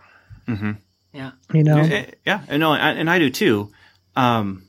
Yeah. 0.47 1.33
you 1.53 1.65
know? 1.65 1.83
Yeah, 2.25 2.41
and 2.49 2.61
no, 2.61 2.73
and 2.75 2.99
and 3.01 3.11
I 3.11 3.19
do 3.19 3.31
too. 3.31 3.73
Um, 4.15 4.63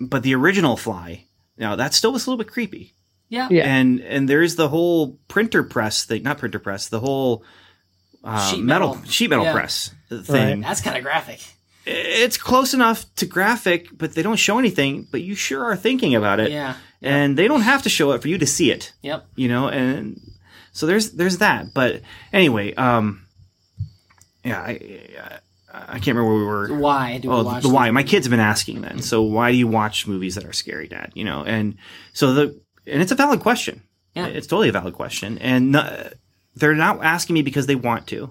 but 0.00 0.22
the 0.22 0.34
original 0.34 0.76
Fly, 0.78 1.24
now 1.58 1.76
that 1.76 1.92
still 1.92 2.12
was 2.12 2.26
a 2.26 2.30
little 2.30 2.42
bit 2.42 2.50
creepy, 2.52 2.94
Yeah. 3.28 3.48
Yeah. 3.50 3.64
and 3.66 4.00
and 4.00 4.28
there's 4.28 4.56
the 4.56 4.68
whole 4.68 5.18
printer 5.28 5.62
press 5.62 6.04
thing, 6.04 6.22
not 6.22 6.38
printer 6.38 6.58
press, 6.58 6.88
the 6.88 7.00
whole 7.00 7.44
uh, 8.24 8.50
Sheet 8.50 8.64
metal, 8.64 8.94
metal. 8.94 9.10
sheet 9.10 9.28
metal 9.30 9.44
Yeah. 9.44 9.52
press 9.52 9.94
thing. 10.10 10.62
That's 10.62 10.80
kind 10.80 10.96
of 10.96 11.02
graphic. 11.02 11.40
It's 11.88 12.36
close 12.36 12.74
enough 12.74 13.04
to 13.16 13.26
graphic, 13.26 13.96
but 13.96 14.14
they 14.14 14.22
don't 14.22 14.36
show 14.36 14.58
anything. 14.58 15.06
But 15.10 15.22
you 15.22 15.34
sure 15.36 15.64
are 15.64 15.76
thinking 15.76 16.14
about 16.16 16.40
it, 16.40 16.50
Yeah. 16.50 16.74
and 17.00 17.36
they 17.38 17.46
don't 17.46 17.60
have 17.62 17.82
to 17.84 17.88
show 17.88 18.10
it 18.12 18.22
for 18.22 18.28
you 18.28 18.38
to 18.38 18.46
see 18.46 18.70
it. 18.72 18.92
Yep. 19.02 19.26
you 19.36 19.48
know 19.48 19.68
and 19.68 20.20
So 20.72 20.86
there's 20.86 21.12
there's 21.12 21.38
that. 21.38 21.72
But 21.72 22.02
anyway, 22.32 22.74
um, 22.74 23.24
yeah, 24.44 24.60
I 24.60 25.00
I, 25.72 25.80
I 25.88 25.98
can't 26.00 26.16
remember 26.16 26.30
where 26.30 26.38
we 26.38 26.44
were. 26.44 26.78
Why 26.78 27.18
do 27.18 27.28
we 27.28 27.34
Oh, 27.34 27.42
watch 27.44 27.62
the 27.62 27.68
them? 27.68 27.74
why. 27.74 27.90
My 27.90 28.02
kids 28.02 28.26
have 28.26 28.30
been 28.30 28.40
asking 28.40 28.80
then. 28.82 29.00
So 29.02 29.22
why 29.22 29.52
do 29.52 29.56
you 29.58 29.66
watch 29.68 30.06
movies 30.06 30.34
that 30.34 30.44
are 30.44 30.52
scary, 30.52 30.88
Dad? 30.88 31.12
You 31.14 31.24
know, 31.24 31.44
and 31.44 31.76
so 32.12 32.34
the 32.34 32.60
and 32.86 33.02
it's 33.02 33.12
a 33.12 33.16
valid 33.16 33.40
question. 33.40 33.82
Yeah. 34.14 34.26
It's 34.26 34.46
totally 34.46 34.70
a 34.70 34.72
valid 34.72 34.94
question, 34.94 35.38
and 35.38 35.72
no, 35.72 36.10
they're 36.54 36.74
not 36.74 37.04
asking 37.04 37.34
me 37.34 37.42
because 37.42 37.66
they 37.66 37.74
want 37.76 38.06
to. 38.08 38.30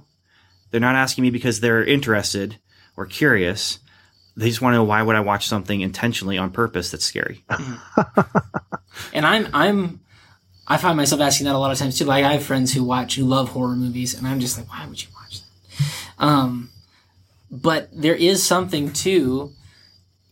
They're 0.72 0.82
not 0.82 0.96
asking 0.96 1.22
me 1.22 1.30
because 1.30 1.60
they're 1.62 1.84
interested 1.86 2.58
or 2.98 3.06
curious. 3.06 3.80
They 4.38 4.50
just 4.50 4.62
want 4.62 4.74
to 4.74 4.78
know 4.78 4.84
why 4.84 5.02
would 5.02 5.16
I 5.16 5.22
watch 5.22 5.48
something 5.48 5.82
intentionally 5.82 6.38
on 6.38 6.52
purpose 6.52 6.92
that's 6.92 7.06
scary. 7.06 7.46
And 9.14 9.26
I'm 9.26 9.48
I'm 9.54 10.00
I 10.68 10.78
find 10.78 10.98
myself 10.98 11.22
asking 11.22 11.46
that 11.46 11.56
a 11.56 11.58
lot 11.58 11.72
of 11.72 11.78
times 11.78 11.98
too. 11.98 12.06
Like 12.06 12.26
I 12.26 12.34
have 12.34 12.44
friends 12.44 12.74
who 12.74 12.84
watch 12.84 13.16
who 13.16 13.26
love 13.26 13.50
horror 13.50 13.76
movies, 13.76 14.14
and 14.14 14.28
I'm 14.28 14.40
just 14.40 14.58
like, 14.58 14.70
why 14.70 14.86
would 14.88 15.02
you 15.02 15.10
watch 15.14 15.42
that? 15.42 16.24
Um, 16.24 16.70
but 17.52 17.90
there 17.92 18.16
is 18.16 18.44
something 18.44 18.92
too, 18.92 19.52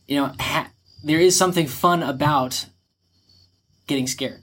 you 0.07 0.17
know, 0.17 0.33
ha- 0.39 0.71
there 1.03 1.19
is 1.19 1.35
something 1.35 1.67
fun 1.67 2.01
about 2.01 2.65
getting 3.87 4.07
scared. 4.07 4.41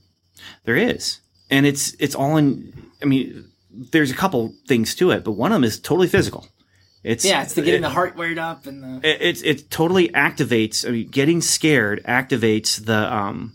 There 0.64 0.76
is, 0.76 1.20
and 1.50 1.66
it's 1.66 1.94
it's 1.98 2.14
all 2.14 2.36
in. 2.36 2.90
I 3.02 3.06
mean, 3.06 3.46
there's 3.70 4.10
a 4.10 4.14
couple 4.14 4.54
things 4.68 4.94
to 4.96 5.10
it, 5.10 5.24
but 5.24 5.32
one 5.32 5.52
of 5.52 5.56
them 5.56 5.64
is 5.64 5.80
totally 5.80 6.08
physical. 6.08 6.46
It's 7.02 7.24
Yeah, 7.24 7.42
it's 7.42 7.54
the 7.54 7.62
getting 7.62 7.80
it- 7.80 7.82
the 7.82 7.90
heart 7.90 8.16
wired 8.16 8.38
up 8.38 8.66
and 8.66 8.82
the 8.82 9.08
it, 9.08 9.22
it 9.22 9.46
it 9.46 9.70
totally 9.70 10.08
activates. 10.08 10.86
I 10.86 10.92
mean, 10.92 11.08
getting 11.08 11.40
scared 11.40 12.02
activates 12.04 12.84
the 12.84 13.12
um, 13.12 13.54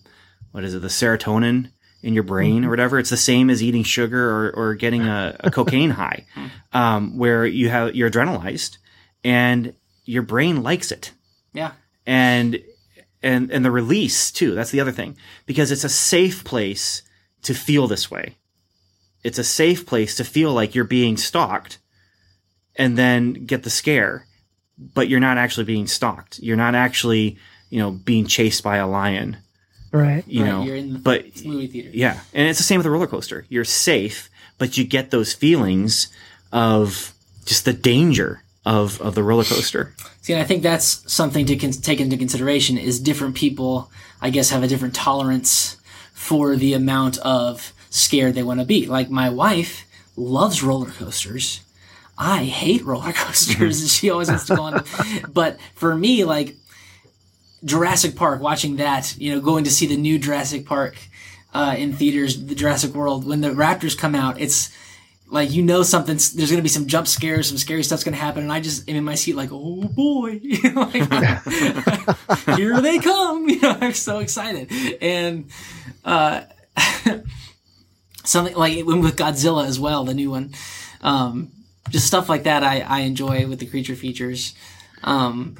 what 0.51 0.63
is 0.63 0.73
it? 0.73 0.81
The 0.81 0.87
serotonin 0.87 1.69
in 2.01 2.13
your 2.13 2.23
brain 2.23 2.65
or 2.65 2.69
whatever. 2.69 2.97
It's 2.99 3.09
the 3.09 3.17
same 3.17 3.49
as 3.49 3.61
eating 3.61 3.83
sugar 3.83 4.29
or 4.29 4.51
or 4.51 4.75
getting 4.75 5.03
a, 5.03 5.35
a 5.41 5.51
cocaine 5.51 5.89
high, 6.01 6.25
um, 6.73 7.17
where 7.17 7.45
you 7.45 7.69
have 7.69 7.95
you're 7.95 8.09
adrenalized 8.09 8.77
and 9.23 9.73
your 10.05 10.21
brain 10.21 10.61
likes 10.61 10.91
it 10.91 11.11
yeah. 11.51 11.71
and 12.05 12.59
and 13.23 13.51
and 13.51 13.65
the 13.65 13.71
release 13.71 14.31
too. 14.31 14.53
That's 14.53 14.69
the 14.71 14.79
other 14.79 14.91
thing 14.91 15.17
because 15.47 15.71
it's 15.71 15.83
a 15.83 15.89
safe 15.89 16.43
place 16.43 17.01
to 17.43 17.53
feel 17.53 17.87
this 17.87 18.09
way. 18.11 18.35
It's 19.23 19.39
a 19.39 19.43
safe 19.43 19.85
place 19.87 20.15
to 20.17 20.23
feel 20.23 20.51
like 20.53 20.75
you're 20.75 20.83
being 20.83 21.17
stalked, 21.17 21.79
and 22.75 22.97
then 22.97 23.33
get 23.33 23.63
the 23.63 23.69
scare, 23.69 24.25
but 24.93 25.07
you're 25.07 25.19
not 25.19 25.37
actually 25.37 25.65
being 25.65 25.87
stalked. 25.87 26.39
You're 26.39 26.57
not 26.57 26.75
actually 26.75 27.37
you 27.69 27.79
know 27.79 27.91
being 27.91 28.25
chased 28.27 28.63
by 28.63 28.77
a 28.77 28.87
lion. 28.87 29.37
Right. 29.91 30.23
You 30.27 30.43
Right, 30.43 30.49
know, 30.49 30.63
you're 30.63 30.75
in 30.75 30.93
the 30.93 30.99
but 30.99 31.23
movie 31.45 31.67
theater. 31.67 31.89
yeah, 31.93 32.19
and 32.33 32.47
it's 32.49 32.59
the 32.59 32.63
same 32.63 32.77
with 32.79 32.85
a 32.85 32.89
roller 32.89 33.07
coaster. 33.07 33.45
You're 33.49 33.63
safe, 33.63 34.29
but 34.57 34.77
you 34.77 34.83
get 34.83 35.11
those 35.11 35.33
feelings 35.33 36.09
of 36.51 37.13
just 37.45 37.63
the 37.65 37.73
danger 37.73 38.41
of 38.65 38.99
of 39.01 39.15
the 39.15 39.23
roller 39.23 39.43
coaster. 39.45 39.93
See, 40.21 40.33
and 40.33 40.41
I 40.41 40.45
think 40.45 40.63
that's 40.63 41.09
something 41.11 41.45
to 41.45 41.55
con- 41.55 41.71
take 41.71 42.01
into 42.01 42.17
consideration 42.17 42.77
is 42.77 42.99
different 42.99 43.35
people, 43.35 43.89
I 44.21 44.31
guess, 44.31 44.49
have 44.49 44.63
a 44.63 44.67
different 44.67 44.95
tolerance 44.95 45.77
for 46.13 46.55
the 46.55 46.73
amount 46.73 47.17
of 47.19 47.71
scared 47.89 48.33
they 48.33 48.43
want 48.43 48.59
to 48.59 48.65
be. 48.65 48.87
Like 48.87 49.09
my 49.09 49.29
wife 49.29 49.85
loves 50.17 50.63
roller 50.63 50.89
coasters. 50.89 51.61
I 52.17 52.45
hate 52.45 52.83
roller 52.83 53.11
coasters, 53.13 53.81
and 53.81 53.89
she 53.89 54.09
always 54.09 54.29
wants 54.29 54.45
to 54.45 54.55
go 54.55 54.63
on. 54.63 54.73
them. 54.73 54.85
But 55.33 55.59
for 55.75 55.95
me, 55.95 56.23
like 56.23 56.55
Jurassic 57.63 58.15
Park, 58.15 58.41
watching 58.41 58.77
that, 58.77 59.17
you 59.17 59.33
know, 59.33 59.41
going 59.41 59.63
to 59.65 59.71
see 59.71 59.85
the 59.85 59.97
new 59.97 60.17
Jurassic 60.17 60.65
Park 60.65 60.97
uh, 61.53 61.75
in 61.77 61.93
theaters, 61.93 62.45
the 62.45 62.55
Jurassic 62.55 62.93
World, 62.93 63.25
when 63.25 63.41
the 63.41 63.49
Raptors 63.49 63.97
come 63.97 64.15
out, 64.15 64.39
it's 64.39 64.75
like 65.27 65.51
you 65.51 65.63
know 65.63 65.83
something's 65.83 66.33
there's 66.33 66.51
gonna 66.51 66.61
be 66.61 66.69
some 66.69 66.85
jump 66.85 67.07
scares, 67.07 67.47
some 67.47 67.57
scary 67.57 67.83
stuff's 67.83 68.03
gonna 68.03 68.17
happen, 68.17 68.43
and 68.43 68.51
I 68.51 68.59
just 68.59 68.87
am 68.87 68.95
in 68.95 69.03
my 69.03 69.15
seat 69.15 69.35
like, 69.35 69.49
oh 69.51 69.83
boy, 69.83 70.39
like, 70.75 70.93
here 72.55 72.79
they 72.81 72.99
come. 72.99 73.49
You 73.49 73.61
know, 73.61 73.77
I'm 73.81 73.93
so 73.93 74.19
excited, 74.19 74.71
and 75.01 75.49
uh, 76.03 76.41
something 78.23 78.55
like 78.55 78.85
when 78.85 79.01
with 79.01 79.15
Godzilla 79.15 79.65
as 79.65 79.79
well, 79.79 80.03
the 80.03 80.13
new 80.13 80.29
one, 80.29 80.53
um, 81.01 81.51
just 81.89 82.07
stuff 82.07 82.29
like 82.29 82.43
that. 82.43 82.63
I 82.63 82.81
I 82.81 82.99
enjoy 83.01 83.47
with 83.47 83.59
the 83.59 83.65
creature 83.65 83.95
features. 83.95 84.53
Um, 85.03 85.55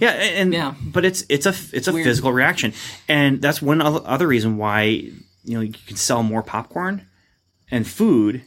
Yeah, 0.00 0.10
and 0.10 0.52
Yeah. 0.52 0.74
but 0.84 1.04
it's 1.04 1.24
it's 1.28 1.46
a 1.46 1.54
it's 1.72 1.88
a 1.88 1.92
Weird. 1.92 2.04
physical 2.06 2.32
reaction, 2.32 2.72
and 3.08 3.40
that's 3.42 3.60
one 3.60 3.80
other 3.82 4.26
reason 4.26 4.56
why 4.56 4.82
you 4.82 5.54
know 5.54 5.60
you 5.60 5.72
can 5.86 5.96
sell 5.96 6.22
more 6.22 6.42
popcorn 6.42 7.06
and 7.70 7.86
food 7.86 8.42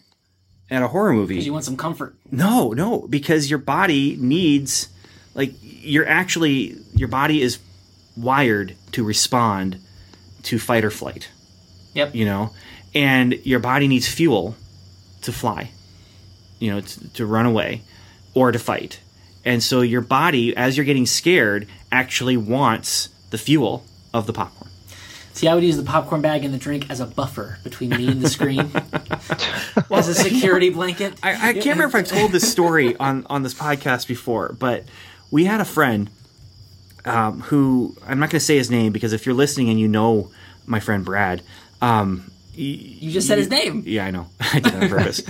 at 0.69 0.81
a 0.81 0.87
horror 0.87 1.13
movie. 1.13 1.35
Because 1.35 1.45
you 1.45 1.53
want 1.53 1.65
some 1.65 1.77
comfort. 1.77 2.15
No, 2.31 2.71
no, 2.73 3.07
because 3.07 3.49
your 3.49 3.59
body 3.59 4.17
needs 4.19 4.89
like 5.35 5.53
you're 5.61 6.07
actually 6.07 6.75
your 6.95 7.07
body 7.07 7.41
is 7.41 7.59
wired 8.17 8.75
to 8.93 9.03
respond 9.03 9.77
to 10.43 10.57
fight 10.57 10.83
or 10.83 10.89
flight, 10.91 11.29
Yep. 11.93 12.15
you 12.15 12.25
know, 12.25 12.51
and 12.95 13.33
your 13.45 13.59
body 13.59 13.87
needs 13.87 14.07
fuel 14.07 14.55
to 15.21 15.31
fly, 15.31 15.69
you 16.59 16.71
know, 16.71 16.81
to, 16.81 17.09
to 17.13 17.25
run 17.25 17.45
away 17.45 17.81
or 18.33 18.51
to 18.51 18.59
fight. 18.59 18.99
And 19.45 19.63
so 19.63 19.81
your 19.81 20.01
body, 20.01 20.55
as 20.55 20.75
you're 20.75 20.85
getting 20.85 21.05
scared, 21.05 21.67
actually 21.91 22.37
wants 22.37 23.09
the 23.29 23.37
fuel 23.37 23.85
of 24.13 24.27
the 24.27 24.33
popcorn. 24.33 24.69
See, 25.33 25.47
I 25.47 25.53
would 25.53 25.63
use 25.63 25.77
the 25.77 25.83
popcorn 25.83 26.21
bag 26.21 26.43
and 26.43 26.51
the 26.53 26.57
drink 26.57 26.89
as 26.89 26.99
a 26.99 27.05
buffer 27.05 27.59
between 27.63 27.91
me 27.91 28.07
and 28.07 28.21
the 28.21 28.29
screen, 28.29 28.71
as 29.91 30.07
a 30.07 30.15
security 30.15 30.71
blanket. 30.71 31.13
I, 31.21 31.49
I 31.49 31.53
can't 31.53 31.77
remember 31.77 31.85
if 31.85 31.95
I've 31.95 32.07
told 32.07 32.31
this 32.31 32.51
story 32.51 32.95
on, 32.97 33.25
on 33.29 33.43
this 33.43 33.53
podcast 33.53 34.07
before, 34.07 34.55
but 34.57 34.85
we 35.29 35.45
had 35.45 35.61
a 35.61 35.65
friend 35.65 36.09
um, 37.05 37.41
who 37.41 37.95
I'm 38.05 38.19
not 38.19 38.31
going 38.31 38.39
to 38.39 38.45
say 38.45 38.57
his 38.57 38.71
name 38.71 38.91
because 38.91 39.13
if 39.13 39.25
you're 39.25 39.35
listening 39.35 39.69
and 39.69 39.79
you 39.79 39.87
know 39.87 40.31
my 40.65 40.79
friend 40.79 41.05
Brad, 41.05 41.43
um, 41.81 42.31
You 42.57 43.11
just 43.11 43.27
said 43.27 43.37
his 43.37 43.49
name. 43.49 43.83
yeah, 43.85 44.05
I 44.05 44.11
know, 44.11 44.27
I 44.39 44.59
did 44.59 44.73
that 44.73 44.83
on 44.83 44.89
purpose. 44.89 45.21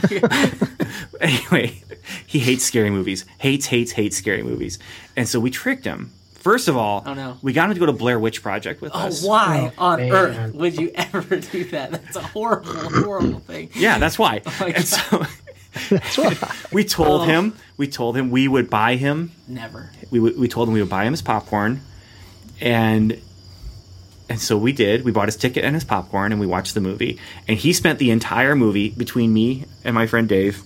anyway, 1.21 1.81
he 2.25 2.39
hates 2.39 2.63
scary 2.63 2.89
movies, 2.89 3.25
hates, 3.39 3.65
hates, 3.67 3.91
hates 3.91 4.17
scary 4.17 4.43
movies, 4.43 4.79
and 5.15 5.27
so 5.27 5.39
we 5.39 5.49
tricked 5.51 5.85
him. 5.85 6.11
First 6.35 6.69
of 6.69 6.77
all, 6.77 7.03
Oh, 7.05 7.13
no. 7.13 7.37
we 7.41 7.51
got 7.51 7.67
him 7.69 7.73
to 7.73 7.79
go 7.79 7.87
to 7.87 7.91
Blair 7.91 8.17
Witch 8.19 8.41
Project 8.41 8.79
with 8.81 8.93
us. 8.95 9.03
Oh, 9.03 9.07
us. 9.07 9.23
why 9.25 9.73
oh, 9.77 9.85
on 9.85 9.99
man. 9.99 10.11
earth 10.13 10.53
would 10.55 10.77
you 10.77 10.91
ever 10.95 11.37
do 11.39 11.65
that? 11.71 11.91
That's 11.91 12.15
a 12.15 12.21
horrible, 12.21 12.71
horrible 12.73 13.39
thing. 13.41 13.69
Yeah, 13.75 13.97
that's 13.99 14.17
why. 14.17 14.41
Oh 14.45 14.65
and 14.67 14.85
so 14.85 15.25
we 16.71 16.85
told 16.85 17.21
Oh. 17.21 17.25
him, 17.25 17.53
we 17.75 17.87
told 17.87 18.15
him 18.15 18.29
we 18.31 18.47
would 18.47 18.69
buy 18.69 18.95
him 18.95 19.31
Never. 19.47 19.91
we, 20.09 20.19
we 20.21 20.47
told 20.47 20.69
him 20.69 20.73
we 20.73 20.79
would 20.81 20.89
buy 20.89 21.03
him 21.03 21.11
his 21.13 21.21
popcorn 21.21 21.81
and 22.61 23.19
and 24.29 24.41
so 24.41 24.57
we 24.57 24.73
did. 24.73 25.03
We 25.05 25.11
bought 25.11 25.27
his 25.27 25.37
ticket 25.37 25.63
and 25.63 25.73
his 25.73 25.85
popcorn 25.85 26.31
and 26.31 26.41
we 26.41 26.47
watched 26.47 26.73
the 26.73 26.81
movie. 26.81 27.19
And 27.47 27.57
he 27.57 27.73
spent 27.73 27.99
the 27.99 28.11
entire 28.11 28.55
movie 28.55 28.89
between 28.89 29.33
me 29.33 29.65
and 29.83 29.95
my 29.95 30.07
friend 30.07 30.27
dave 30.27 30.61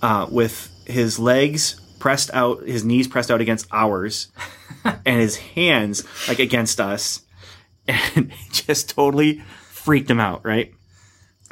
uh, 0.00 0.26
with 0.30 0.70
his 0.86 1.18
legs 1.18 1.80
pressed 1.98 2.34
out 2.34 2.66
his 2.66 2.84
knees 2.84 3.06
pressed 3.06 3.30
out 3.30 3.40
against 3.40 3.68
ours 3.70 4.32
and 4.84 5.20
his 5.20 5.36
hands 5.36 6.04
like 6.26 6.40
against 6.40 6.80
us. 6.80 7.22
And 7.86 8.32
just 8.52 8.90
totally 8.90 9.38
freaked 9.70 10.10
him 10.10 10.20
out 10.20 10.44
right? 10.44 10.72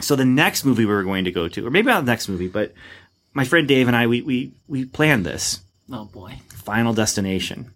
So 0.01 0.17
the 0.17 0.25
next 0.25 0.65
movie 0.65 0.87
we 0.87 0.93
were 0.93 1.05
going 1.05 1.27
to 1.27 1.31
go 1.31 1.47
to 1.47 1.67
or 1.67 1.71
maybe 1.71 1.87
not 1.87 2.05
the 2.05 2.11
next 2.11 2.29
movie 2.29 2.49
but 2.49 2.73
my 3.33 3.45
friend 3.45 3.69
dave 3.69 3.87
and 3.87 3.97
i 3.97 4.09
we 4.09 4.23
we, 4.23 4.55
we 4.67 4.85
planned 4.87 5.25
this. 5.25 5.61
Oh 5.93 6.07
boy. 6.07 6.41
Final 6.49 6.95
Destination. 6.95 7.73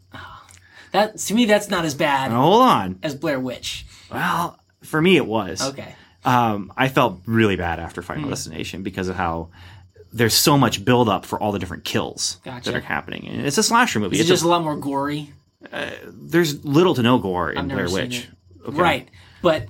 That 0.95 1.19
to 1.19 1.35
me, 1.35 1.45
that's 1.45 1.69
not 1.69 1.85
as 1.85 1.95
bad 1.97 2.31
Now, 2.31 2.41
hold 2.43 2.63
on. 2.63 2.99
as 3.03 3.15
Blair 3.17 3.41
Witch. 3.41 3.85
Well, 4.13 4.59
for 4.85 5.03
me, 5.03 5.17
it 5.17 5.27
was. 5.27 5.61
Okay. 5.71 5.95
Um, 6.25 6.73
I 6.77 6.87
felt 6.89 7.21
really 7.27 7.57
bad 7.57 7.81
after 7.81 8.01
Final 8.01 8.29
Destination 8.31 8.83
because 8.85 9.09
of 9.09 9.17
how 9.17 9.51
there's 10.13 10.35
so 10.35 10.57
much 10.57 10.85
buildup 10.85 11.27
for 11.27 11.39
all 11.41 11.51
the 11.51 11.59
different 11.59 11.85
kills 11.85 12.39
Gotcha. 12.45 12.71
that 12.71 12.79
are 12.79 12.81
happening. 12.81 13.27
And 13.27 13.45
it's 13.45 13.59
a 13.59 13.63
slasher 13.65 13.99
movie. 13.99 14.15
Is 14.15 14.21
It's 14.21 14.31
a- 14.31 14.33
just 14.35 14.45
a 14.45 14.49
lot 14.49 14.63
more 14.63 14.77
gory? 14.77 15.33
there's 16.07 16.65
little 16.65 16.95
to 16.95 17.03
no 17.03 17.19
gore 17.19 17.51
in 17.51 17.67
Blair 17.69 17.91
Witch. 17.91 18.21
it. 18.21 18.69
Okay. 18.69 18.77
Right, 18.81 19.09
but 19.43 19.67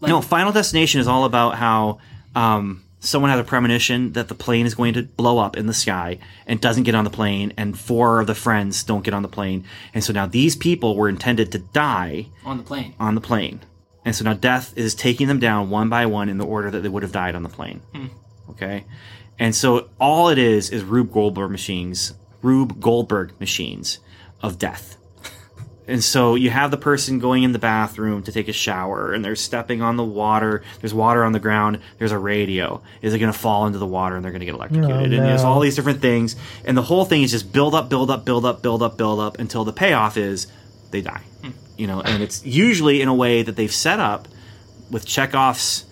like, 0.00 0.10
No, 0.10 0.20
Final 0.20 0.52
Destination 0.52 1.00
is 1.00 1.08
all 1.08 1.24
about 1.24 1.54
how 1.56 1.98
um, 2.34 2.82
someone 3.06 3.30
has 3.30 3.40
a 3.40 3.44
premonition 3.44 4.12
that 4.12 4.28
the 4.28 4.34
plane 4.34 4.66
is 4.66 4.74
going 4.74 4.94
to 4.94 5.02
blow 5.02 5.38
up 5.38 5.56
in 5.56 5.66
the 5.66 5.74
sky 5.74 6.18
and 6.46 6.60
doesn't 6.60 6.82
get 6.82 6.94
on 6.94 7.04
the 7.04 7.10
plane, 7.10 7.52
and 7.56 7.78
four 7.78 8.20
of 8.20 8.26
the 8.26 8.34
friends 8.34 8.82
don't 8.82 9.04
get 9.04 9.14
on 9.14 9.22
the 9.22 9.28
plane. 9.28 9.64
And 9.94 10.02
so 10.02 10.12
now 10.12 10.26
these 10.26 10.56
people 10.56 10.96
were 10.96 11.08
intended 11.08 11.52
to 11.52 11.58
die 11.58 12.26
on 12.44 12.58
the 12.58 12.64
plane. 12.64 12.94
on 12.98 13.14
the 13.14 13.20
plane. 13.20 13.60
And 14.04 14.14
so 14.14 14.24
now 14.24 14.34
death 14.34 14.76
is 14.76 14.94
taking 14.94 15.28
them 15.28 15.38
down 15.38 15.70
one 15.70 15.88
by 15.88 16.06
one 16.06 16.28
in 16.28 16.38
the 16.38 16.46
order 16.46 16.70
that 16.70 16.80
they 16.80 16.88
would 16.88 17.02
have 17.02 17.12
died 17.12 17.34
on 17.34 17.42
the 17.42 17.48
plane. 17.48 17.80
Hmm. 17.94 18.06
Okay? 18.50 18.84
And 19.38 19.54
so 19.54 19.88
all 20.00 20.28
it 20.28 20.38
is 20.38 20.70
is 20.70 20.82
Rube 20.82 21.12
Goldberg 21.12 21.50
machines, 21.50 22.14
Rube 22.42 22.80
Goldberg 22.80 23.38
machines 23.40 23.98
of 24.42 24.58
death. 24.58 24.96
And 25.88 26.02
so 26.02 26.34
you 26.34 26.50
have 26.50 26.70
the 26.70 26.76
person 26.76 27.18
going 27.18 27.42
in 27.42 27.52
the 27.52 27.58
bathroom 27.58 28.22
to 28.24 28.32
take 28.32 28.48
a 28.48 28.52
shower 28.52 29.12
and 29.12 29.24
they're 29.24 29.36
stepping 29.36 29.82
on 29.82 29.96
the 29.96 30.04
water. 30.04 30.62
There's 30.80 30.92
water 30.94 31.22
on 31.24 31.32
the 31.32 31.38
ground. 31.38 31.80
There's 31.98 32.12
a 32.12 32.18
radio. 32.18 32.82
Is 33.02 33.14
it 33.14 33.18
going 33.18 33.32
to 33.32 33.38
fall 33.38 33.66
into 33.66 33.78
the 33.78 33.86
water 33.86 34.16
and 34.16 34.24
they're 34.24 34.32
going 34.32 34.40
to 34.40 34.46
get 34.46 34.54
electrocuted? 34.54 34.90
Oh, 34.90 34.98
And 35.04 35.12
there's 35.12 35.44
all 35.44 35.60
these 35.60 35.76
different 35.76 36.00
things. 36.00 36.34
And 36.64 36.76
the 36.76 36.82
whole 36.82 37.04
thing 37.04 37.22
is 37.22 37.30
just 37.30 37.52
build 37.52 37.74
up, 37.74 37.88
build 37.88 38.10
up, 38.10 38.24
build 38.24 38.44
up, 38.44 38.62
build 38.62 38.82
up, 38.82 38.96
build 38.96 39.20
up 39.20 39.38
until 39.38 39.64
the 39.64 39.72
payoff 39.72 40.16
is 40.16 40.48
they 40.90 41.02
die. 41.02 41.22
You 41.76 41.86
know, 41.86 42.00
and 42.00 42.22
it's 42.22 42.44
usually 42.44 43.00
in 43.02 43.08
a 43.08 43.14
way 43.14 43.42
that 43.42 43.54
they've 43.54 43.72
set 43.72 44.00
up 44.00 44.26
with 44.90 45.04
Chekhov's 45.04 45.84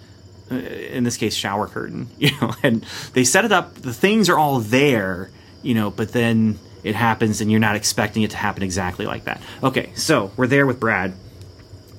uh, 0.51 0.57
in 0.57 1.05
this 1.05 1.17
case 1.17 1.35
shower 1.35 1.67
curtain 1.67 2.09
you 2.19 2.31
know 2.41 2.53
and 2.63 2.85
they 3.15 3.25
set 3.25 3.47
it 3.47 3.53
up 3.53 3.75
the 3.77 3.95
things 3.95 4.29
are 4.29 4.37
all 4.39 4.61
there 4.61 5.31
you 5.63 5.73
know 5.75 5.91
but 5.91 6.13
then 6.13 6.59
it 6.85 6.95
happens 6.95 7.41
and 7.41 7.51
you're 7.51 7.61
not 7.61 7.77
expecting 7.77 8.23
it 8.23 8.31
to 8.31 8.37
happen 8.37 8.63
exactly 8.63 9.07
like 9.07 9.25
that. 9.25 9.41
Okay 9.63 9.91
so 9.95 10.31
we're 10.37 10.47
there 10.47 10.67
with 10.67 10.79
brad 10.79 11.15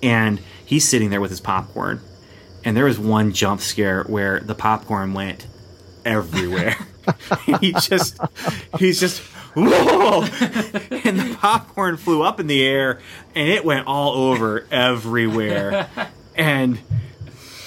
and 0.01 0.39
he's 0.65 0.87
sitting 0.87 1.09
there 1.09 1.21
with 1.21 1.31
his 1.31 1.41
popcorn 1.41 1.99
and 2.63 2.75
there 2.75 2.85
was 2.85 2.97
one 2.97 3.31
jump 3.31 3.61
scare 3.61 4.03
where 4.03 4.39
the 4.39 4.55
popcorn 4.55 5.13
went 5.13 5.47
everywhere. 6.03 6.77
He 7.59 7.71
just 7.73 8.17
he's 8.79 8.99
just 8.99 9.21
whoa! 9.55 10.21
And 11.05 11.19
the 11.19 11.37
popcorn 11.39 11.97
flew 11.97 12.23
up 12.23 12.39
in 12.39 12.47
the 12.47 12.65
air 12.65 12.99
and 13.35 13.47
it 13.47 13.63
went 13.63 13.87
all 13.87 14.13
over 14.13 14.65
everywhere. 14.71 15.87
And 16.35 16.77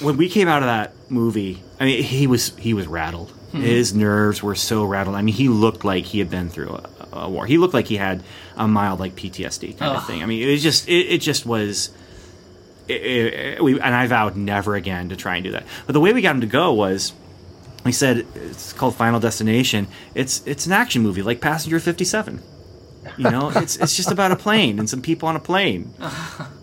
when 0.01 0.17
we 0.17 0.29
came 0.29 0.49
out 0.49 0.63
of 0.63 0.67
that 0.67 0.93
movie, 1.11 1.63
I 1.79 1.85
mean, 1.85 2.03
he 2.03 2.27
was 2.27 2.57
he 2.57 2.75
was 2.75 2.87
rattled. 2.87 3.31
Hmm. 3.53 3.61
His 3.61 3.95
nerves 3.95 4.43
were 4.43 4.55
so 4.55 4.85
rattled. 4.85 5.17
I 5.17 5.23
mean, 5.23 5.35
he 5.35 5.49
looked 5.49 5.85
like 5.85 6.05
he 6.05 6.19
had 6.19 6.31
been 6.31 6.49
through 6.51 6.71
a, 6.71 6.98
a 7.13 7.29
war. 7.29 7.47
He 7.47 7.59
looked 7.59 7.75
like 7.75 7.87
he 7.87 7.97
had 7.97 8.23
a 8.57 8.67
mild 8.69 9.01
like 9.01 9.15
PTSD 9.15 9.79
kind 9.79 9.97
of 9.97 10.07
thing. 10.07 10.23
I 10.23 10.27
mean, 10.27 10.47
it 10.47 10.51
was 10.51 10.63
just 10.63 10.89
it, 10.89 11.07
it 11.07 11.21
just 11.21 11.47
was. 11.47 11.91
It, 12.89 12.95
it, 12.95 13.63
we 13.63 13.75
and 13.81 13.95
I 13.95 14.07
vowed 14.07 14.37
never 14.37 14.75
again 14.75 15.11
to 15.11 15.17
try 15.17 15.37
and 15.37 15.45
do 15.45 15.53
that. 15.53 15.65
But 15.87 15.93
the 15.93 16.01
way 16.01 16.13
we 16.13 16.23
got 16.23 16.35
him 16.35 16.41
to 16.41 16.47
go 16.47 16.73
was, 16.73 17.13
we 17.85 17.93
said 17.93 18.27
it's 18.35 18.73
called 18.73 18.95
Final 18.97 19.21
Destination. 19.21 19.89
It's 20.15 20.43
it's 20.47 20.67
an 20.67 20.73
action 20.73 21.03
movie 21.03 21.23
like 21.23 21.41
Passenger 21.41 21.81
Fifty 21.81 22.05
Seven. 22.05 22.41
You 23.19 23.31
know, 23.31 23.51
it's 23.57 23.77
it's 23.77 23.95
just 23.97 24.11
about 24.11 24.33
a 24.33 24.37
plane 24.37 24.79
and 24.79 24.89
some 24.89 25.03
people 25.03 25.29
on 25.29 25.37
a 25.37 25.41
plane. 25.41 25.93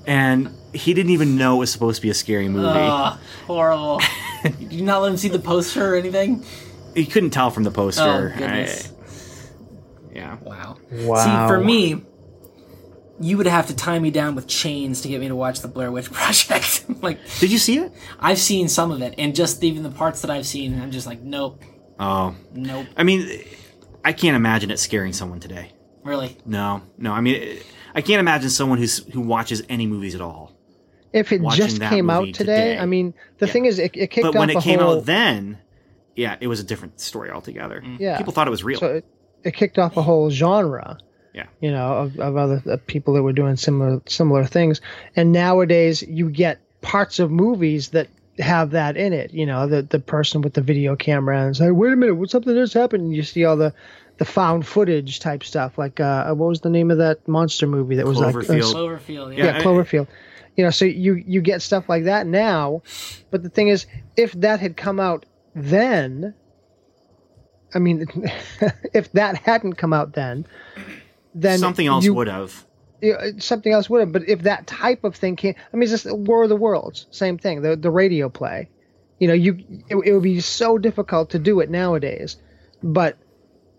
And 0.08 0.56
he 0.72 0.94
didn't 0.94 1.14
even 1.14 1.36
know 1.36 1.56
it 1.56 1.60
was 1.62 1.72
supposed 1.72 1.96
to 1.96 2.02
be 2.04 2.12
a 2.12 2.14
scary 2.14 2.48
movie. 2.48 2.68
Ugh, 2.68 3.18
horrible. 3.48 4.00
Did 4.44 4.72
you 4.72 4.84
not 4.84 5.02
let 5.02 5.10
him 5.10 5.18
see 5.18 5.30
the 5.30 5.40
poster 5.40 5.94
or 5.94 5.96
anything? 5.96 6.46
he 6.94 7.08
couldn't 7.08 7.32
tell 7.32 7.50
from 7.50 7.64
the 7.64 7.72
poster. 7.72 8.36
Oh. 8.38 8.44
I- 8.46 8.70
yeah. 10.16 10.38
Wow. 10.42 10.78
Wow. 10.92 11.24
See, 11.24 11.54
for 11.54 11.60
me, 11.64 12.02
you 13.20 13.38
would 13.38 13.48
have 13.48 13.68
to 13.68 13.76
tie 13.76 14.00
me 14.00 14.12
down 14.12 14.36
with 14.36 14.48
chains 14.48 15.02
to 15.02 15.08
get 15.08 15.22
me 15.22 15.28
to 15.28 15.36
watch 15.36 15.62
the 15.62 15.68
Blair 15.68 15.92
Witch 15.92 16.12
Project. 16.12 16.86
like, 17.02 17.20
Did 17.40 17.52
you 17.52 17.58
see 17.58 17.78
it? 17.78 17.92
I've 18.20 18.40
seen 18.40 18.68
some 18.68 18.92
of 18.92 19.02
it, 19.02 19.16
and 19.18 19.36
just 19.36 19.64
even 19.64 19.84
the 19.84 19.90
parts 19.92 20.22
that 20.22 20.32
I've 20.32 20.46
seen, 20.48 20.82
I'm 20.82 20.92
just 20.92 21.06
like, 21.08 21.22
nope, 21.22 21.62
Oh, 22.00 22.36
nope, 22.54 22.88
I 22.98 23.04
mean, 23.04 23.42
I 24.04 24.12
can't 24.12 24.36
imagine 24.36 24.70
it 24.70 24.80
scaring 24.80 25.14
someone 25.14 25.40
today. 25.40 25.72
really. 26.04 26.38
No, 26.46 26.82
no. 26.98 27.14
I 27.14 27.22
mean, 27.22 27.60
I 27.96 28.02
can't 28.02 28.20
imagine 28.20 28.50
someone 28.50 28.78
who's 28.80 28.98
who 29.14 29.22
watches 29.22 29.64
any 29.70 29.88
movies 29.88 30.14
at 30.14 30.20
all. 30.22 30.52
if 31.14 31.32
it 31.32 31.42
just 31.54 31.80
came 31.82 32.10
out 32.10 32.26
today, 32.26 32.34
today. 32.34 32.78
I 32.78 32.86
mean, 32.86 33.14
the 33.38 33.48
thing 33.48 33.64
is, 33.66 33.80
it, 33.80 33.96
it 33.96 34.08
kicked 34.08 34.24
But 34.24 34.30
off 34.30 34.36
when 34.36 34.50
it 34.50 34.58
a 34.58 34.62
came 34.62 34.80
whole, 34.80 34.98
out 34.98 35.06
then, 35.06 35.58
yeah, 36.18 36.36
it 36.42 36.48
was 36.48 36.60
a 36.60 36.64
different 36.66 37.00
story 37.00 37.32
altogether. 37.32 37.80
Mm. 37.82 37.98
Yeah. 38.00 38.18
People 38.18 38.34
thought 38.34 38.48
it 38.48 38.52
was 38.52 38.64
real. 38.66 38.80
so 38.80 38.96
it, 38.96 39.06
it 39.46 39.54
kicked 39.54 39.80
off 39.80 39.96
a 39.96 40.02
whole 40.02 40.30
genre. 40.30 40.98
Yeah. 41.34 41.46
You 41.60 41.72
know, 41.72 41.94
of, 41.94 42.20
of 42.20 42.38
other 42.38 42.64
uh, 42.70 42.78
people 42.88 43.14
that 43.16 43.24
were 43.24 43.34
doing 43.34 43.58
similar 43.58 44.02
similar 44.08 44.46
things, 44.46 44.82
and 45.16 45.32
nowadays 45.32 46.02
you 46.02 46.30
get 46.30 46.60
parts 46.82 47.20
of 47.20 47.30
movies 47.30 47.90
that 47.90 48.08
have 48.40 48.72
that 48.72 48.96
in 48.98 49.12
it. 49.14 49.34
You 49.34 49.46
know, 49.46 49.68
the 49.68 49.82
the 49.82 50.00
person 50.00 50.42
with 50.42 50.54
the 50.54 50.62
video 50.62 50.96
camera 50.96 51.46
and 51.46 51.56
say, 51.56 51.72
"Wait 51.72 51.92
a 51.92 51.96
minute, 51.96 52.16
what 52.16 52.30
something 52.30 52.56
just 52.56 52.74
happened?" 52.74 53.04
And 53.04 53.16
you 53.16 53.24
see 53.24 53.44
all 53.44 53.58
the 53.58 53.74
the 54.18 54.26
found 54.26 54.66
footage 54.66 55.20
type 55.20 55.44
stuff. 55.44 55.78
Like, 55.78 56.00
uh, 56.00 56.34
what 56.34 56.48
was 56.48 56.62
the 56.62 56.70
name 56.70 56.90
of 56.90 57.00
that 57.00 57.28
monster 57.28 57.68
movie 57.68 57.98
that 57.98 58.06
was 58.06 58.18
like 58.18 58.36
uh, 58.36 58.40
Cloverfield. 58.40 58.74
Cloverfield, 58.74 59.38
yeah. 59.38 59.46
yeah, 59.46 59.58
I- 59.58 59.62
Cloverfield. 59.62 60.08
You 60.56 60.64
know, 60.64 60.70
so 60.70 60.86
you 60.86 61.16
you 61.16 61.42
get 61.42 61.62
stuff 61.62 61.90
like 61.90 62.06
that 62.06 62.28
now, 62.28 62.82
but 63.30 63.44
the 63.44 63.50
thing 63.50 63.68
is, 63.68 63.88
if 64.16 64.32
that 64.34 64.62
had 64.62 64.78
come 64.78 65.02
out 65.02 65.26
then, 65.54 66.34
I 67.76 67.80
mean, 67.80 68.06
if 68.94 69.12
that 69.12 69.38
hadn't 69.38 69.74
come 69.74 69.94
out 69.94 70.14
then, 70.14 70.48
then 71.34 71.60
Something 71.60 71.88
else 71.88 72.06
you- 72.06 72.14
would 72.14 72.28
have. 72.28 72.66
you 73.02 73.14
uh, 73.14 73.32
something 73.38 73.72
else 73.74 73.90
would 73.90 74.00
have. 74.00 74.12
But 74.12 74.28
if 74.30 74.44
that 74.44 74.66
type 74.66 75.04
of 75.04 75.16
thing 75.16 75.36
came, 75.36 75.56
I 75.72 75.76
mean, 75.76 75.84
it's 75.84 76.04
just 76.04 76.12
War 76.18 76.44
of 76.44 76.50
the 76.50 76.56
Worlds, 76.56 77.06
same 77.12 77.38
thing. 77.38 77.62
The 77.62 77.76
the 77.76 77.92
radio 77.92 78.30
play, 78.30 78.70
you 79.20 79.28
know, 79.28 79.34
you 79.34 79.58
it, 79.90 79.96
it 80.06 80.14
would 80.14 80.24
be 80.24 80.40
so 80.40 80.78
difficult 80.78 81.32
to 81.32 81.40
do 81.40 81.60
it 81.60 81.70
nowadays. 81.70 82.38
But 82.82 83.18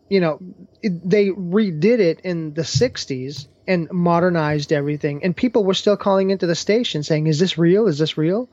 you 0.09 0.21
know, 0.21 0.39
it, 0.83 1.09
they 1.09 1.31
redid 1.31 1.99
it 1.99 2.21
in 2.21 2.55
the 2.55 2.63
'60s 2.63 3.49
and 3.67 3.91
modernized 3.91 4.73
everything, 4.73 5.25
and 5.25 5.35
people 5.37 5.65
were 5.65 5.75
still 5.75 5.97
calling 5.97 6.31
into 6.31 6.47
the 6.47 6.55
station 6.55 7.03
saying, 7.03 7.27
"Is 7.27 7.39
this 7.39 7.57
real? 7.59 7.87
Is 7.89 7.99
this 7.99 8.17
real?" 8.19 8.49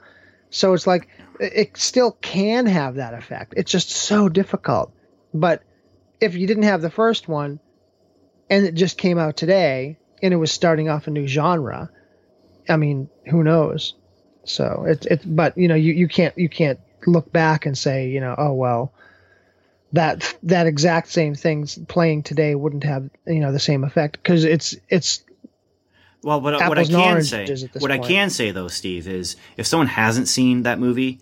So 0.50 0.74
it's 0.74 0.88
like 0.88 1.10
it 1.40 1.54
it 1.56 1.78
still 1.78 2.14
can 2.22 2.66
have 2.68 2.96
that 2.96 3.14
effect. 3.14 3.54
It's 3.58 3.72
just 3.72 3.90
so 3.92 4.30
difficult. 4.30 4.94
But 5.34 5.64
if 6.22 6.36
you 6.36 6.48
didn't 6.48 6.64
have 6.64 6.82
the 6.82 6.90
first 6.90 7.28
one, 7.28 7.60
and 8.50 8.66
it 8.66 8.76
just 8.76 8.98
came 8.98 9.18
out 9.18 9.38
today 9.38 9.98
and 10.22 10.34
it 10.34 10.38
was 10.38 10.52
starting 10.52 10.90
off 10.90 11.08
a 11.08 11.12
new 11.12 11.28
genre 11.28 11.90
i 12.70 12.78
mean 12.78 13.10
who 13.30 13.44
knows? 13.44 13.96
So 14.46 14.86
it's 14.88 15.06
it's 15.06 15.26
but 15.26 15.58
you 15.58 15.68
know 15.68 15.76
you, 15.76 15.94
you 15.94 16.08
can't 16.08 16.38
you 16.38 16.50
can't 16.50 16.80
look 17.08 17.32
back 17.32 17.66
and 17.66 17.78
say 17.78 18.10
you 18.10 18.20
know 18.20 18.36
oh 18.38 18.54
well 18.54 18.94
that 19.94 20.36
that 20.44 20.68
exact 20.68 21.10
same 21.10 21.36
things 21.36 21.80
playing 21.88 22.24
today 22.24 22.56
wouldn't 22.56 22.84
have 22.84 23.10
you 23.26 23.40
know 23.40 23.52
the 23.52 23.60
same 23.60 23.84
effect 23.84 24.14
because 24.22 24.44
it's 24.44 24.76
it's 24.90 25.24
Well, 26.24 26.42
what, 26.42 26.54
what 26.54 26.78
I 26.78 26.86
can 26.86 27.24
say, 27.24 27.46
what 27.80 27.92
I 27.92 28.00
can 28.00 28.30
say 28.30 28.52
though, 28.52 28.68
Steve, 28.68 29.08
is 29.08 29.36
if 29.58 29.66
someone 29.66 29.88
hasn't 29.88 30.28
seen 30.28 30.64
that 30.64 30.80
movie, 30.80 31.20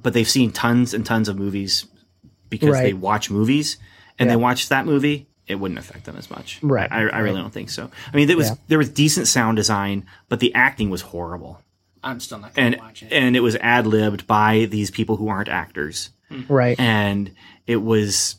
but 0.00 0.12
they've 0.12 0.28
seen 0.28 0.50
tons 0.50 0.94
and 0.94 1.04
tons 1.06 1.28
of 1.28 1.38
movies 1.38 1.86
because 2.50 2.74
they 2.78 2.92
watch 2.92 3.30
movies 3.30 3.76
and 4.18 4.30
they 4.30 4.36
watch 4.36 4.68
that 4.70 4.86
movie, 4.86 5.26
it 5.46 5.56
wouldn't 5.56 5.78
affect 5.78 6.04
them 6.04 6.16
as 6.16 6.30
much. 6.30 6.58
Right, 6.62 6.90
I, 6.90 7.08
I 7.08 7.18
really 7.20 7.40
don't 7.40 7.52
think 7.52 7.70
so. 7.70 7.90
I 8.12 8.16
mean, 8.16 8.26
there 8.28 8.36
was 8.36 8.48
Yeah. 8.50 8.54
there 8.68 8.78
was 8.78 8.88
decent 8.90 9.28
sound 9.28 9.56
design, 9.56 10.06
but 10.28 10.40
the 10.40 10.54
acting 10.54 10.90
was 10.90 11.02
horrible, 11.02 11.60
I'm 12.02 12.20
still 12.20 12.38
not 12.38 12.54
going 12.54 12.66
and 12.66 12.74
to 12.76 12.80
watch 12.80 13.02
it. 13.02 13.12
and 13.12 13.36
it 13.36 13.40
was 13.40 13.56
ad 13.56 13.86
libbed 13.86 14.26
by 14.26 14.66
these 14.70 14.90
people 14.90 15.16
who 15.16 15.28
aren't 15.28 15.48
actors 15.48 16.10
right 16.48 16.78
and 16.80 17.30
it 17.68 17.76
was 17.76 18.36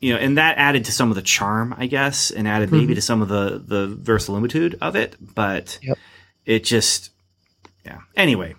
you 0.00 0.12
know 0.12 0.18
and 0.18 0.36
that 0.36 0.58
added 0.58 0.84
to 0.84 0.92
some 0.92 1.08
of 1.08 1.14
the 1.14 1.22
charm 1.22 1.74
i 1.78 1.86
guess 1.86 2.30
and 2.30 2.46
added 2.46 2.70
maybe 2.70 2.94
to 2.94 3.00
some 3.00 3.22
of 3.22 3.28
the 3.28 3.58
the 3.66 3.86
verisimilitude 3.86 4.76
of 4.82 4.96
it 4.96 5.16
but 5.34 5.78
Yep. 5.82 5.96
it 6.44 6.64
just 6.64 7.10
yeah 7.86 8.00
anyway 8.16 8.54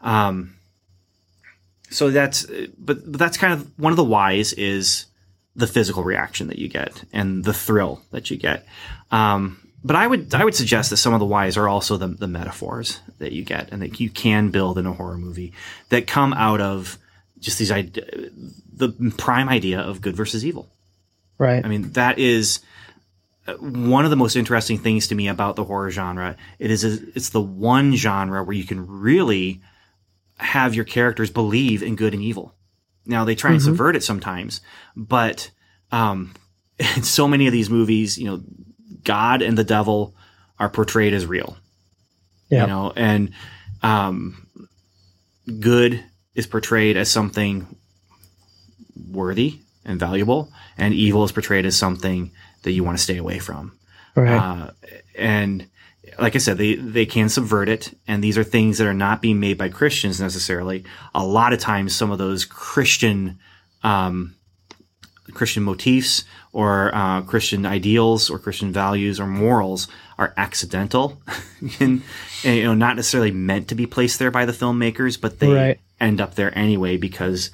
um 0.00 0.54
so 1.92 2.10
that's 2.10 2.44
but, 2.78 3.10
but 3.10 3.18
that's 3.18 3.36
kind 3.36 3.52
of 3.52 3.78
one 3.78 3.92
of 3.92 3.96
the 3.96 4.04
whys 4.04 4.52
is 4.52 5.06
the 5.54 5.66
physical 5.66 6.02
reaction 6.02 6.48
that 6.48 6.58
you 6.58 6.68
get 6.68 7.04
and 7.12 7.44
the 7.44 7.52
thrill 7.52 8.02
that 8.10 8.30
you 8.30 8.36
get 8.36 8.66
um 9.10 9.58
but 9.84 9.96
I 9.96 10.06
would 10.06 10.34
I 10.34 10.44
would 10.44 10.54
suggest 10.54 10.90
that 10.90 10.96
some 10.98 11.12
of 11.12 11.20
the 11.20 11.26
whys 11.26 11.56
are 11.56 11.68
also 11.68 11.96
the, 11.96 12.08
the 12.08 12.28
metaphors 12.28 13.00
that 13.18 13.32
you 13.32 13.44
get 13.44 13.72
and 13.72 13.82
that 13.82 14.00
you 14.00 14.10
can 14.10 14.50
build 14.50 14.78
in 14.78 14.86
a 14.86 14.92
horror 14.92 15.18
movie 15.18 15.52
that 15.88 16.06
come 16.06 16.32
out 16.32 16.60
of 16.60 16.98
just 17.40 17.58
these 17.58 17.68
the 17.68 19.12
prime 19.18 19.48
idea 19.48 19.80
of 19.80 20.00
good 20.00 20.16
versus 20.16 20.46
evil. 20.46 20.68
right 21.38 21.64
I 21.64 21.68
mean 21.68 21.92
that 21.92 22.18
is 22.18 22.60
uh, 23.46 23.54
one 23.54 24.04
of 24.04 24.10
the 24.10 24.16
most 24.16 24.36
interesting 24.36 24.78
things 24.78 25.08
to 25.08 25.16
me 25.16 25.26
about 25.26 25.56
the 25.56 25.64
horror 25.64 25.90
genre. 25.90 26.36
It 26.60 26.70
is 26.70 26.84
it's 26.84 27.30
the 27.30 27.40
one 27.40 27.96
genre 27.96 28.44
where 28.44 28.54
you 28.54 28.64
can 28.64 29.00
really 29.00 29.60
have 30.42 30.74
your 30.74 30.84
characters 30.84 31.30
believe 31.30 31.82
in 31.82 31.96
good 31.96 32.14
and 32.14 32.22
evil. 32.22 32.54
Now 33.06 33.24
they 33.24 33.34
try 33.34 33.52
and 33.52 33.62
subvert 33.62 33.96
it 33.96 34.04
sometimes, 34.04 34.60
but 34.96 35.50
um, 35.90 36.34
in 36.78 37.02
so 37.02 37.26
many 37.26 37.46
of 37.46 37.52
these 37.52 37.70
movies, 37.70 38.18
you 38.18 38.26
know, 38.26 38.42
God 39.04 39.42
and 39.42 39.58
the 39.58 39.64
devil 39.64 40.14
are 40.58 40.68
portrayed 40.68 41.12
as 41.12 41.26
real. 41.26 41.56
Yeah. 42.48 42.62
You 42.62 42.66
know, 42.68 42.92
and 42.94 43.32
um, 43.82 44.46
good 45.60 46.04
is 46.34 46.46
portrayed 46.46 46.96
as 46.96 47.10
something 47.10 47.76
worthy 49.10 49.58
and 49.84 49.98
valuable, 49.98 50.52
and 50.76 50.94
evil 50.94 51.24
is 51.24 51.32
portrayed 51.32 51.66
as 51.66 51.76
something 51.76 52.30
that 52.62 52.72
you 52.72 52.84
want 52.84 52.96
to 52.98 53.02
stay 53.02 53.16
away 53.16 53.38
from. 53.38 53.76
right 54.14 54.38
Uh, 54.38 54.70
and 55.16 55.66
like 56.18 56.34
I 56.34 56.38
said, 56.38 56.58
they, 56.58 56.74
they 56.74 57.06
can 57.06 57.28
subvert 57.28 57.68
it. 57.68 57.96
And 58.06 58.22
these 58.22 58.36
are 58.36 58.44
things 58.44 58.78
that 58.78 58.86
are 58.86 58.94
not 58.94 59.22
being 59.22 59.40
made 59.40 59.58
by 59.58 59.68
Christians 59.68 60.20
necessarily. 60.20 60.84
A 61.14 61.24
lot 61.24 61.52
of 61.52 61.58
times, 61.60 61.94
some 61.94 62.10
of 62.10 62.18
those 62.18 62.44
Christian, 62.44 63.38
um, 63.82 64.34
Christian 65.32 65.62
motifs 65.62 66.24
or 66.52 66.94
uh, 66.94 67.22
Christian 67.22 67.64
ideals 67.64 68.28
or 68.28 68.38
Christian 68.38 68.72
values 68.72 69.18
or 69.20 69.26
morals 69.26 69.88
are 70.18 70.34
accidental 70.36 71.22
and, 71.80 72.02
and, 72.44 72.56
you 72.56 72.64
know 72.64 72.74
not 72.74 72.96
necessarily 72.96 73.30
meant 73.30 73.68
to 73.68 73.74
be 73.74 73.86
placed 73.86 74.18
there 74.18 74.30
by 74.30 74.44
the 74.44 74.52
filmmakers, 74.52 75.18
but 75.18 75.38
they 75.38 75.48
Right. 75.48 75.80
end 76.00 76.20
up 76.20 76.34
there 76.34 76.56
anyway 76.56 76.96
because 76.96 77.50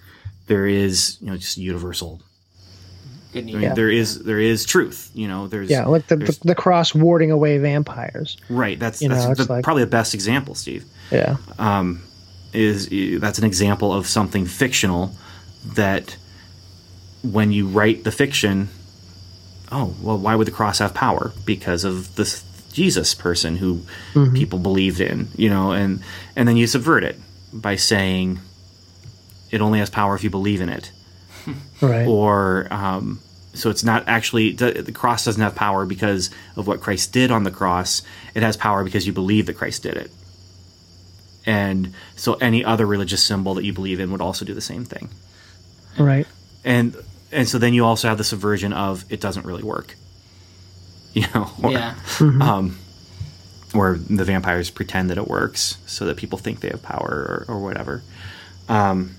there 0.46 0.66
is 0.66 1.18
you 1.20 1.28
know 1.28 1.36
just 1.36 1.56
universal. 1.58 2.20
Good 3.32 3.44
I 3.44 3.46
mean, 3.46 3.60
Yeah. 3.60 3.74
there 3.74 3.90
is 3.90 4.20
there 4.24 4.40
is 4.40 4.64
truth. 4.64 5.10
You 5.14 5.28
know, 5.28 5.46
there's 5.48 5.70
Yeah, 5.70 5.86
like 5.86 6.06
the, 6.06 6.16
the 6.16 6.38
the 6.44 6.54
cross 6.54 6.94
warding 6.94 7.30
away 7.30 7.58
vampires. 7.58 8.36
right. 8.48 8.78
That's 8.78 9.02
you 9.02 9.08
know, 9.08 9.14
that's 9.16 9.40
it's 9.40 9.46
the, 9.46 9.52
like- 9.52 9.64
probably 9.64 9.84
the 9.84 9.90
best 9.90 10.14
example, 10.14 10.54
Steve. 10.54 10.84
Yeah, 11.10 11.36
um, 11.58 12.02
is 12.52 12.88
that's 13.20 13.38
an 13.38 13.44
example 13.44 13.92
of 13.92 14.06
something 14.06 14.46
fictional 14.46 15.14
that 15.74 16.16
when 17.22 17.52
you 17.52 17.66
write 17.66 18.04
the 18.04 18.12
fiction 18.12 18.68
oh 19.70 19.94
well 20.00 20.16
why 20.16 20.34
would 20.34 20.46
the 20.46 20.52
cross 20.52 20.78
have 20.78 20.94
power 20.94 21.32
because 21.44 21.84
of 21.84 22.14
this 22.16 22.44
jesus 22.72 23.14
person 23.14 23.56
who 23.56 23.82
mm-hmm. 24.14 24.34
people 24.34 24.58
believed 24.58 25.00
in 25.00 25.28
you 25.36 25.50
know 25.50 25.72
and 25.72 26.00
and 26.36 26.48
then 26.48 26.56
you 26.56 26.66
subvert 26.66 27.02
it 27.04 27.18
by 27.52 27.76
saying 27.76 28.38
it 29.50 29.60
only 29.60 29.78
has 29.78 29.90
power 29.90 30.14
if 30.14 30.22
you 30.22 30.30
believe 30.30 30.60
in 30.60 30.68
it 30.68 30.92
right. 31.80 32.06
or 32.06 32.66
um, 32.70 33.20
so 33.54 33.70
it's 33.70 33.84
not 33.84 34.06
actually 34.06 34.52
the, 34.52 34.82
the 34.82 34.92
cross 34.92 35.24
doesn't 35.24 35.42
have 35.42 35.54
power 35.54 35.84
because 35.84 36.30
of 36.56 36.66
what 36.66 36.80
Christ 36.80 37.12
did 37.12 37.30
on 37.30 37.44
the 37.44 37.50
cross. 37.50 38.02
It 38.34 38.42
has 38.42 38.56
power 38.56 38.84
because 38.84 39.06
you 39.06 39.12
believe 39.12 39.46
that 39.46 39.54
Christ 39.54 39.82
did 39.82 39.96
it, 39.96 40.10
and 41.46 41.94
so 42.16 42.34
any 42.34 42.64
other 42.64 42.86
religious 42.86 43.22
symbol 43.22 43.54
that 43.54 43.64
you 43.64 43.72
believe 43.72 44.00
in 44.00 44.10
would 44.12 44.20
also 44.20 44.44
do 44.44 44.54
the 44.54 44.60
same 44.60 44.84
thing. 44.84 45.08
Right. 45.98 46.26
And 46.64 46.96
and 47.32 47.48
so 47.48 47.58
then 47.58 47.74
you 47.74 47.84
also 47.84 48.08
have 48.08 48.18
the 48.18 48.24
subversion 48.24 48.72
of 48.72 49.04
it 49.10 49.20
doesn't 49.20 49.44
really 49.44 49.62
work, 49.62 49.96
you 51.12 51.26
know, 51.34 51.50
or, 51.62 51.72
yeah. 51.72 51.94
um, 52.20 52.78
or 53.74 53.96
the 53.96 54.24
vampires 54.24 54.70
pretend 54.70 55.10
that 55.10 55.18
it 55.18 55.28
works 55.28 55.78
so 55.86 56.06
that 56.06 56.16
people 56.16 56.38
think 56.38 56.60
they 56.60 56.68
have 56.68 56.82
power 56.82 57.44
or, 57.48 57.54
or 57.54 57.60
whatever. 57.60 58.02
Um, 58.68 59.17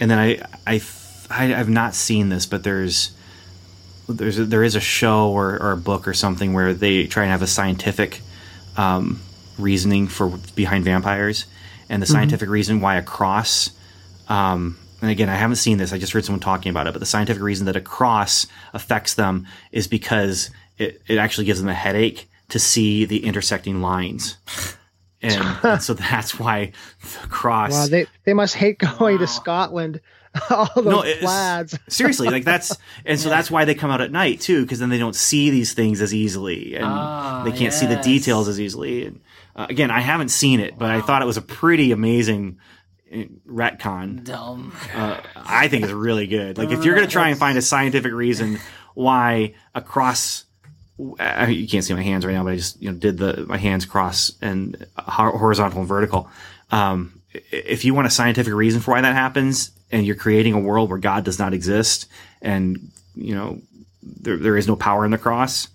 and 0.00 0.10
then 0.10 0.18
I 0.18 0.42
I, 0.66 0.80
I 1.30 1.54
I've 1.54 1.68
not 1.68 1.94
seen 1.94 2.30
this, 2.30 2.46
but 2.46 2.64
there's, 2.64 3.12
there's 4.08 4.38
a, 4.38 4.44
there 4.44 4.64
is 4.64 4.74
a 4.74 4.80
show 4.80 5.30
or, 5.30 5.62
or 5.62 5.72
a 5.72 5.76
book 5.76 6.08
or 6.08 6.14
something 6.14 6.52
where 6.52 6.74
they 6.74 7.06
try 7.06 7.24
and 7.24 7.30
have 7.30 7.42
a 7.42 7.46
scientific 7.46 8.20
um, 8.76 9.20
reasoning 9.58 10.08
for 10.08 10.38
behind 10.56 10.84
vampires, 10.84 11.46
and 11.88 12.02
the 12.02 12.06
scientific 12.06 12.48
reason 12.48 12.80
why 12.80 12.96
a 12.96 13.02
cross. 13.02 13.70
Um, 14.28 14.78
and 15.02 15.10
again, 15.10 15.28
I 15.28 15.34
haven't 15.34 15.56
seen 15.56 15.78
this. 15.78 15.92
I 15.92 15.98
just 15.98 16.12
heard 16.12 16.24
someone 16.24 16.40
talking 16.40 16.70
about 16.70 16.86
it. 16.86 16.92
But 16.92 17.00
the 17.00 17.06
scientific 17.06 17.42
reason 17.42 17.66
that 17.66 17.76
a 17.76 17.80
cross 17.80 18.46
affects 18.72 19.14
them 19.14 19.46
is 19.72 19.88
because 19.88 20.50
it, 20.78 21.00
it 21.06 21.18
actually 21.18 21.46
gives 21.46 21.60
them 21.60 21.68
a 21.68 21.74
headache 21.74 22.28
to 22.50 22.58
see 22.58 23.04
the 23.04 23.24
intersecting 23.24 23.80
lines. 23.80 24.36
And, 25.22 25.58
and 25.62 25.82
so 25.82 25.94
that's 25.94 26.38
why 26.38 26.72
the 27.22 27.28
cross. 27.28 27.72
Wow, 27.72 27.86
they 27.86 28.06
they 28.24 28.34
must 28.34 28.54
hate 28.54 28.78
going 28.78 29.18
to 29.18 29.26
Scotland. 29.26 30.00
All 30.50 30.68
those 30.76 30.84
no, 30.84 31.04
it's- 31.04 31.20
plaids. 31.20 31.78
seriously, 31.94 32.28
like 32.28 32.44
that's, 32.44 32.76
and 33.04 33.18
so 33.18 33.28
that's 33.28 33.50
why 33.50 33.64
they 33.64 33.74
come 33.74 33.90
out 33.90 34.00
at 34.00 34.12
night 34.12 34.40
too, 34.40 34.62
because 34.62 34.78
then 34.78 34.88
they 34.88 34.98
don't 34.98 35.16
see 35.16 35.50
these 35.50 35.72
things 35.72 36.00
as 36.00 36.14
easily, 36.14 36.76
and 36.76 36.84
Ah, 36.86 37.42
they 37.44 37.50
can't 37.50 37.72
see 37.72 37.86
the 37.86 37.96
details 37.96 38.46
as 38.46 38.60
easily. 38.60 39.06
And 39.06 39.20
uh, 39.56 39.66
again, 39.68 39.90
I 39.90 40.00
haven't 40.00 40.28
seen 40.28 40.60
it, 40.60 40.78
but 40.78 40.88
I 40.90 41.00
thought 41.00 41.20
it 41.22 41.26
was 41.26 41.36
a 41.36 41.42
pretty 41.42 41.90
amazing 41.90 42.58
uh, 43.12 43.24
retcon. 43.48 44.22
Dumb. 44.22 44.72
Uh, 44.94 45.20
I 45.34 45.66
think 45.66 45.82
it's 45.82 45.92
really 45.92 46.28
good. 46.28 46.58
Like 46.58 46.70
if 46.70 46.84
you're 46.84 46.94
going 46.94 47.06
to 47.08 47.12
try 47.12 47.30
and 47.30 47.38
find 47.38 47.58
a 47.58 47.62
scientific 47.62 48.12
reason 48.12 48.60
why 48.94 49.54
a 49.74 49.82
cross. 49.82 50.44
Uh, 51.18 51.46
you 51.48 51.66
can't 51.68 51.84
see 51.84 51.94
my 51.94 52.02
hands 52.02 52.26
right 52.26 52.32
now, 52.32 52.44
but 52.44 52.52
I 52.52 52.56
just 52.56 52.80
you 52.82 52.90
know 52.90 52.96
did 52.96 53.18
the 53.18 53.46
my 53.46 53.56
hands 53.56 53.86
cross 53.86 54.32
and 54.40 54.86
horizontal 54.98 55.80
and 55.80 55.88
vertical. 55.88 56.28
Um, 56.70 57.20
if 57.50 57.84
you 57.84 57.94
want 57.94 58.06
a 58.06 58.10
scientific 58.10 58.52
reason 58.52 58.80
for 58.80 58.92
why 58.92 59.00
that 59.00 59.14
happens, 59.14 59.70
and 59.92 60.04
you're 60.04 60.16
creating 60.16 60.54
a 60.54 60.60
world 60.60 60.90
where 60.90 60.98
God 60.98 61.24
does 61.24 61.38
not 61.38 61.54
exist, 61.54 62.06
and 62.42 62.90
you 63.14 63.34
know 63.34 63.60
there 64.02 64.36
there 64.36 64.56
is 64.56 64.66
no 64.66 64.76
power 64.76 65.04
in 65.04 65.10
the 65.10 65.18
cross, 65.18 65.68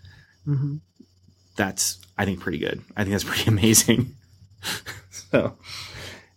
that's 1.55 1.99
I 2.17 2.25
think 2.25 2.39
pretty 2.39 2.57
good. 2.59 2.83
I 2.95 3.03
think 3.03 3.11
that's 3.13 3.23
pretty 3.29 3.49
amazing. 3.49 4.15
so 5.31 5.57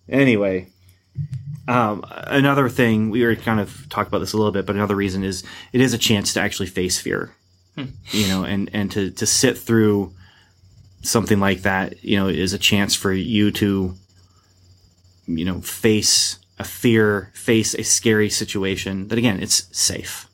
anyway, 0.08 0.68
um, 1.66 2.04
another 2.08 2.68
thing 2.68 3.10
we 3.10 3.22
already 3.24 3.40
kind 3.40 3.60
of 3.60 3.88
talked 3.90 4.08
about 4.08 4.20
this 4.20 4.32
a 4.32 4.36
little 4.36 4.52
bit, 4.52 4.66
but 4.66 4.76
another 4.76 4.96
reason 4.96 5.22
is 5.24 5.44
it 5.72 5.80
is 5.80 5.92
a 5.92 5.98
chance 5.98 6.32
to 6.34 6.40
actually 6.40 6.66
face 6.66 6.98
fear, 6.98 7.34
you 8.10 8.28
know, 8.28 8.44
and 8.44 8.70
and 8.72 8.90
to 8.92 9.10
to 9.12 9.26
sit 9.26 9.56
through 9.58 10.12
something 11.02 11.38
like 11.40 11.62
that, 11.62 12.02
you 12.04 12.16
know, 12.16 12.28
is 12.28 12.52
a 12.52 12.58
chance 12.58 12.94
for 12.94 13.12
you 13.12 13.50
to, 13.52 13.94
you 15.26 15.44
know, 15.44 15.60
face 15.60 16.38
a 16.58 16.64
fear, 16.64 17.30
face 17.34 17.74
a 17.74 17.84
scary 17.84 18.28
situation. 18.30 19.08
That 19.08 19.18
again, 19.18 19.40
it's 19.40 19.68
safe. 19.76 20.26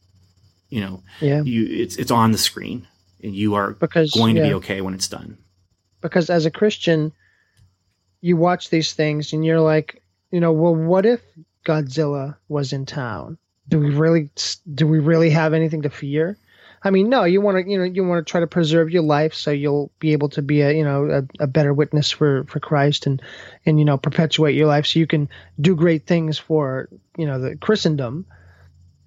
You 0.70 0.80
know, 0.80 1.03
Yeah. 1.20 1.42
you 1.42 1.66
it's 1.66 1.97
it's 1.97 2.11
on 2.11 2.32
the 2.32 2.38
screen, 2.38 2.86
and 3.22 3.34
you 3.34 3.55
are 3.55 3.72
Because, 3.72 4.11
going 4.12 4.34
to 4.36 4.42
be 4.42 4.55
okay 4.55 4.80
when 4.80 4.95
it's 4.95 5.09
done. 5.09 5.36
because 6.01 6.30
as 6.30 6.47
a 6.47 6.51
Christian, 6.51 7.12
you 8.20 8.36
watch 8.36 8.70
these 8.70 8.92
things 8.95 9.32
and 9.32 9.45
you're 9.45 9.61
like, 9.61 10.03
you 10.30 10.40
know, 10.40 10.53
well, 10.53 10.74
what 10.74 11.05
if 11.07 11.20
Godzilla 11.66 12.36
was 12.49 12.72
in 12.72 12.86
town? 12.86 13.38
Do 13.68 13.78
we 13.78 13.90
really 13.90 14.30
do 14.74 14.86
we 14.86 14.99
really 14.99 15.30
have 15.30 15.53
anything 15.55 15.82
to 15.82 15.90
fear? 15.90 16.36
I 16.85 16.91
mean, 16.91 17.09
no. 17.09 17.24
You 17.24 17.41
want 17.41 17.57
to, 17.57 17.70
you 17.70 17.78
know, 17.78 17.85
you 17.85 18.05
want 18.05 18.24
to 18.24 18.30
try 18.30 18.41
to 18.41 18.47
preserve 18.47 18.91
your 18.91 19.03
life 19.03 19.32
so 19.32 19.51
you'll 19.51 19.91
be 19.99 20.12
able 20.12 20.28
to 20.30 20.43
be 20.43 20.61
a, 20.61 20.70
you 20.70 20.85
know, 20.85 21.26
a, 21.41 21.45
a 21.45 21.47
better 21.47 21.72
witness 21.72 22.11
for 22.11 22.45
for 22.45 22.61
Christ 22.61 23.07
and 23.07 23.22
and 23.64 23.78
you 23.78 23.87
know 23.87 23.97
perpetuate 23.97 24.55
your 24.55 24.66
life 24.66 24.87
so 24.87 24.99
you 24.99 25.07
can 25.07 25.30
do 25.59 25.74
great 25.74 26.07
things 26.07 26.39
for 26.39 26.91
you 27.16 27.26
know 27.26 27.41
the 27.41 27.57
Christendom. 27.57 28.26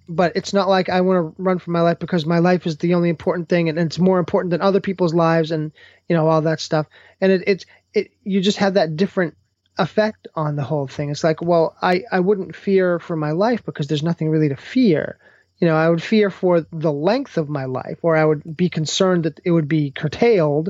But 0.10 0.36
it's 0.36 0.54
not 0.54 0.70
like 0.70 0.90
I 0.90 1.02
want 1.02 1.36
to 1.36 1.42
run 1.42 1.60
for 1.60 1.72
my 1.72 1.82
life 1.82 2.00
because 2.00 2.26
my 2.26 2.40
life 2.40 2.66
is 2.66 2.78
the 2.78 2.96
only 2.96 3.10
important 3.10 3.50
thing 3.50 3.70
and 3.70 3.78
it's 3.78 4.00
more 4.00 4.20
important 4.20 4.52
than 4.52 4.62
other 4.62 4.82
people's 4.82 5.14
lives 5.14 5.52
and 5.52 5.72
you 6.10 6.16
know 6.16 6.28
all 6.28 6.42
that 6.42 6.60
stuff 6.60 6.88
and 7.22 7.32
it, 7.32 7.44
it's 7.46 7.66
it 7.94 8.12
you 8.24 8.42
just 8.42 8.58
have 8.58 8.76
that 8.76 8.96
different 8.96 9.36
effect 9.78 10.28
on 10.34 10.56
the 10.56 10.64
whole 10.64 10.88
thing 10.88 11.10
it's 11.12 11.24
like 11.24 11.42
well 11.42 11.76
i 11.82 12.02
i 12.12 12.20
wouldn't 12.20 12.56
fear 12.56 12.98
for 13.00 13.16
my 13.16 13.32
life 13.32 13.64
because 13.64 13.88
there's 13.88 14.02
nothing 14.02 14.30
really 14.30 14.50
to 14.50 14.56
fear 14.56 15.20
you 15.60 15.68
know 15.68 15.76
i 15.76 15.90
would 15.90 16.02
fear 16.04 16.30
for 16.30 16.62
the 16.72 16.92
length 16.92 17.38
of 17.38 17.50
my 17.50 17.66
life 17.66 18.00
or 18.02 18.16
i 18.16 18.24
would 18.24 18.56
be 18.58 18.70
concerned 18.70 19.24
that 19.24 19.40
it 19.44 19.52
would 19.52 19.68
be 19.68 19.92
curtailed 19.92 20.70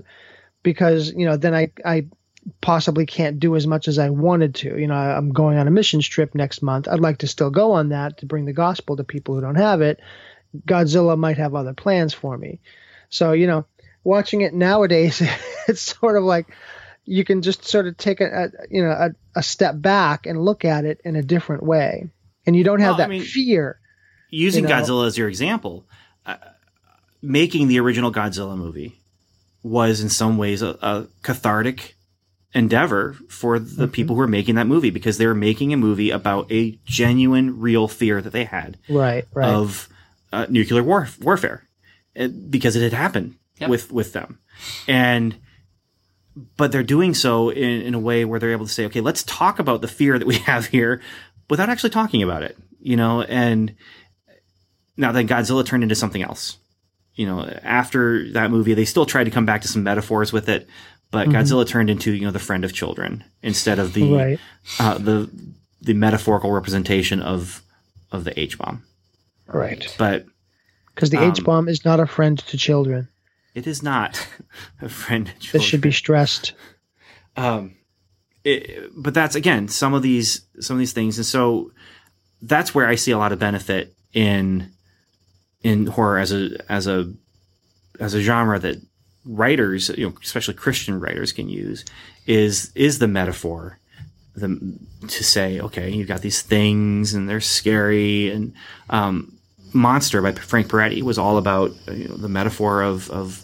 because 0.64 1.12
you 1.14 1.26
know 1.26 1.38
then 1.38 1.54
i 1.54 1.72
i 1.86 2.06
possibly 2.62 3.06
can't 3.06 3.40
do 3.40 3.56
as 3.58 3.68
much 3.68 3.90
as 3.90 4.00
i 4.00 4.10
wanted 4.10 4.56
to. 4.56 4.78
You 4.80 4.88
know 4.88 4.96
I, 4.96 5.18
i'm 5.18 5.34
going 5.34 5.58
on 5.58 5.68
a 5.68 5.72
missions 5.72 6.08
trip 6.08 6.34
next 6.34 6.62
month. 6.62 6.88
I'd 6.88 7.02
like 7.02 7.18
to 7.20 7.28
still 7.28 7.50
go 7.50 7.74
on 7.74 7.90
that 7.90 8.20
to 8.20 8.26
bring 8.26 8.46
the 8.46 8.54
gospel 8.54 8.96
to 8.96 9.04
people 9.04 9.36
who 9.36 9.42
don't 9.42 9.56
have 9.56 9.82
it. 9.82 10.00
Godzilla 10.66 11.18
might 11.18 11.38
have 11.38 11.56
other 11.56 11.74
plans 11.74 12.14
for 12.14 12.38
me. 12.38 12.62
So 13.10 13.34
you 13.34 13.48
know 13.48 13.66
watching 14.06 14.42
it 14.42 14.54
nowadays, 14.54 15.22
it's 15.68 15.82
sort 15.82 16.16
of 16.16 16.24
like 16.24 16.48
you 17.04 17.26
can 17.26 17.42
just 17.42 17.66
sort 17.66 17.86
of 17.88 17.98
take 17.98 18.22
a, 18.22 18.26
a 18.26 18.50
you 18.70 18.82
know 18.82 18.92
a, 18.92 19.10
a 19.36 19.44
step 19.44 19.76
back 19.82 20.26
and 20.26 20.40
look 20.42 20.64
at 20.64 20.86
it 20.86 21.02
in 21.04 21.18
a 21.18 21.22
different 21.24 21.64
way, 21.64 22.10
and 22.46 22.56
you 22.56 22.64
don't 22.64 22.80
have 22.80 22.92
Well, 22.98 23.02
I 23.02 23.04
that 23.04 23.10
mean- 23.10 23.24
fear. 23.24 23.80
Using 24.30 24.64
you 24.64 24.70
know? 24.70 24.76
Godzilla 24.82 25.08
as 25.08 25.18
your 25.18 25.28
example, 25.30 25.86
uh, 26.26 26.38
making 27.22 27.68
the 27.68 27.80
original 27.80 28.12
Godzilla 28.12 28.58
movie 28.58 29.00
was 29.64 30.02
in 30.02 30.10
some 30.10 30.38
ways 30.38 30.62
a, 30.62 30.78
a 30.82 31.08
cathartic 31.24 31.96
endeavor 32.54 33.14
for 33.30 33.60
the 33.60 33.84
Mm-hmm. 33.84 33.92
people 33.92 34.16
who 34.16 34.20
were 34.20 34.28
making 34.28 34.56
that 34.56 34.68
movie 34.68 34.90
because 34.90 35.18
they 35.18 35.28
were 35.28 35.36
making 35.36 35.74
a 35.74 35.78
movie 35.78 36.10
about 36.12 36.52
a 36.52 36.78
genuine, 36.86 37.60
real 37.60 37.88
fear 37.88 38.22
that 38.22 38.32
they 38.32 38.46
had 38.46 38.78
Right, 38.90 39.26
right, 39.34 39.46
of 39.48 39.90
uh, 40.32 40.46
nuclear 40.50 40.82
war- 40.84 41.10
warfare 41.22 41.64
uh, 42.18 42.28
because 42.28 42.76
it 42.76 42.82
had 42.84 42.94
happened 42.94 43.36
Yep. 43.60 43.70
with 43.70 43.92
with 43.92 44.14
them, 44.14 44.40
and 44.88 45.36
but 46.56 46.72
they're 46.72 46.84
doing 46.84 47.14
so 47.16 47.50
in, 47.50 47.82
in 47.82 47.94
a 47.96 48.00
way 48.00 48.24
where 48.26 48.40
they're 48.40 48.52
able 48.52 48.68
to 48.68 48.72
say, 48.72 48.86
okay, 48.86 49.02
let's 49.02 49.24
talk 49.24 49.58
about 49.60 49.82
the 49.82 49.88
fear 49.88 50.20
that 50.20 50.28
we 50.28 50.36
have 50.50 50.68
here 50.68 51.02
without 51.50 51.70
actually 51.70 51.90
talking 51.90 52.22
about 52.22 52.44
it, 52.44 52.56
you 52.80 52.96
know, 52.96 53.24
and 53.24 53.76
now 54.98 55.12
then 55.12 55.28
Godzilla 55.28 55.66
turned 55.66 55.84
into 55.84 55.96
something 55.96 56.22
else. 56.22 56.58
You 57.16 57.26
know, 57.26 57.42
after 57.64 58.32
that 58.34 58.52
movie, 58.52 58.74
they 58.74 58.86
still 58.86 59.06
tried 59.06 59.24
to 59.24 59.32
come 59.32 59.46
back 59.46 59.62
to 59.62 59.68
some 59.68 59.84
metaphors 59.84 60.32
with 60.32 60.50
it, 60.50 60.68
but 61.10 61.30
Godzilla 61.30 61.66
turned 61.68 61.90
into, 61.90 62.14
you 62.14 62.26
know, 62.26 62.32
the 62.32 62.38
friend 62.40 62.64
of 62.64 62.74
children 62.74 63.24
instead 63.42 63.80
of 63.80 63.94
the, 63.94 64.14
right. 64.14 64.40
uh, 64.80 64.98
the, 65.00 65.30
the 65.82 65.94
metaphorical 65.94 66.52
representation 66.52 67.22
of, 67.22 67.64
of 68.12 68.24
the 68.24 68.40
H 68.40 68.58
bomb. 68.60 68.84
Right. 69.48 69.94
But 69.98 70.26
Because 70.94 71.10
the 71.10 71.18
Um, 71.18 71.32
H 71.32 71.44
bomb 71.44 71.68
is 71.70 71.84
not 71.86 72.00
a 72.00 72.06
friend 72.06 72.38
to 72.38 72.58
children. 72.58 73.08
it 73.56 73.66
is 73.66 73.82
not 73.82 74.28
a 74.82 74.90
friend. 74.90 75.32
This 75.52 75.64
should 75.64 75.82
be 75.82 75.92
stressed. 75.92 76.54
um, 77.36 77.76
it, 78.44 78.92
but 78.96 79.14
that's 79.14 79.36
again 79.36 79.68
some 79.68 79.94
of 79.94 80.02
these 80.04 80.42
some 80.60 80.76
of 80.76 80.80
these 80.80 80.94
things, 80.94 81.18
and 81.18 81.26
so 81.26 81.72
that's 82.42 82.74
where 82.76 82.88
I 82.88 82.96
see 82.96 83.12
a 83.12 83.18
lot 83.18 83.32
of 83.32 83.40
benefit 83.40 83.94
in 84.14 84.72
in 85.64 85.88
horror 85.88 86.20
as 86.20 86.32
a 86.32 86.50
as 86.72 86.88
a 86.88 87.12
as 88.00 88.14
a 88.14 88.22
genre 88.22 88.60
that 88.60 88.78
writers, 89.26 89.90
you 89.90 90.08
know, 90.08 90.16
especially 90.24 90.54
Christian 90.54 91.00
writers, 91.00 91.32
can 91.32 91.50
use 91.50 91.84
is 92.26 92.72
is 92.76 93.00
the 93.00 93.08
metaphor. 93.08 93.80
The, 94.36 94.78
to 95.08 95.24
say, 95.24 95.60
okay, 95.60 95.90
you've 95.90 96.08
got 96.08 96.22
these 96.22 96.44
things 96.44 97.16
and 97.16 97.28
they're 97.28 97.42
scary, 97.42 98.30
and 98.30 98.54
um, 98.88 99.36
Monster 99.74 100.22
by 100.22 100.32
Frank 100.34 100.68
Peretti 100.68 101.02
was 101.02 101.18
all 101.18 101.38
about 101.38 101.72
you 101.88 102.08
know, 102.08 102.18
the 102.18 102.30
metaphor 102.30 102.84
of 102.84 103.10
of 103.10 103.42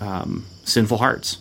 um, 0.00 0.46
sinful 0.64 0.98
hearts, 0.98 1.38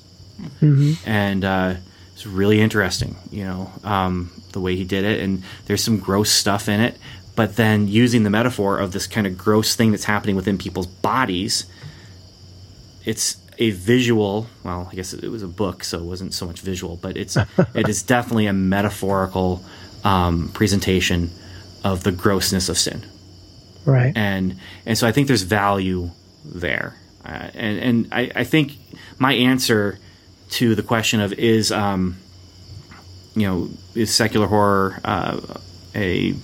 and 1.05 1.45
uh, 1.45 1.75
it's 2.13 2.25
really 2.25 2.59
interesting. 2.59 3.15
You 3.29 3.43
know 3.43 3.71
um, 3.83 4.31
the 4.53 4.59
way 4.59 4.75
he 4.75 4.85
did 4.85 5.03
it, 5.03 5.19
and 5.21 5.43
there's 5.67 5.83
some 5.83 5.99
gross 5.99 6.31
stuff 6.31 6.67
in 6.67 6.79
it, 6.79 6.97
but 7.39 7.55
then 7.55 7.87
using 7.87 8.23
the 8.23 8.29
metaphor 8.29 8.77
of 8.77 8.91
this 8.91 9.07
kind 9.07 9.25
of 9.25 9.37
gross 9.37 9.73
thing 9.73 9.91
that's 9.91 10.03
happening 10.03 10.35
within 10.35 10.57
people's 10.57 10.87
bodies, 10.87 11.65
it's 13.05 13.37
a 13.57 13.69
visual. 13.71 14.47
Well, 14.65 14.89
I 14.91 14.95
guess 14.95 15.13
it 15.13 15.29
was 15.29 15.41
a 15.41 15.47
book, 15.47 15.85
so 15.85 15.99
it 15.99 16.03
wasn't 16.03 16.33
so 16.33 16.45
much 16.45 16.59
visual, 16.59 16.97
but 16.97 17.15
it's 17.15 17.37
it 17.73 17.87
is 17.87 18.03
definitely 18.03 18.47
a 18.47 18.51
metaphorical 18.51 19.63
um, 20.03 20.49
presentation 20.53 21.31
of 21.85 22.03
the 22.03 22.11
grossness 22.11 22.67
of 22.67 22.77
sin 22.77 23.05
Right. 23.85 24.11
and 24.17 24.57
and 24.85 24.97
so 24.97 25.07
I 25.07 25.13
think 25.13 25.27
there's 25.27 25.43
value 25.43 26.11
there, 26.43 26.97
uh, 27.23 27.51
and 27.53 27.79
and 27.79 28.07
I, 28.11 28.31
I 28.35 28.43
think 28.43 28.73
my 29.17 29.31
answer 29.31 29.97
to 30.59 30.75
the 30.75 30.83
question 30.83 31.21
of 31.21 31.31
is 31.31 31.71
um, 31.71 32.17
you 33.33 33.47
know 33.47 33.69
is 33.95 34.13
secular 34.13 34.47
horror 34.47 34.99
uh, 35.05 35.39
a 35.95 36.35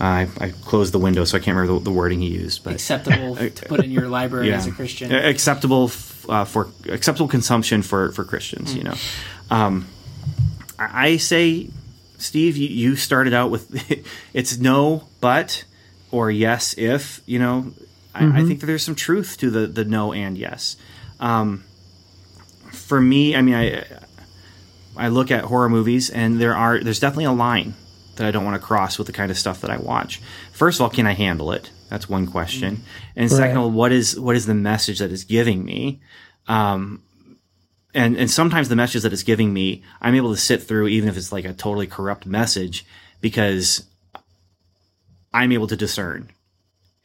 I, 0.00 0.28
I 0.40 0.48
closed 0.50 0.92
the 0.92 0.98
window 0.98 1.24
so 1.24 1.36
I 1.36 1.40
can't 1.40 1.56
remember 1.56 1.78
the, 1.78 1.84
the 1.84 1.92
wording 1.92 2.20
he 2.20 2.28
used, 2.28 2.64
but 2.64 2.74
Acceptable 2.74 3.36
to 3.50 3.50
put 3.66 3.84
in 3.84 3.90
your 3.90 4.08
library 4.08 4.52
as 4.52 4.66
a 4.66 4.72
Christian. 4.72 5.12
Acceptable 5.12 5.84
f- 5.84 6.28
uh, 6.28 6.44
for 6.44 6.70
acceptable 6.88 7.28
consumption 7.28 7.82
for 7.82 8.12
for 8.12 8.24
Christians. 8.24 8.74
You 8.74 8.84
know, 8.84 8.94
um, 9.50 9.86
I 10.78 11.06
I 11.08 11.16
say, 11.18 11.68
Steve, 12.18 12.56
you, 12.56 12.68
you 12.68 12.96
started 12.96 13.32
out 13.34 13.50
with 13.50 13.70
it's 14.32 14.58
no, 14.58 15.08
but 15.20 15.64
or 16.10 16.30
yes 16.30 16.74
if. 16.78 17.20
You 17.26 17.38
know, 17.38 17.72
I, 18.14 18.40
I 18.40 18.44
think 18.44 18.60
that 18.60 18.66
there's 18.66 18.82
some 18.84 18.94
truth 18.96 19.36
to 19.38 19.50
the 19.50 19.66
the 19.66 19.84
no 19.84 20.12
and 20.12 20.36
yes. 20.36 20.76
Um, 21.20 21.64
for 22.72 23.00
me, 23.00 23.36
I 23.36 23.42
mean, 23.42 23.54
I 23.54 23.84
I 24.96 25.08
look 25.08 25.30
at 25.30 25.44
horror 25.44 25.68
movies 25.68 26.10
and 26.10 26.40
there 26.40 26.54
are 26.56 26.80
there's 26.82 27.00
definitely 27.00 27.24
a 27.26 27.32
line 27.32 27.74
that 28.16 28.26
I 28.26 28.30
don't 28.30 28.44
want 28.44 28.60
to 28.60 28.66
cross 28.66 28.98
with 28.98 29.06
the 29.06 29.12
kind 29.12 29.30
of 29.30 29.38
stuff 29.38 29.60
that 29.62 29.70
I 29.70 29.78
watch. 29.78 30.20
First 30.52 30.78
of 30.78 30.82
all, 30.82 30.90
can 30.90 31.06
I 31.06 31.12
handle 31.12 31.52
it? 31.52 31.70
That's 31.88 32.08
one 32.08 32.26
question. 32.26 32.82
And 33.16 33.30
second 33.30 33.56
of 33.56 33.62
all, 33.64 33.70
what 33.70 33.92
is 33.92 34.18
what 34.18 34.36
is 34.36 34.46
the 34.46 34.54
message 34.54 34.98
that 34.98 35.12
it's 35.12 35.24
giving 35.24 35.64
me? 35.64 36.00
Um, 36.48 37.02
and 37.94 38.16
and 38.16 38.30
sometimes 38.30 38.68
the 38.68 38.76
message 38.76 39.02
that 39.02 39.12
it's 39.12 39.22
giving 39.22 39.52
me, 39.52 39.82
I'm 40.00 40.14
able 40.14 40.32
to 40.34 40.40
sit 40.40 40.62
through 40.62 40.88
even 40.88 41.08
if 41.08 41.16
it's 41.16 41.32
like 41.32 41.44
a 41.44 41.52
totally 41.52 41.86
corrupt 41.86 42.26
message 42.26 42.86
because 43.20 43.84
I'm 45.32 45.52
able 45.52 45.66
to 45.66 45.76
discern 45.76 46.30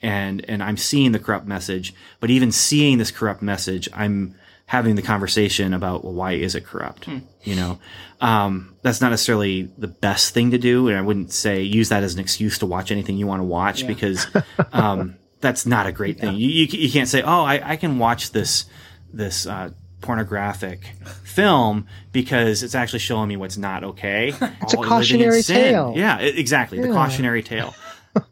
and 0.01 0.47
and 0.47 0.64
I'm 0.64 0.78
seeing 0.78 1.12
the 1.12 1.20
corrupt 1.20 1.47
message. 1.47 1.93
But 2.20 2.30
even 2.30 2.51
seeing 2.51 2.97
this 2.97 3.12
corrupt 3.12 3.41
message, 3.41 3.89
I'm 3.93 4.36
having 4.68 4.95
the 4.95 5.01
conversation 5.01 5.74
about 5.74 6.03
well, 6.03 6.13
why 6.13 6.34
is 6.34 6.53
it 6.53 6.65
corrupt? 6.65 7.07
You 7.43 7.55
know, 7.55 7.80
um, 8.22 8.76
that's 8.84 9.01
not 9.01 9.09
necessarily 9.09 9.72
the 9.78 9.88
best 9.88 10.34
thing 10.34 10.51
to 10.51 10.57
do, 10.57 10.89
and 10.89 10.97
I 10.97 11.01
wouldn't 11.01 11.32
say 11.32 11.63
use 11.63 11.89
that 11.89 12.03
as 12.03 12.13
an 12.13 12.20
excuse 12.20 12.59
to 12.59 12.65
watch 12.65 12.91
anything 12.91 13.18
you 13.18 13.26
want 13.26 13.39
to 13.39 13.45
watch 13.45 13.88
because 13.88 14.28
um, 14.72 15.15
that's 15.41 15.65
not 15.65 15.88
a 15.88 15.91
great 15.91 16.20
thing. 16.20 16.36
You, 16.36 16.49
you 16.49 16.68
you 16.68 16.91
can't 16.91 17.09
say 17.09 17.24
oh 17.24 17.43
I, 17.43 17.72
I 17.72 17.76
can 17.78 17.97
watch 17.97 18.32
this 18.32 18.65
this. 19.11 19.47
Uh, 19.47 19.72
pornographic 19.99 20.93
film 21.24 21.88
because 22.11 22.61
it's 22.61 22.76
actually 22.76 22.99
showing 22.99 23.28
me 23.28 23.36
what's 23.36 23.57
not 23.57 23.84
okay. 23.84 24.32
It's 24.61 24.74
a 24.76 24.78
cautionary 24.78 25.41
tale. 25.41 25.93
Yeah, 25.95 26.20
exactly. 26.20 26.80
The 26.80 26.89
cautionary 26.89 27.41
tale. 27.53 27.74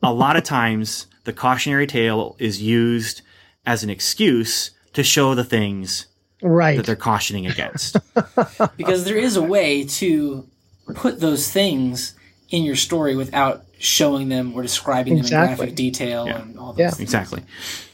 a 0.03 0.13
lot 0.13 0.35
of 0.35 0.43
times, 0.43 1.07
the 1.23 1.33
cautionary 1.33 1.87
tale 1.87 2.35
is 2.37 2.61
used 2.61 3.23
as 3.65 3.83
an 3.83 3.89
excuse 3.89 4.71
to 4.93 5.03
show 5.03 5.33
the 5.33 5.43
things 5.43 6.05
Right. 6.47 6.77
that 6.77 6.85
they're 6.85 6.95
cautioning 6.95 7.47
against. 7.47 7.97
because 8.77 9.03
there 9.05 9.17
is 9.17 9.35
a 9.35 9.41
way 9.41 9.85
to 9.85 10.47
put 10.93 11.19
those 11.19 11.51
things 11.51 12.13
in 12.49 12.63
your 12.63 12.75
story 12.75 13.15
without 13.15 13.63
showing 13.79 14.29
them 14.29 14.53
or 14.53 14.61
describing 14.61 15.15
them 15.15 15.25
in 15.25 15.29
graphic 15.31 15.75
detail 15.75 16.27
Yeah. 16.27 16.41
and 16.41 16.59
all 16.59 16.73
those 16.73 16.79
Yeah. 16.79 16.89
things. 16.91 17.01
exactly. 17.01 17.41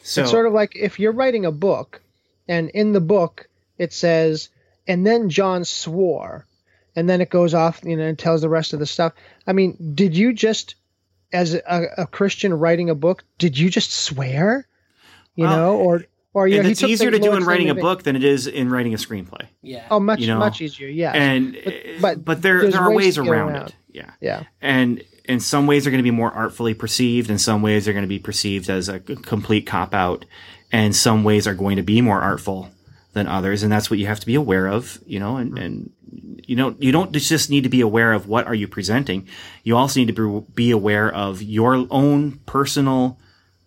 So, 0.03 0.23
It's 0.23 0.31
sort 0.31 0.45
of 0.47 0.53
like 0.53 0.75
if 0.75 0.99
you're 0.99 1.13
writing 1.13 1.45
a 1.45 1.51
book, 1.51 2.01
and 2.47 2.69
in 2.71 2.91
the 2.91 2.99
book 3.01 3.47
it 3.77 3.93
says, 3.93 4.49
and 4.87 5.07
then 5.07 5.29
John 5.29 5.63
swore, 5.63 6.45
and 6.95 7.09
then 7.09 7.21
it 7.21 7.29
goes 7.29 7.53
off, 7.53 7.79
you 7.83 7.95
know, 7.95 8.03
and 8.03 8.19
tells 8.19 8.41
the 8.41 8.49
rest 8.49 8.73
of 8.73 8.79
the 8.79 8.85
stuff. 8.85 9.13
I 9.47 9.53
mean, 9.53 9.93
did 9.95 10.15
you 10.15 10.33
just, 10.33 10.75
as 11.31 11.53
a, 11.55 11.85
a 11.97 12.05
Christian 12.05 12.53
writing 12.53 12.89
a 12.89 12.95
book, 12.95 13.23
did 13.37 13.57
you 13.57 13.69
just 13.69 13.91
swear? 13.93 14.67
You 15.35 15.45
Well, 15.45 15.55
know, 15.57 15.75
or 15.77 16.03
or 16.33 16.47
you 16.47 16.55
know, 16.55 16.59
and 16.59 16.67
he 16.67 16.71
it's 16.71 16.83
easier 16.83 17.11
to 17.11 17.19
do 17.19 17.33
in 17.35 17.43
writing 17.43 17.69
a 17.69 17.73
name 17.73 17.77
and- 17.77 17.81
book 17.81 18.03
than 18.03 18.15
it 18.15 18.23
is 18.23 18.47
in 18.47 18.69
writing 18.69 18.93
a 18.93 18.97
screenplay. 18.97 19.47
Yeah. 19.61 19.85
Oh, 19.91 19.99
much 19.99 20.19
you 20.19 20.27
know, 20.27 20.39
much 20.39 20.61
easier. 20.61 20.87
Yeah. 20.87 21.11
And 21.11 21.57
but 22.01 22.23
but, 22.23 22.41
there 22.41 22.69
there 22.69 22.81
are 22.81 22.89
ways 22.89 23.17
ways 23.17 23.29
around 23.29 23.51
around. 23.51 23.67
it. 23.67 23.75
Yeah. 23.91 24.11
yeah. 24.21 24.43
and 24.61 25.03
in 25.25 25.39
some 25.39 25.67
ways 25.67 25.83
they're 25.83 25.91
going 25.91 26.03
to 26.03 26.03
be 26.03 26.11
more 26.11 26.31
artfully 26.31 26.73
perceived 26.73 27.29
and 27.29 27.39
some 27.39 27.61
ways 27.61 27.85
they're 27.85 27.93
going 27.93 28.05
to 28.05 28.09
be 28.09 28.19
perceived 28.19 28.69
as 28.69 28.89
a 28.89 28.99
complete 28.99 29.65
cop 29.65 29.93
out 29.93 30.25
and 30.71 30.95
some 30.95 31.23
ways 31.23 31.45
are 31.47 31.53
going 31.53 31.75
to 31.75 31.83
be 31.83 32.01
more 32.01 32.21
artful 32.21 32.69
than 33.13 33.27
others 33.27 33.63
and 33.63 33.71
that's 33.71 33.89
what 33.89 33.99
you 33.99 34.07
have 34.07 34.19
to 34.19 34.25
be 34.25 34.35
aware 34.35 34.67
of 34.67 34.97
you 35.05 35.19
know 35.19 35.35
and, 35.37 35.57
and 35.57 35.91
you 36.47 36.55
know 36.55 36.75
you 36.79 36.91
don't 36.91 37.11
just 37.11 37.49
need 37.49 37.63
to 37.63 37.69
be 37.69 37.81
aware 37.81 38.13
of 38.13 38.27
what 38.27 38.47
are 38.47 38.55
you 38.55 38.67
presenting 38.67 39.27
you 39.63 39.75
also 39.75 39.99
need 39.99 40.15
to 40.15 40.41
be, 40.41 40.53
be 40.53 40.71
aware 40.71 41.13
of 41.13 41.41
your 41.41 41.85
own 41.91 42.39
personal 42.45 43.19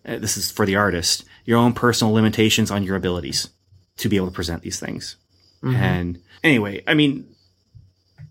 uh, 0.05 0.17
this 0.17 0.37
is 0.37 0.51
for 0.51 0.65
the 0.65 0.75
artist 0.75 1.25
your 1.45 1.57
own 1.57 1.73
personal 1.73 2.13
limitations 2.13 2.69
on 2.71 2.83
your 2.83 2.95
abilities 2.95 3.49
to 3.97 4.09
be 4.09 4.15
able 4.17 4.27
to 4.27 4.33
present 4.33 4.61
these 4.63 4.79
things 4.79 5.15
and 5.63 6.19
anyway 6.43 6.83
i 6.87 6.93
mean 6.93 7.27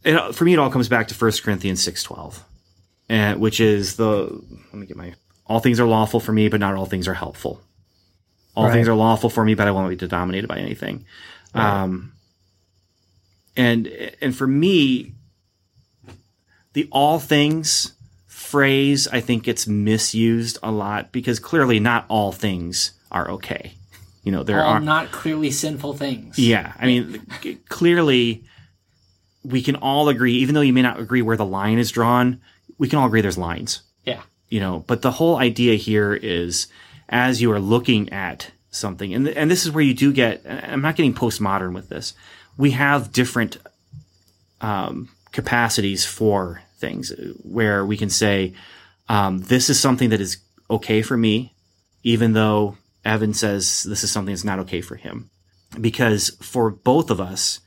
it, 0.05 0.35
for 0.35 0.45
me, 0.45 0.53
it 0.53 0.59
all 0.59 0.71
comes 0.71 0.89
back 0.89 1.09
to 1.09 1.15
1 1.15 1.33
Corinthians 1.43 1.83
six 1.83 2.03
twelve, 2.03 2.45
and 3.09 3.41
which 3.41 3.59
is 3.59 3.97
the 3.97 4.29
let 4.73 4.75
me 4.75 4.87
get 4.87 4.97
my 4.99 5.15
all 5.47 5.61
things 5.61 5.81
are 5.81 5.87
lawful 5.87 6.21
for 6.21 6.31
me, 6.33 6.49
but 6.49 6.61
not 6.61 6.75
all 6.75 6.85
things 6.87 7.09
are 7.09 7.15
helpful. 7.15 7.63
All 8.55 8.65
Right. 8.67 8.73
things 8.75 8.87
are 8.89 8.95
lawful 8.95 9.31
for 9.31 9.45
me, 9.45 9.55
but 9.55 9.67
I 9.67 9.71
won't 9.71 9.89
be 9.99 10.07
dominated 10.07 10.47
by 10.47 10.59
anything. 10.59 11.07
Um, 11.55 12.13
and 13.57 13.87
and 14.21 14.37
for 14.37 14.47
me, 14.47 15.15
the 16.75 16.87
all 16.93 17.19
things 17.19 17.95
phrase 18.27 19.09
I 19.09 19.21
think 19.21 19.45
gets 19.45 19.67
misused 19.67 20.59
a 20.63 20.71
lot 20.71 21.13
because 21.13 21.39
clearly 21.39 21.81
not 21.81 22.05
all 22.09 22.31
things 22.31 22.93
are 23.15 23.31
okay. 23.31 23.75
You 24.25 24.33
know, 24.33 24.43
there 24.43 24.63
all 24.63 24.75
are 24.75 24.81
not 24.81 25.11
clearly 25.13 25.51
sinful 25.51 25.95
things. 25.95 26.39
yeah, 26.39 26.73
I 26.79 26.87
mean, 26.87 27.27
clearly, 27.69 28.45
we 29.43 29.63
can 29.63 29.77
all 29.77 30.09
agree, 30.09 30.35
even 30.37 30.55
though 30.55 30.63
you 30.63 30.73
may 30.73 30.83
not 30.83 30.99
agree 30.99 31.23
where 31.23 31.37
the 31.37 31.45
line 31.45 31.79
is 31.79 31.91
drawn, 31.91 32.41
we 32.79 32.89
can 32.89 32.99
all 32.99 33.07
agree 33.07 33.21
there's 33.21 33.37
lines, 33.39 33.83
Yeah. 34.07 34.23
you 34.49 34.61
know. 34.61 34.83
But 34.87 35.03
the 35.03 35.11
whole 35.13 35.37
idea 35.37 35.75
here 35.77 36.15
is, 36.15 36.69
as 37.09 37.41
you 37.43 37.53
are 37.53 37.61
looking 37.61 38.11
at 38.13 38.51
something, 38.71 39.13
and 39.15 39.29
and 39.29 39.51
this 39.51 39.65
is 39.67 39.71
where 39.73 39.85
you 39.85 39.95
do 39.95 40.11
get. 40.13 40.43
I'm 40.49 40.81
not 40.81 40.97
getting 40.97 41.15
postmodern 41.15 41.75
with 41.75 41.89
this. 41.91 42.15
We 42.57 42.71
have 42.73 43.13
different 43.13 43.59
um, 44.61 45.11
capacities 45.33 46.05
for 46.07 46.63
things 46.79 47.13
where 47.43 47.85
we 47.85 47.97
can 47.97 48.09
say, 48.11 48.55
um, 49.09 49.39
this 49.41 49.69
is 49.69 49.79
something 49.79 50.11
that 50.11 50.21
is 50.21 50.39
okay 50.71 51.03
for 51.03 51.17
me, 51.17 51.55
even 52.03 52.33
though 52.33 52.77
Evan 53.05 53.35
says 53.35 53.83
this 53.83 54.05
is 54.05 54.11
something 54.11 54.35
that's 54.35 54.45
not 54.45 54.59
okay 54.61 54.81
for 54.81 54.97
him. 54.97 55.31
Because 55.81 56.31
for 56.41 56.71
both 56.71 57.11
of 57.11 57.21
us, 57.21 57.61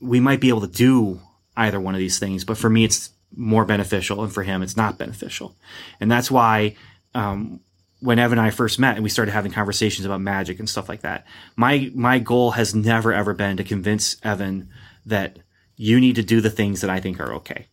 we 0.00 0.20
might 0.20 0.40
be 0.40 0.48
able 0.48 0.60
to 0.60 0.66
do 0.66 1.20
either 1.56 1.80
one 1.80 1.94
of 1.94 1.98
these 1.98 2.18
things, 2.18 2.44
but 2.44 2.58
for 2.58 2.70
me, 2.70 2.84
it's 2.84 3.10
more 3.34 3.64
beneficial, 3.64 4.22
and 4.22 4.32
for 4.32 4.42
him, 4.42 4.62
it's 4.62 4.76
not 4.76 4.98
beneficial. 4.98 5.56
And 6.00 6.10
that's 6.10 6.30
why, 6.30 6.76
um, 7.14 7.60
when 8.00 8.18
Evan 8.18 8.38
and 8.38 8.46
I 8.46 8.50
first 8.50 8.78
met 8.78 8.94
and 8.94 9.04
we 9.04 9.10
started 9.10 9.32
having 9.32 9.52
conversations 9.52 10.06
about 10.06 10.20
magic 10.20 10.58
and 10.58 10.68
stuff 10.68 10.88
like 10.88 11.02
that, 11.02 11.26
my 11.56 11.90
my 11.94 12.18
goal 12.18 12.52
has 12.52 12.74
never 12.74 13.12
ever 13.12 13.34
been 13.34 13.58
to 13.58 13.64
convince 13.64 14.16
Evan 14.22 14.70
that 15.06 15.38
you 15.76 16.00
need 16.00 16.16
to 16.16 16.22
do 16.22 16.40
the 16.40 16.50
things 16.50 16.80
that 16.80 16.90
I 16.90 17.00
think 17.00 17.20
are 17.20 17.34
okay 17.34 17.66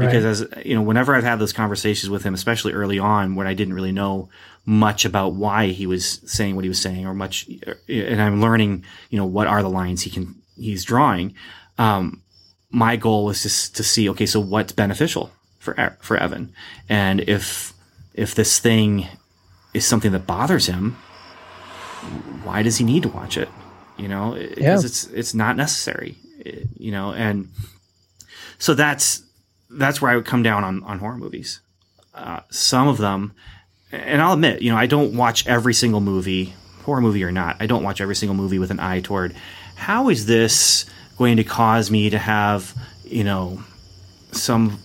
because 0.00 0.24
as 0.24 0.64
you 0.64 0.74
know 0.74 0.82
whenever 0.82 1.14
i've 1.14 1.24
had 1.24 1.38
those 1.38 1.52
conversations 1.52 2.08
with 2.08 2.22
him 2.22 2.34
especially 2.34 2.72
early 2.72 2.98
on 2.98 3.34
when 3.34 3.46
i 3.46 3.54
didn't 3.54 3.74
really 3.74 3.92
know 3.92 4.28
much 4.64 5.04
about 5.04 5.34
why 5.34 5.66
he 5.68 5.86
was 5.86 6.20
saying 6.24 6.54
what 6.54 6.64
he 6.64 6.68
was 6.68 6.80
saying 6.80 7.04
or 7.06 7.12
much 7.14 7.48
and 7.88 8.22
i'm 8.22 8.40
learning 8.40 8.84
you 9.10 9.18
know 9.18 9.26
what 9.26 9.46
are 9.48 9.62
the 9.62 9.68
lines 9.70 10.02
he 10.02 10.10
can 10.10 10.34
he's 10.56 10.84
drawing 10.84 11.34
um 11.78 12.22
my 12.70 12.94
goal 12.96 13.24
was 13.24 13.42
just 13.42 13.74
to 13.76 13.82
see 13.82 14.08
okay 14.08 14.24
so 14.26 14.38
what's 14.38 14.72
beneficial 14.72 15.32
for 15.58 15.96
for 16.00 16.16
evan 16.16 16.52
and 16.88 17.20
if 17.22 17.72
if 18.14 18.34
this 18.34 18.58
thing 18.60 19.06
is 19.74 19.86
something 19.86 20.12
that 20.12 20.26
bothers 20.26 20.66
him, 20.66 20.96
why 22.44 22.62
does 22.62 22.76
he 22.76 22.84
need 22.84 23.02
to 23.04 23.08
watch 23.08 23.36
it? 23.38 23.48
You 23.96 24.06
know, 24.08 24.34
because 24.34 24.58
Yeah. 24.58 24.74
it's 24.74 25.04
it's 25.06 25.34
not 25.34 25.56
necessary. 25.56 26.16
You 26.78 26.90
know, 26.92 27.12
and 27.12 27.48
so 28.58 28.74
that's 28.74 29.22
that's 29.70 30.02
where 30.02 30.10
I 30.10 30.16
would 30.16 30.26
come 30.26 30.42
down 30.42 30.64
on 30.64 30.82
on 30.84 30.98
horror 30.98 31.16
movies. 31.16 31.60
Uh, 32.14 32.40
some 32.50 32.88
of 32.88 32.98
them, 32.98 33.32
and 33.92 34.22
I'll 34.22 34.32
admit, 34.32 34.62
you 34.62 34.70
know, 34.72 34.78
I 34.78 34.86
don't 34.86 35.14
watch 35.14 35.46
every 35.46 35.74
single 35.74 36.00
movie, 36.00 36.54
horror 36.84 37.00
movie 37.00 37.22
or 37.24 37.30
not. 37.30 37.56
I 37.60 37.66
don't 37.66 37.82
watch 37.82 38.00
every 38.00 38.16
single 38.16 38.34
movie 38.34 38.58
with 38.58 38.70
an 38.70 38.80
eye 38.80 39.00
toward 39.00 39.34
how 39.74 40.08
is 40.08 40.26
this 40.26 40.86
going 41.18 41.36
to 41.36 41.44
cause 41.44 41.90
me 41.90 42.10
to 42.10 42.18
have, 42.18 42.74
you 43.04 43.22
know, 43.22 43.62
some 44.32 44.78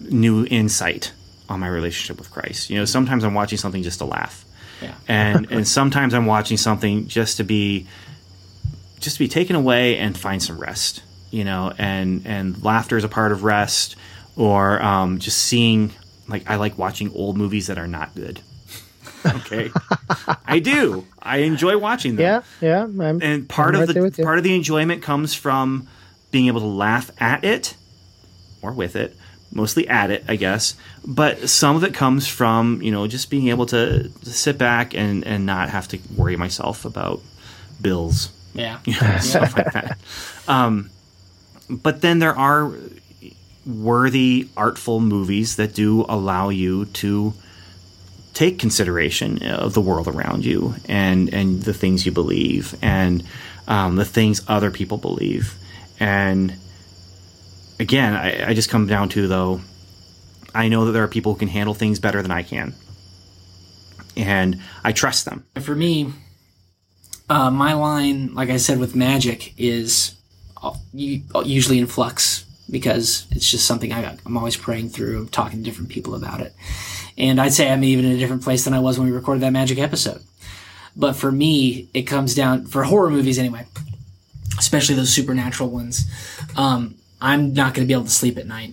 new 0.00 0.44
insight 0.50 1.12
on 1.48 1.60
my 1.60 1.68
relationship 1.68 2.18
with 2.18 2.30
Christ. 2.30 2.68
You 2.68 2.78
know, 2.78 2.84
sometimes 2.84 3.24
I'm 3.24 3.34
watching 3.34 3.58
something 3.58 3.82
just 3.82 3.98
to 3.98 4.04
laugh. 4.04 4.44
Yeah. 4.80 4.94
And 5.06 5.46
and 5.52 5.68
sometimes 5.68 6.12
I'm 6.12 6.26
watching 6.26 6.56
something 6.56 7.06
just 7.06 7.36
to 7.36 7.44
be 7.44 7.86
just 8.98 9.16
to 9.16 9.18
be 9.20 9.28
taken 9.28 9.54
away 9.54 9.98
and 9.98 10.16
find 10.16 10.42
some 10.42 10.58
rest, 10.58 11.02
you 11.30 11.44
know, 11.44 11.72
and 11.78 12.26
and 12.26 12.62
laughter 12.64 12.96
is 12.96 13.04
a 13.04 13.08
part 13.08 13.30
of 13.30 13.44
rest 13.44 13.96
or 14.34 14.82
um, 14.82 15.18
just 15.18 15.38
seeing 15.38 15.92
like 16.28 16.48
I 16.48 16.56
like 16.56 16.78
watching 16.78 17.10
old 17.14 17.36
movies 17.36 17.66
that 17.66 17.78
are 17.78 17.88
not 17.88 18.14
good. 18.14 18.40
okay. 19.26 19.70
I 20.46 20.58
do. 20.58 21.06
I 21.20 21.38
enjoy 21.38 21.78
watching 21.78 22.16
them 22.16 22.44
Yeah, 22.60 22.66
yeah. 22.68 22.82
I'm, 22.84 23.22
and 23.22 23.48
part 23.48 23.74
I'm 23.74 23.82
of 23.82 23.94
right 23.94 24.12
the 24.12 24.22
part 24.22 24.38
of 24.38 24.44
the 24.44 24.54
enjoyment 24.54 25.02
comes 25.02 25.34
from 25.34 25.88
being 26.30 26.46
able 26.46 26.60
to 26.60 26.66
laugh 26.66 27.10
at 27.18 27.44
it 27.44 27.76
or 28.62 28.72
with 28.72 28.96
it 28.96 29.16
mostly 29.54 29.86
at 29.86 30.10
it 30.10 30.24
i 30.28 30.34
guess 30.34 30.74
but 31.06 31.46
some 31.48 31.76
of 31.76 31.84
it 31.84 31.92
comes 31.92 32.26
from 32.26 32.80
you 32.80 32.90
know 32.90 33.06
just 33.06 33.28
being 33.28 33.48
able 33.48 33.66
to, 33.66 34.08
to 34.08 34.30
sit 34.30 34.56
back 34.56 34.94
and 34.94 35.24
and 35.26 35.44
not 35.44 35.68
have 35.68 35.86
to 35.86 35.98
worry 36.16 36.36
myself 36.36 36.86
about 36.86 37.20
bills 37.82 38.30
Yeah. 38.54 38.78
you 38.86 38.98
know, 38.98 39.18
stuff 39.18 39.54
like 39.56 39.72
that 39.74 39.98
um 40.48 40.88
but 41.68 42.00
then 42.00 42.18
there 42.18 42.34
are 42.34 42.72
worthy 43.66 44.48
artful 44.56 45.00
movies 45.00 45.56
that 45.56 45.74
do 45.74 46.04
allow 46.08 46.48
you 46.48 46.86
to 46.86 47.32
take 48.34 48.58
consideration 48.58 49.42
of 49.46 49.74
the 49.74 49.80
world 49.80 50.08
around 50.08 50.44
you 50.44 50.74
and 50.88 51.32
and 51.32 51.62
the 51.62 51.74
things 51.74 52.06
you 52.06 52.12
believe 52.12 52.74
and 52.82 53.22
um, 53.68 53.96
the 53.96 54.04
things 54.04 54.42
other 54.48 54.70
people 54.70 54.98
believe. 54.98 55.54
And 56.00 56.54
again 57.78 58.14
I, 58.14 58.50
I 58.50 58.54
just 58.54 58.68
come 58.68 58.86
down 58.86 59.08
to 59.10 59.26
though 59.26 59.60
i 60.54 60.68
know 60.68 60.84
that 60.84 60.92
there 60.92 61.02
are 61.02 61.08
people 61.08 61.32
who 61.32 61.38
can 61.38 61.48
handle 61.48 61.74
things 61.74 61.98
better 61.98 62.22
than 62.22 62.30
i 62.30 62.42
can. 62.42 62.74
And 64.16 64.60
i 64.84 64.92
trust 64.92 65.24
them. 65.24 65.46
For 65.60 65.74
me, 65.74 66.12
uh, 67.30 67.50
my 67.50 67.72
line, 67.72 68.34
like 68.34 68.50
I 68.50 68.58
said 68.58 68.78
with 68.78 68.94
magic, 68.94 69.54
is 69.56 70.14
uh, 70.62 70.74
usually 70.92 71.78
in 71.78 71.86
flux 71.86 72.44
because 72.72 73.26
it's 73.30 73.48
just 73.48 73.66
something 73.66 73.92
I, 73.92 74.16
I'm 74.24 74.36
always 74.36 74.56
praying 74.56 74.88
through. 74.88 75.18
I'm 75.18 75.28
talking 75.28 75.58
to 75.58 75.64
different 75.64 75.90
people 75.90 76.14
about 76.14 76.40
it. 76.40 76.54
And 77.18 77.38
I'd 77.38 77.52
say 77.52 77.70
I'm 77.70 77.84
even 77.84 78.06
in 78.06 78.12
a 78.12 78.18
different 78.18 78.42
place 78.42 78.64
than 78.64 78.72
I 78.72 78.80
was 78.80 78.98
when 78.98 79.06
we 79.06 79.14
recorded 79.14 79.42
that 79.42 79.52
magic 79.52 79.78
episode. 79.78 80.22
But 80.96 81.14
for 81.14 81.30
me, 81.30 81.90
it 81.92 82.02
comes 82.02 82.34
down, 82.34 82.66
for 82.66 82.84
horror 82.84 83.10
movies 83.10 83.38
anyway, 83.38 83.66
especially 84.58 84.94
those 84.94 85.12
supernatural 85.12 85.68
ones, 85.68 86.10
um, 86.56 86.96
I'm 87.20 87.52
not 87.52 87.74
going 87.74 87.86
to 87.86 87.88
be 87.88 87.94
able 87.94 88.04
to 88.04 88.10
sleep 88.10 88.38
at 88.38 88.46
night. 88.46 88.72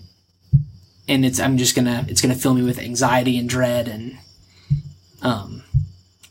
And 1.09 1.25
it's, 1.25 1.39
I'm 1.39 1.57
just 1.57 1.75
gonna, 1.75 2.05
it's 2.07 2.21
gonna 2.21 2.35
fill 2.35 2.53
me 2.53 2.61
with 2.61 2.79
anxiety 2.79 3.37
and 3.37 3.49
dread 3.49 3.87
and, 3.87 4.17
um, 5.21 5.63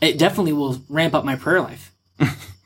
it 0.00 0.18
definitely 0.18 0.52
will 0.52 0.80
ramp 0.88 1.14
up 1.14 1.24
my 1.24 1.36
prayer 1.36 1.60
life. 1.60 1.92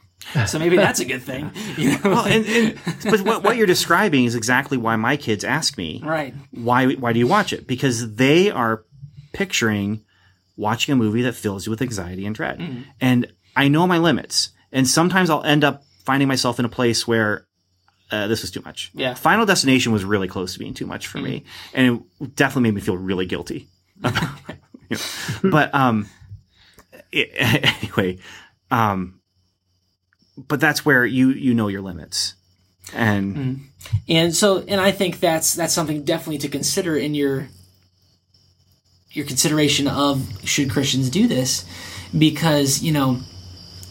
so 0.47 0.59
maybe 0.59 0.76
that's 0.76 1.01
a 1.01 1.05
good 1.05 1.22
thing. 1.22 1.51
You 1.76 1.91
know? 1.93 1.99
well, 2.05 2.26
and, 2.26 2.45
and, 2.47 2.78
but 3.05 3.20
what, 3.22 3.43
what 3.43 3.57
you're 3.57 3.66
describing 3.66 4.24
is 4.24 4.35
exactly 4.35 4.76
why 4.78 4.97
my 4.97 5.16
kids 5.16 5.45
ask 5.45 5.76
me 5.78 6.01
right. 6.05 6.35
why 6.51 6.93
why 6.95 7.12
do 7.12 7.18
you 7.18 7.26
watch 7.26 7.53
it 7.53 7.66
because 7.66 8.14
they 8.16 8.51
are 8.51 8.85
picturing 9.33 10.05
watching 10.57 10.93
a 10.93 10.97
movie 10.97 11.22
that 11.22 11.35
fills 11.35 11.66
you 11.66 11.70
with 11.70 11.80
anxiety 11.83 12.26
and 12.26 12.35
dread 12.35 12.59
Mm-hmm. 12.59 12.83
and 13.01 13.33
i 13.57 13.68
know 13.68 13.87
my 13.87 13.99
limits 13.99 14.51
and 14.70 14.87
sometimes 14.87 15.30
i'll 15.30 15.43
end 15.45 15.64
up 15.64 15.83
finding 16.05 16.28
myself 16.28 16.59
in 16.59 16.64
a 16.64 16.68
place 16.68 17.07
where 17.09 17.47
uh, 18.11 18.26
this 18.26 18.43
was 18.43 18.51
too 18.51 18.61
much 18.64 18.91
Yeah. 18.95 19.12
Mm-hmm. 19.12 19.22
final 19.22 19.47
destination 19.47 19.93
was 19.93 20.05
really 20.05 20.28
close 20.28 20.53
to 20.53 20.59
being 20.59 20.74
too 20.74 20.87
much 20.87 21.07
for 21.07 21.18
me 21.18 21.45
and 21.72 22.03
it 22.20 22.37
definitely 22.37 22.70
made 22.70 22.74
me 22.74 22.80
feel 22.83 22.97
really 22.99 23.24
guilty 23.26 23.68
about 24.05 24.22
you 24.91 24.97
know. 25.43 25.51
but 25.51 25.74
um 25.74 26.07
it, 27.11 27.30
anyway 27.83 28.18
um 28.70 29.20
but 30.49 30.61
that's 30.61 30.84
where 30.84 31.05
you 31.05 31.30
you 31.30 31.55
know 31.55 31.68
your 31.68 31.82
limits. 31.82 32.34
And 32.95 33.36
Mm-hmm. 33.36 33.64
And 34.09 34.34
so, 34.34 34.64
and 34.68 34.80
I 34.80 34.93
think 34.93 35.20
that's 35.20 35.55
that's 35.55 35.74
something 35.74 36.05
definitely 36.05 36.38
to 36.38 36.49
consider 36.49 36.97
in 36.97 37.14
your 37.14 37.49
your 39.11 39.26
consideration 39.26 39.88
of 39.88 40.40
should 40.45 40.70
Christians 40.70 41.11
do 41.11 41.26
this, 41.26 41.64
because 42.16 42.82
you 42.82 42.93
know 42.93 43.20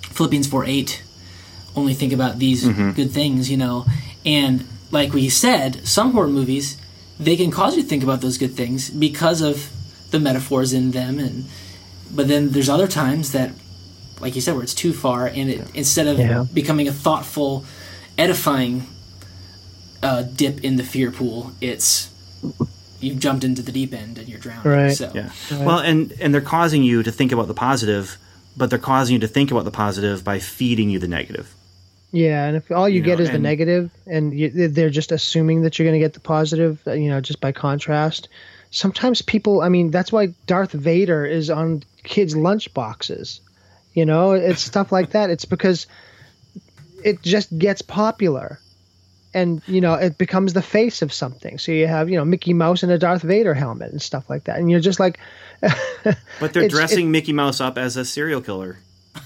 Philippians 0.04 0.48
four 0.48 0.66
eight 0.66 1.04
only 1.76 1.94
think 1.94 2.14
about 2.14 2.40
these 2.40 2.68
good 2.68 3.12
things, 3.12 3.50
you 3.50 3.58
know, 3.58 3.86
and 4.26 4.66
like 4.92 5.14
we 5.14 5.30
said, 5.30 5.88
some 5.88 6.12
horror 6.12 6.28
movies 6.28 6.78
they 7.20 7.36
can 7.36 7.52
cause 7.52 7.78
you 7.78 7.84
to 7.84 7.88
think 7.88 8.04
about 8.04 8.22
those 8.22 8.38
good 8.40 8.56
things 8.56 8.90
because 8.90 9.42
of 9.42 9.72
the 10.10 10.20
metaphors 10.20 10.74
in 10.74 10.92
them, 10.92 11.20
and 11.20 11.46
but 12.10 12.28
then 12.28 12.50
there's 12.50 12.70
other 12.70 12.88
times 12.88 13.32
that, 13.32 13.52
like 14.22 14.36
you 14.36 14.42
said, 14.42 14.54
where 14.54 14.64
it's 14.64 14.74
too 14.76 14.94
far, 14.94 15.28
and 15.28 15.50
it 15.50 15.68
instead 15.74 16.08
of 16.08 16.20
Yeah. 16.20 16.46
becoming 16.54 16.88
a 16.88 16.94
thoughtful, 16.94 17.66
edifying 18.18 18.88
uh, 20.04 20.24
dip 20.24 20.64
in 20.64 20.78
the 20.78 20.84
fear 20.84 21.12
pool, 21.12 21.52
it's 21.62 22.10
you've 23.00 23.20
jumped 23.20 23.44
into 23.44 23.62
the 23.62 23.72
deep 23.72 23.94
end 23.94 24.18
and 24.18 24.28
you're 24.30 24.40
drowning. 24.40 24.72
Right. 24.72 24.96
So 24.96 25.12
Yeah. 25.14 25.30
Well, 25.52 25.80
and 25.80 26.12
and 26.20 26.34
they're 26.34 26.42
causing 26.42 26.84
you 26.84 27.04
to 27.04 27.12
think 27.12 27.32
about 27.32 27.48
the 27.48 27.54
positive, 27.54 28.18
but 28.58 28.70
they're 28.70 28.80
causing 28.80 29.14
you 29.16 29.20
to 29.22 29.28
think 29.28 29.52
about 29.52 29.66
the 29.66 29.72
positive 29.72 30.24
by 30.24 30.40
feeding 30.40 30.90
you 30.90 31.00
the 31.00 31.08
negative. 31.08 31.54
Yeah, 32.14 32.46
and 32.46 32.58
if 32.58 32.70
all 32.72 32.90
you, 32.90 32.98
You 32.98 33.02
get 33.04 33.20
know, 33.20 33.24
is 33.24 33.30
the 33.30 33.36
and- 33.36 33.44
negative, 33.44 33.90
and 34.06 34.38
you, 34.38 34.50
they're 34.68 34.90
just 34.90 35.12
assuming 35.14 35.62
that 35.62 35.80
you're 35.80 35.86
going 35.88 36.00
to 36.00 36.06
get 36.06 36.14
the 36.14 36.20
positive, 36.20 36.82
uh, 36.86 36.92
you 36.92 37.10
know, 37.10 37.22
just 37.22 37.40
by 37.40 37.54
contrast. 37.54 38.28
Sometimes 38.70 39.22
people, 39.22 39.62
I 39.62 39.70
mean, 39.70 39.92
that's 39.92 40.12
why 40.12 40.34
Darth 40.46 40.74
Vader 40.74 41.26
is 41.26 41.50
on 41.50 41.84
kids' 42.04 42.36
lunch 42.36 42.74
boxes. 42.74 43.40
You 43.94 44.06
know, 44.06 44.32
it's 44.32 44.62
stuff 44.62 44.92
like 44.92 45.12
that. 45.12 45.30
It's 45.30 45.46
because 45.46 45.86
it 47.04 47.22
just 47.22 47.58
gets 47.58 47.82
popular, 47.82 48.60
and 49.34 49.62
you 49.68 49.82
know, 49.82 49.96
it 49.96 50.18
becomes 50.18 50.54
the 50.54 50.62
face 50.62 51.02
of 51.02 51.12
something. 51.12 51.58
So 51.58 51.72
you 51.72 51.88
have, 51.88 52.10
you 52.10 52.18
know, 52.18 52.26
Mickey 52.26 52.54
Mouse 52.54 52.84
in 52.84 52.90
a 52.90 52.98
Darth 52.98 53.22
Vader 53.24 53.54
helmet 53.54 53.92
and 53.92 54.02
stuff 54.02 54.30
like 54.30 54.46
that, 54.46 54.60
and 54.60 54.70
you're 54.72 54.80
just 54.80 55.00
like, 55.00 55.20
But 55.62 56.54
they're 56.54 56.64
It's- 56.64 56.72
dressing 56.72 57.12
Mickey 57.12 57.34
Mouse 57.34 57.60
up 57.62 57.78
as 57.78 57.98
a 57.98 58.06
serial 58.06 58.42
killer 58.42 58.78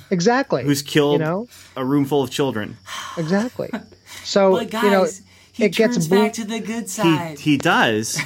exactly, 0.10 0.64
who's 0.64 0.82
killed 0.82 1.20
you 1.20 1.26
know, 1.26 1.48
a 1.78 1.86
room 1.86 2.06
full 2.06 2.24
of 2.24 2.32
children. 2.32 2.78
exactly. 3.18 3.70
So 4.24 4.54
But 4.54 4.72
guys, 4.72 4.84
you 4.84 4.90
know, 4.90 5.06
he 5.52 5.64
it 5.66 5.70
gets 5.76 5.96
turns 5.96 6.08
boo- 6.08 6.16
back 6.24 6.34
to 6.34 6.46
the 6.46 6.60
good 6.60 6.84
He 6.84 6.88
side. 6.88 7.40
he 7.40 7.58
does, 7.58 8.20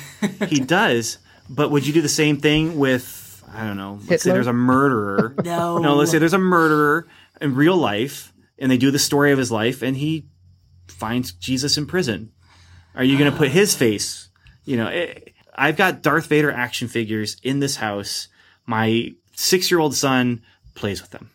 he 0.48 0.60
does. 0.78 1.18
But 1.50 1.72
would 1.72 1.86
you 1.86 1.92
do 1.92 2.02
the 2.02 2.08
same 2.08 2.38
thing 2.38 2.78
with 2.78 3.19
I 3.54 3.66
don't 3.66 3.78
know? 3.78 4.00
Let's 4.08 4.24
say 4.24 4.32
there's 4.32 4.48
a 4.48 4.54
murderer. 4.54 5.36
no, 5.44 5.78
No, 5.80 5.96
let's 5.96 6.12
say 6.12 6.20
there's 6.20 6.34
a 6.34 6.38
murderer 6.40 7.08
in 7.42 7.56
real 7.56 7.76
life, 7.78 8.34
and 8.58 8.72
they 8.72 8.78
do 8.78 8.92
the 8.92 9.00
story 9.00 9.32
of 9.32 9.38
his 9.38 9.52
life, 9.52 9.82
and 9.82 9.96
he 9.98 10.28
finds 10.88 11.32
Jesus 11.32 11.78
in 11.78 11.86
prison. 11.86 12.32
Are 12.96 13.04
you 13.04 13.18
going 13.18 13.32
to 13.32 13.38
put 13.38 13.50
his 13.50 13.76
face? 13.76 14.30
You 14.66 14.78
know, 14.78 14.88
it, 14.88 15.34
I've 15.56 15.78
got 15.78 16.02
Darth 16.02 16.28
Vader 16.28 16.52
action 16.52 16.88
figures 16.88 17.38
in 17.44 17.60
this 17.60 17.76
house. 17.78 18.28
My 18.66 19.14
six-year-old 19.36 19.96
son 19.96 20.42
plays 20.76 21.02
with 21.02 21.12
them. 21.12 21.32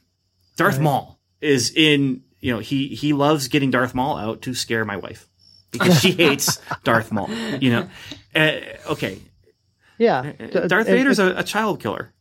Darth 0.57 0.79
Maul 0.81 1.19
is 1.41 1.73
in. 1.75 2.23
You 2.41 2.53
know, 2.53 2.59
he 2.59 2.89
he 2.89 3.13
loves 3.13 3.49
getting 3.49 3.71
Darth 3.71 3.95
Maul 3.95 4.17
out 4.17 4.43
to 4.43 4.55
scare 4.55 4.85
my 4.85 4.97
wife 4.97 5.29
because 5.71 6.01
she 6.01 6.13
hates 6.19 6.61
Darth 6.85 7.11
Maul. 7.11 7.31
You 7.31 7.71
know, 7.71 7.89
uh, 8.35 8.61
okay, 8.91 9.19
yeah, 9.99 10.33
eh, 10.39 10.47
eh, 10.53 10.67
Darth 10.69 10.89
it- 10.89 10.93
Vader's 10.93 11.19
it- 11.19 11.33
a, 11.33 11.41
a 11.41 11.45
child 11.45 11.81
killer. 11.81 12.13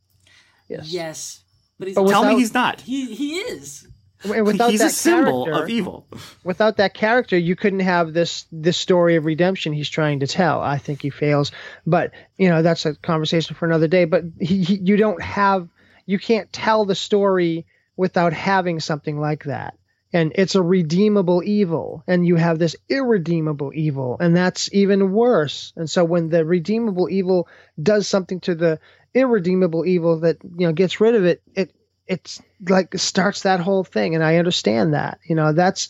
yes. 0.68 0.92
yes, 0.92 1.44
but 1.80 1.88
he's 1.88 1.96
But 1.96 2.08
Tell 2.10 2.26
me 2.26 2.36
he's 2.36 2.54
not. 2.54 2.82
he 2.82 3.14
he 3.14 3.36
is. 3.38 3.88
Without 4.26 4.72
he's 4.72 4.80
that 4.80 4.92
a 4.92 4.94
symbol 4.94 5.54
of 5.54 5.70
evil. 5.70 6.08
without 6.46 6.78
that 6.78 6.94
character, 6.94 7.38
you 7.38 7.58
couldn't 7.58 7.82
have 7.82 8.14
this 8.14 8.46
this 8.54 8.78
story 8.78 9.18
of 9.18 9.26
redemption 9.26 9.74
he's 9.74 9.90
trying 9.90 10.22
to 10.22 10.28
tell. 10.28 10.62
I 10.62 10.78
think 10.78 11.02
he 11.02 11.10
fails, 11.10 11.52
but 11.86 12.12
you 12.38 12.48
know 12.48 12.62
that's 12.62 12.86
a 12.86 12.96
conversation 12.96 13.54
for 13.58 13.66
another 13.66 13.88
day. 13.90 14.06
But 14.06 14.24
he, 14.40 14.64
he, 14.64 14.76
you 14.76 14.96
don't 14.96 15.22
have, 15.22 15.68
you 16.06 16.18
can't 16.20 16.52
tell 16.54 16.86
the 16.86 16.96
story 16.96 17.66
without 17.98 18.32
having 18.32 18.80
something 18.80 19.20
like 19.20 19.44
that. 19.44 19.74
And 20.14 20.32
it's 20.36 20.54
a 20.54 20.62
redeemable 20.62 21.42
evil, 21.44 22.04
and 22.08 22.26
you 22.26 22.36
have 22.36 22.60
this 22.60 22.76
irredeemable 22.88 23.72
evil, 23.74 24.18
and 24.20 24.36
that's 24.36 24.70
even 24.72 25.12
worse. 25.12 25.74
And 25.76 25.90
so 25.90 26.06
when 26.06 26.30
the 26.30 26.46
redeemable 26.46 27.10
evil 27.10 27.48
does 27.82 28.08
something 28.08 28.40
to 28.42 28.54
the 28.54 28.80
irredeemable 29.16 29.86
evil 29.86 30.20
that 30.20 30.38
you 30.44 30.68
know 30.68 30.74
gets 30.74 31.02
rid 31.02 31.16
of 31.16 31.26
it, 31.26 31.42
it 31.56 31.74
it's 32.06 32.42
like 32.68 32.94
starts 32.96 33.42
that 33.42 33.60
whole 33.60 33.84
thing, 33.84 34.14
and 34.14 34.24
I 34.24 34.38
understand 34.38 34.94
that. 34.94 35.20
You 35.24 35.36
know, 35.36 35.52
that's 35.52 35.90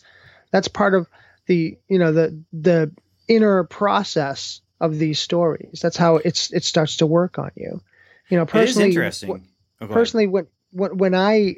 that's 0.50 0.68
part 0.68 0.94
of 0.94 1.06
the 1.46 1.76
you 1.88 1.98
know 1.98 2.12
the 2.12 2.42
the 2.52 2.92
inner 3.28 3.64
process 3.64 4.60
of 4.80 4.98
these 4.98 5.18
stories. 5.18 5.80
That's 5.82 5.96
how 5.96 6.16
it's 6.16 6.52
it 6.52 6.64
starts 6.64 6.98
to 6.98 7.06
work 7.06 7.38
on 7.38 7.50
you. 7.56 7.82
You 8.28 8.38
know, 8.38 8.44
It 8.44 8.54
is 8.54 8.74
personally, 8.74 8.88
interesting. 8.88 9.48
Oh, 9.80 9.86
personally 9.86 10.26
when, 10.26 10.46
when 10.70 10.96
when 10.96 11.14
I 11.14 11.56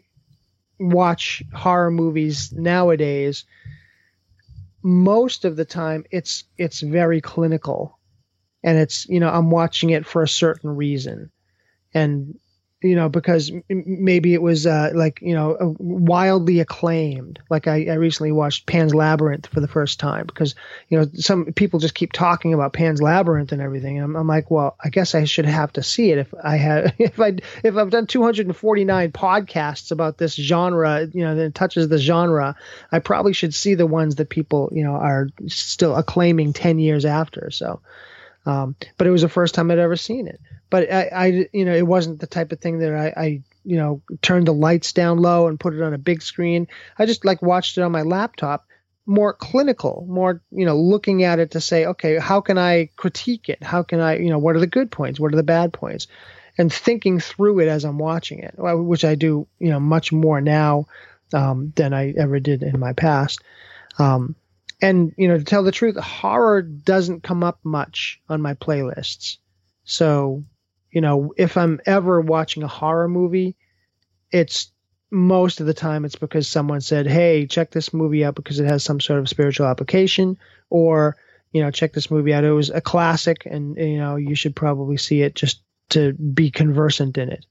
watch 0.79 1.43
horror 1.55 1.91
movies 1.91 2.53
nowadays, 2.53 3.45
most 4.83 5.45
of 5.45 5.57
the 5.57 5.65
time 5.65 6.05
it's 6.11 6.45
it's 6.59 6.81
very 6.81 7.21
clinical, 7.21 7.99
and 8.63 8.79
it's 8.79 9.09
you 9.09 9.21
know 9.21 9.29
I'm 9.29 9.51
watching 9.51 9.91
it 9.91 10.07
for 10.07 10.23
a 10.23 10.29
certain 10.29 10.77
reason, 10.77 11.31
and 11.93 12.39
you 12.83 12.95
know 12.95 13.09
because 13.09 13.51
maybe 13.69 14.35
it 14.35 14.43
was 14.43 14.67
uh, 14.67 14.91
like 14.95 15.21
you 15.23 15.35
know 15.35 15.75
wildly 15.79 16.61
acclaimed. 16.61 17.39
Like 17.49 17.67
I, 17.67 17.87
I 17.87 17.95
recently 17.95 18.33
watched 18.33 18.67
Pan's 18.67 18.95
Labyrinth 18.95 19.47
for 19.47 19.61
the 19.61 19.69
first 19.69 19.99
time 19.99 20.27
because 20.27 20.55
you 20.89 20.99
know 20.99 21.07
some 21.15 21.47
people 21.55 21.81
just 21.81 21.95
keep 21.95 22.13
talking 22.13 22.53
about 22.53 22.75
Pan's 22.75 23.01
Labyrinth 23.01 23.53
and 23.53 23.63
everything. 23.63 23.97
And 23.97 24.05
I'm, 24.05 24.17
I'm 24.17 24.27
like, 24.27 24.51
well, 24.51 24.77
I 24.83 24.91
guess 24.91 25.15
I 25.15 25.25
should 25.25 25.47
have 25.47 25.73
to 25.75 25.83
see 25.83 26.11
it 26.11 26.19
if 26.19 26.35
I 26.43 26.57
had 26.57 26.95
if 26.99 27.19
I 27.19 27.37
if 27.65 27.77
I've 27.77 27.91
done 27.91 28.07
249 28.07 29.13
podcasts 29.13 29.91
about 29.91 30.19
this 30.19 30.35
genre, 30.35 31.07
you 31.13 31.25
know, 31.25 31.35
that 31.35 31.55
touches 31.55 31.89
the 31.89 31.99
genre, 31.99 32.57
I 32.93 32.99
probably 32.99 33.33
should 33.33 33.55
see 33.55 33.75
the 33.75 33.87
ones 33.87 34.17
that 34.17 34.29
people 34.29 34.71
you 34.73 34.85
know 34.85 34.95
are 34.95 35.29
still 35.47 35.97
acclaiming 35.97 36.53
10 36.53 36.79
years 36.79 37.07
after. 37.07 37.51
So, 37.51 37.81
um, 38.45 38.77
but 38.99 39.07
it 39.07 39.11
was 39.11 39.23
the 39.23 39.31
first 39.31 39.55
time 39.55 39.71
I'd 39.71 39.79
ever 39.79 39.97
seen 39.97 40.27
it. 40.27 40.41
But 40.69 40.93
I, 40.93 41.11
I 41.15 41.49
you 41.53 41.65
know, 41.65 41.75
it 41.75 41.87
wasn't 41.87 42.21
the 42.21 42.27
type 42.27 42.53
of 42.53 42.61
thing 42.61 42.79
that 42.81 42.95
I, 42.95 43.21
I 43.21 43.43
you 43.65 43.77
know 43.77 44.03
turned 44.23 44.47
the 44.47 44.55
lights 44.55 44.93
down 44.93 45.19
low 45.19 45.47
and 45.47 45.61
put 45.61 45.75
it 45.75 45.83
on 45.83 45.95
a 45.95 45.99
big 45.99 46.23
screen. 46.23 46.69
I 46.99 47.07
just 47.07 47.25
like 47.25 47.43
watched 47.43 47.79
it 47.79 47.83
on 47.83 47.93
my 47.93 48.03
laptop 48.03 48.67
more 49.07 49.33
clinical, 49.33 50.05
more, 50.09 50.43
you 50.51 50.67
know, 50.67 50.77
looking 50.77 51.23
at 51.23 51.39
it 51.39 51.53
to 51.53 51.61
say, 51.61 51.87
okay, 51.87 52.19
how 52.19 52.41
can 52.41 52.59
I 52.59 52.91
critique 52.97 53.49
it? 53.49 53.63
How 53.63 53.85
can 53.85 54.01
I, 54.01 54.19
you 54.19 54.31
know, 54.31 54.39
what 54.39 54.57
are 54.57 54.61
the 54.61 54.67
good 54.67 54.91
points? 54.91 55.21
What 55.21 55.33
are 55.33 55.37
the 55.37 55.45
bad 55.45 55.73
points? 55.73 56.09
And 56.59 56.73
thinking 56.73 57.21
through 57.21 57.61
it 57.61 57.69
as 57.69 57.85
I'm 57.85 57.99
watching 57.99 58.41
it, 58.41 58.55
which 58.57 59.05
I 59.05 59.15
do, 59.15 59.47
you 59.61 59.71
know, 59.71 59.79
much 59.79 60.11
more 60.11 60.41
now 60.41 60.87
um, 61.33 61.73
than 61.77 61.95
I 61.95 62.15
ever 62.17 62.41
did 62.41 62.63
in 62.63 62.81
my 62.81 62.95
past. 62.95 63.43
Um, 63.99 64.35
and, 64.83 65.13
you 65.17 65.29
know, 65.29 65.39
to 65.39 65.45
tell 65.45 65.63
the 65.63 65.73
truth, 65.73 65.97
horror 65.97 66.63
doesn't 66.63 67.23
come 67.23 67.45
up 67.45 67.61
much 67.63 68.21
on 68.29 68.43
my 68.43 68.55
playlists. 68.55 69.37
So, 69.85 70.45
you 70.97 71.03
know, 71.03 71.35
if 71.37 71.59
I'm 71.59 71.79
ever 71.85 72.23
watching 72.23 72.63
a 72.63 72.69
horror 72.69 73.07
movie, 73.07 73.55
it's 74.31 74.73
most 75.11 75.61
of 75.61 75.67
the 75.67 75.75
time 75.75 76.07
it's 76.07 76.17
because 76.17 76.49
someone 76.49 76.81
said, 76.81 77.07
"Hey, 77.07 77.47
check 77.47 77.71
this 77.71 77.93
movie 77.93 78.25
out 78.25 78.35
because 78.35 78.61
it 78.61 78.65
has 78.65 78.83
some 78.83 78.99
sort 78.99 79.19
of 79.19 79.29
spiritual 79.29 79.67
application," 79.67 80.39
or 80.71 81.19
you 81.53 81.63
know, 81.63 81.71
check 81.71 81.93
this 81.93 82.11
movie 82.11 82.33
out. 82.33 82.45
It 82.45 82.53
was 82.53 82.71
a 82.71 82.81
classic, 82.81 83.45
and 83.45 83.77
you 83.77 83.99
know, 83.99 84.17
you 84.17 84.35
should 84.35 84.57
probably 84.57 84.97
see 84.97 85.21
it 85.21 85.35
just 85.35 85.61
to 85.91 86.15
be 86.15 86.51
conversant 86.51 87.19
in 87.19 87.29
it. 87.29 87.45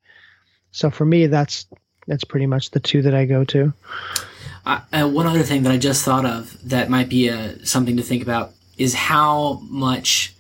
So 0.72 0.90
for 0.90 1.06
me, 1.06 1.28
that's 1.28 1.68
that's 2.08 2.24
pretty 2.24 2.48
much 2.48 2.72
the 2.72 2.80
two 2.80 3.04
that 3.04 3.14
I 3.14 3.26
go 3.26 3.44
to. 3.44 3.72
Uh, 4.66 5.08
one 5.08 5.28
other 5.28 5.44
thing 5.44 5.62
that 5.62 5.72
I 5.72 5.78
just 5.78 6.04
thought 6.04 6.26
of 6.26 6.58
that 6.68 6.90
might 6.90 7.10
be 7.10 7.30
uh, 7.30 7.54
something 7.64 7.98
to 7.98 8.02
think 8.02 8.24
about 8.24 8.54
is 8.76 8.96
how 8.96 9.60
much, 9.70 10.35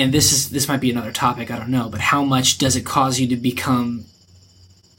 and 0.00 0.12
this 0.12 0.32
is 0.32 0.50
this 0.50 0.68
might 0.68 0.80
be 0.80 0.90
another 0.90 1.12
topic 1.12 1.50
I 1.50 1.58
don't 1.58 1.70
know, 1.70 1.88
but 1.88 2.00
how 2.00 2.24
much 2.24 2.58
does 2.58 2.76
it 2.76 2.84
cause 2.84 3.18
you 3.20 3.26
to 3.28 3.36
become 3.36 4.04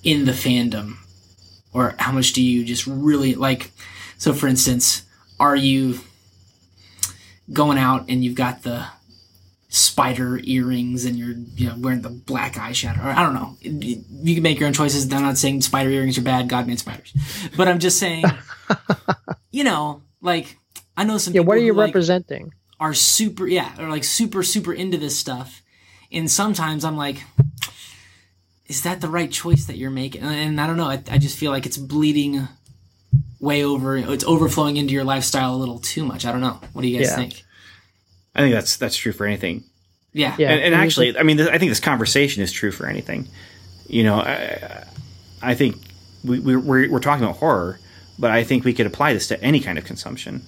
in 0.03 0.25
the 0.25 0.31
fandom, 0.31 0.95
or 1.73 1.95
how 1.99 2.11
much 2.11 2.33
do 2.33 2.41
you 2.41 2.63
just 2.63 2.85
really 2.87 3.35
like? 3.35 3.71
So, 4.17 4.33
for 4.33 4.47
instance, 4.47 5.03
are 5.39 5.55
you 5.55 5.99
going 7.51 7.77
out 7.77 8.05
and 8.09 8.23
you've 8.23 8.35
got 8.35 8.63
the 8.63 8.87
spider 9.71 10.39
earrings 10.43 11.05
and 11.05 11.15
you're 11.15 11.35
you 11.55 11.67
know 11.67 11.75
wearing 11.77 12.01
the 12.01 12.09
black 12.09 12.53
eyeshadow? 12.55 13.03
Or 13.05 13.09
I 13.09 13.21
don't 13.23 13.33
know. 13.33 13.57
You 13.61 14.33
can 14.35 14.43
make 14.43 14.59
your 14.59 14.67
own 14.67 14.73
choices. 14.73 15.11
I'm 15.11 15.21
not 15.21 15.37
saying 15.37 15.61
spider 15.61 15.89
earrings 15.89 16.17
are 16.17 16.21
bad. 16.23 16.49
God 16.49 16.67
made 16.67 16.79
spiders. 16.79 17.13
But 17.55 17.67
I'm 17.67 17.79
just 17.79 17.97
saying 17.99 18.25
you 19.51 19.63
know 19.63 20.01
like 20.21 20.57
I 20.97 21.03
know 21.03 21.17
some 21.17 21.33
Yeah, 21.33 21.41
people 21.41 21.49
what 21.49 21.57
are 21.57 21.61
you 21.61 21.73
like, 21.73 21.87
representing? 21.87 22.51
Are 22.79 22.93
super 22.93 23.45
yeah 23.47 23.71
or 23.79 23.89
like 23.89 24.03
super 24.03 24.43
super 24.43 24.73
into 24.73 24.97
this 24.97 25.17
stuff. 25.17 25.61
And 26.11 26.29
sometimes 26.29 26.83
I'm 26.85 26.97
like 26.97 27.23
is 28.67 28.83
that 28.83 29.01
the 29.01 29.07
right 29.09 29.31
choice 29.31 29.65
that 29.65 29.77
you're 29.77 29.89
making? 29.89 30.21
And, 30.21 30.33
and 30.35 30.61
I 30.61 30.67
don't 30.67 30.77
know 30.77 30.85
I, 30.89 31.01
I 31.09 31.17
just 31.17 31.37
feel 31.37 31.51
like 31.51 31.65
it's 31.65 31.77
bleeding 31.77 32.47
way 33.39 33.63
over 33.63 33.97
it's 33.97 34.23
overflowing 34.23 34.77
into 34.77 34.93
your 34.93 35.03
lifestyle 35.03 35.55
a 35.55 35.57
little 35.57 35.79
too 35.79 36.03
much. 36.05 36.25
I 36.25 36.31
don't 36.31 36.41
know. 36.41 36.59
What 36.73 36.81
do 36.81 36.87
you 36.87 36.97
guys 36.97 37.09
Yeah. 37.09 37.15
think? 37.15 37.43
I 38.35 38.41
think 38.41 38.53
that's 38.53 38.77
that's 38.77 38.95
true 38.95 39.11
for 39.11 39.25
anything. 39.25 39.63
yeah. 40.13 40.35
Yeah, 40.37 40.51
and, 40.51 40.61
and 40.61 40.75
actually, 40.75 41.17
I 41.17 41.23
mean, 41.23 41.37
th- 41.37 41.49
I 41.49 41.57
think 41.57 41.71
this 41.71 41.79
conversation 41.79 42.43
is 42.43 42.51
true 42.51 42.71
for 42.71 42.85
anything. 42.87 43.27
You 43.87 44.03
know, 44.03 44.15
I, 44.19 44.85
I 45.41 45.55
think 45.55 45.77
we, 46.23 46.39
we, 46.39 46.55
we're 46.55 46.89
we're 46.91 46.99
talking 46.99 47.23
about 47.25 47.37
horror, 47.37 47.79
but 48.19 48.29
I 48.29 48.43
think 48.43 48.63
we 48.65 48.73
could 48.73 48.85
apply 48.85 49.13
this 49.13 49.27
to 49.29 49.43
any 49.43 49.59
kind 49.59 49.77
of 49.79 49.83
consumption 49.85 50.43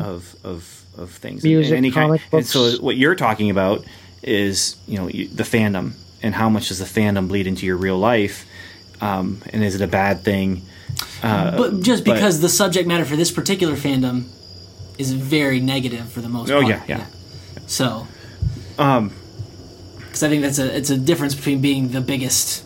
of 0.00 0.34
of 0.44 0.82
of 0.98 1.10
things. 1.10 1.42
Music, 1.44 1.76
any 1.76 1.90
comic 1.90 2.20
kind. 2.22 2.34
And 2.34 2.46
so, 2.46 2.72
what 2.82 2.96
you're 2.96 3.14
talking 3.14 3.50
about 3.50 3.84
is 4.22 4.76
you 4.88 4.96
know 4.98 5.08
you, 5.08 5.28
the 5.28 5.42
fandom 5.44 5.92
and 6.22 6.34
how 6.34 6.48
much 6.48 6.68
does 6.68 6.78
the 6.78 6.84
fandom 7.00 7.28
bleed 7.28 7.46
into 7.46 7.66
your 7.66 7.76
real 7.76 7.98
life, 7.98 8.44
um, 9.00 9.40
and 9.52 9.62
is 9.62 9.74
it 9.74 9.80
a 9.80 9.86
bad 9.86 10.22
thing? 10.22 10.62
but 11.22 11.80
just 11.80 12.04
but- 12.04 12.14
because 12.14 12.40
the 12.40 12.48
subject 12.48 12.86
matter 12.88 13.04
for 13.04 13.16
this 13.16 13.30
particular 13.30 13.74
fandom 13.74 14.24
is 14.98 15.12
very 15.12 15.60
negative 15.60 16.10
for 16.10 16.20
the 16.22 16.28
most 16.28 16.50
Oh, 16.50 16.62
part. 16.62 16.68
yeah, 16.68 16.82
yeah. 16.88 17.06
So, 17.66 18.06
Um, 18.78 19.12
because 19.98 20.22
I 20.22 20.28
think 20.30 20.42
that's 20.42 20.58
a 20.58 20.74
it's 20.76 20.88
a 20.90 20.96
difference 20.96 21.34
between 21.34 21.60
being 21.60 21.88
the 21.90 22.00
biggest, 22.00 22.64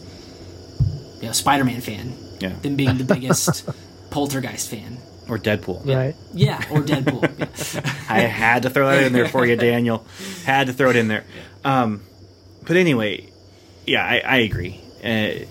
you 1.20 1.26
know, 1.26 1.32
Spider-Man 1.32 1.80
fan 1.80 2.12
yeah, 2.40 2.52
than 2.62 2.76
being 2.76 2.98
the 2.98 3.04
biggest 3.14 3.64
Poltergeist 4.10 4.68
fan. 4.68 4.98
Or 5.30 5.38
Deadpool. 5.38 5.86
right. 5.86 6.14
Yeah, 6.34 6.56
or 6.70 6.82
Deadpool. 6.82 7.20
Yeah. 8.10 8.16
I 8.16 8.20
had 8.22 8.64
to 8.64 8.70
throw 8.70 8.88
that 8.88 9.04
in 9.04 9.12
there 9.12 9.28
for 9.28 9.46
you, 9.46 9.54
Daniel. 9.54 10.04
Had 10.44 10.66
to 10.66 10.72
throw 10.72 10.90
it 10.90 10.96
in 10.96 11.06
there. 11.06 11.24
Um, 11.64 12.02
but 12.66 12.76
anyway, 12.76 13.30
yeah, 13.86 14.04
I, 14.04 14.18
I 14.18 14.36
agree. 14.38 14.80
Uh, 15.02 15.46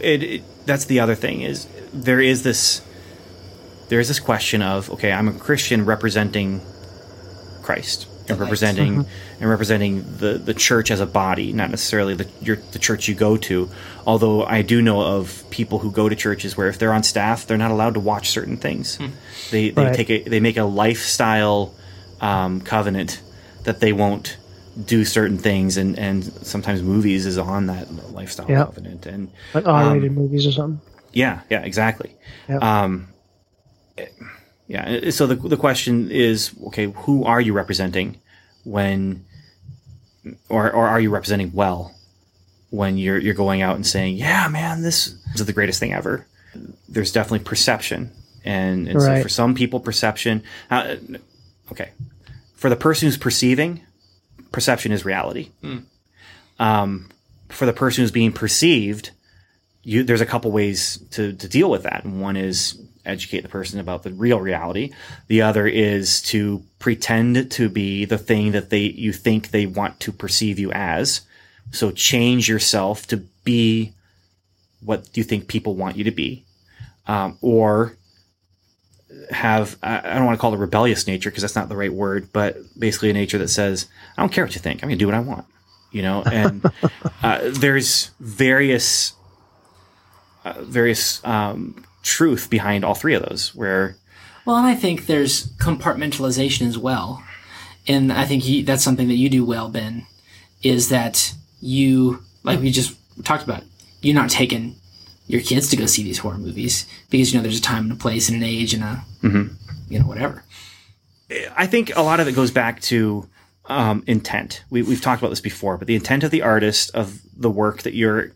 it, 0.00 0.22
it, 0.22 0.42
that's 0.66 0.84
the 0.84 1.00
other 1.00 1.14
thing 1.14 1.42
is 1.42 1.66
there 1.92 2.20
is 2.20 2.42
this 2.44 2.80
there 3.88 4.00
is 4.00 4.08
this 4.08 4.20
question 4.20 4.62
of 4.62 4.90
okay, 4.90 5.12
I'm 5.12 5.28
a 5.28 5.32
Christian 5.32 5.84
representing 5.84 6.60
Christ 7.62 8.06
and 8.28 8.38
representing 8.40 9.06
and 9.40 9.50
representing 9.50 10.04
the, 10.18 10.34
the 10.34 10.54
church 10.54 10.90
as 10.90 11.00
a 11.00 11.06
body, 11.06 11.52
not 11.52 11.70
necessarily 11.70 12.14
the 12.14 12.28
your, 12.40 12.56
the 12.72 12.78
church 12.78 13.08
you 13.08 13.14
go 13.14 13.36
to. 13.36 13.68
Although 14.06 14.44
I 14.44 14.62
do 14.62 14.80
know 14.82 15.00
of 15.02 15.44
people 15.50 15.78
who 15.80 15.90
go 15.92 16.08
to 16.08 16.16
churches 16.16 16.56
where 16.56 16.68
if 16.68 16.78
they're 16.78 16.92
on 16.92 17.02
staff, 17.02 17.46
they're 17.46 17.56
not 17.58 17.70
allowed 17.70 17.94
to 17.94 18.00
watch 18.00 18.30
certain 18.30 18.56
things. 18.56 18.98
They 19.50 19.70
they 19.70 19.84
Right. 19.84 19.94
take 19.94 20.10
a 20.10 20.22
they 20.22 20.40
make 20.40 20.56
a 20.56 20.64
lifestyle 20.64 21.74
um, 22.20 22.60
covenant 22.60 23.20
that 23.64 23.80
they 23.80 23.92
won't 23.92 24.36
do 24.84 25.04
certain 25.04 25.38
things, 25.38 25.76
and 25.76 25.98
and 25.98 26.24
sometimes 26.24 26.82
movies 26.82 27.26
is 27.26 27.38
on 27.38 27.66
that 27.66 27.90
lifestyle 28.12 28.48
Yep. 28.48 28.66
covenant, 28.66 29.06
and 29.06 29.28
Like 29.54 29.66
R-rated 29.66 30.12
movies 30.12 30.46
or 30.46 30.52
something. 30.52 30.80
yeah, 31.12 31.40
yeah, 31.50 31.60
exactly. 31.62 32.14
Yep. 32.48 32.62
Um, 32.62 33.08
yeah. 34.66 35.10
So 35.10 35.26
the 35.26 35.36
the 35.36 35.56
question 35.56 36.10
is, 36.10 36.50
okay, 36.68 36.86
who 36.86 37.24
are 37.24 37.40
you 37.40 37.52
representing 37.52 38.16
when, 38.64 39.24
or 40.48 40.70
or 40.72 40.86
are 40.88 41.00
you 41.00 41.10
representing 41.10 41.52
well 41.52 41.94
when 42.70 42.98
you're 42.98 43.18
you're 43.18 43.34
going 43.34 43.62
out 43.62 43.76
and 43.76 43.86
saying, 43.86 44.16
yeah, 44.16 44.48
man, 44.48 44.82
this 44.82 45.14
is 45.34 45.44
the 45.44 45.52
greatest 45.52 45.80
thing 45.80 45.92
ever. 45.92 46.26
There's 46.88 47.12
definitely 47.12 47.44
perception, 47.44 48.10
and 48.44 48.88
and 48.88 49.00
so 49.00 49.22
for 49.22 49.28
some 49.28 49.54
people, 49.54 49.80
perception. 49.80 50.42
Uh, 50.70 50.96
okay, 51.70 51.90
for 52.54 52.68
the 52.68 52.76
person 52.76 53.06
who's 53.06 53.18
perceiving, 53.18 53.82
perception 54.52 54.92
is 54.92 55.04
reality. 55.04 55.50
Um, 56.58 57.10
for 57.48 57.66
the 57.66 57.72
person 57.72 58.02
who's 58.02 58.10
being 58.10 58.32
perceived, 58.32 59.10
you, 59.82 60.02
there's 60.02 60.20
a 60.20 60.26
couple 60.26 60.50
ways 60.50 60.98
to, 61.12 61.32
to 61.34 61.48
deal 61.48 61.70
with 61.70 61.84
that. 61.84 62.04
And 62.04 62.20
one 62.20 62.36
is 62.36 62.82
educate 63.06 63.40
the 63.40 63.48
person 63.48 63.80
about 63.80 64.02
the 64.02 64.10
real 64.10 64.40
reality. 64.40 64.92
The 65.28 65.42
other 65.42 65.66
is 65.66 66.20
to 66.22 66.62
pretend 66.78 67.50
to 67.52 67.68
be 67.68 68.04
the 68.04 68.18
thing 68.18 68.52
that 68.52 68.70
they 68.70 68.82
you 68.82 69.12
think 69.12 69.50
they 69.50 69.66
want 69.66 70.00
to 70.00 70.12
perceive 70.12 70.58
you 70.58 70.72
as. 70.72 71.22
So 71.72 71.90
change 71.90 72.48
yourself 72.48 73.06
to 73.08 73.18
be 73.44 73.92
what 74.80 75.16
you 75.16 75.24
think 75.24 75.48
people 75.48 75.74
want 75.74 75.96
you 75.96 76.04
to 76.04 76.10
be, 76.10 76.44
um, 77.06 77.38
or 77.40 77.96
have 79.30 79.76
I 79.82 80.14
don't 80.14 80.26
want 80.26 80.36
to 80.36 80.40
call 80.40 80.52
it 80.52 80.56
a 80.56 80.60
rebellious 80.60 81.06
nature 81.06 81.30
because 81.30 81.42
that's 81.42 81.56
not 81.56 81.68
the 81.68 81.76
right 81.76 81.92
word, 81.92 82.28
but 82.32 82.56
basically 82.78 83.10
a 83.10 83.14
nature 83.14 83.38
that 83.38 83.48
says 83.48 83.86
I 84.16 84.22
don't 84.22 84.32
care 84.32 84.44
what 84.44 84.54
you 84.54 84.60
think. 84.60 84.82
I'm 84.82 84.88
going 84.88 84.98
to 84.98 85.02
do 85.02 85.06
what 85.06 85.14
I 85.14 85.20
want. 85.20 85.46
you 85.90 86.02
know, 86.02 86.22
and 86.22 86.64
uh, 87.22 87.40
there's 87.44 88.10
various 88.20 89.14
uh, 90.44 90.62
various 90.62 91.24
um, 91.24 91.84
truth 92.06 92.48
behind 92.48 92.84
all 92.84 92.94
three 92.94 93.14
of 93.14 93.22
those. 93.28 93.54
Where 93.54 93.96
Well, 94.44 94.56
and 94.56 94.66
I 94.66 94.74
think 94.74 95.06
there's 95.06 95.48
compartmentalization 95.56 96.66
as 96.66 96.78
well. 96.78 97.22
And 97.88 98.12
I 98.12 98.24
think 98.24 98.66
that's 98.66 98.82
something 98.82 99.08
that 99.08 99.14
you 99.14 99.28
do 99.28 99.44
well, 99.44 99.68
Ben, 99.68 100.06
is 100.62 100.88
that 100.88 101.34
you, 101.60 102.22
like 102.42 102.60
we 102.60 102.70
just 102.70 102.96
talked 103.24 103.44
about, 103.44 103.62
you're 104.02 104.14
not 104.14 104.30
taking 104.30 104.76
your 105.26 105.40
kids 105.40 105.68
to 105.70 105.76
go 105.76 105.86
see 105.86 106.02
these 106.02 106.18
horror 106.18 106.38
movies 106.38 106.86
because, 107.10 107.32
you 107.32 107.38
know, 107.38 107.42
there's 107.42 107.58
a 107.58 107.62
time 107.62 107.84
and 107.84 107.92
a 107.92 107.96
place 107.96 108.28
and 108.28 108.36
an 108.36 108.44
age 108.44 108.74
and 108.74 108.82
a, 108.82 109.04
you 109.88 109.98
know, 109.98 110.06
whatever. 110.06 110.44
I 111.56 111.66
think 111.66 111.96
a 111.96 112.02
lot 112.02 112.20
of 112.20 112.28
it 112.28 112.34
goes 112.34 112.50
back 112.50 112.80
to 112.82 113.28
um, 113.66 114.04
intent. 114.06 114.62
We, 114.70 114.82
we've 114.82 115.00
talked 115.00 115.20
about 115.20 115.30
this 115.30 115.40
before, 115.40 115.76
but 115.76 115.88
the 115.88 115.96
intent 115.96 116.22
of 116.24 116.30
the 116.30 116.42
artist 116.42 116.92
of 116.94 117.20
the 117.36 117.50
work 117.50 117.82
that 117.82 117.94
you're 117.94 118.32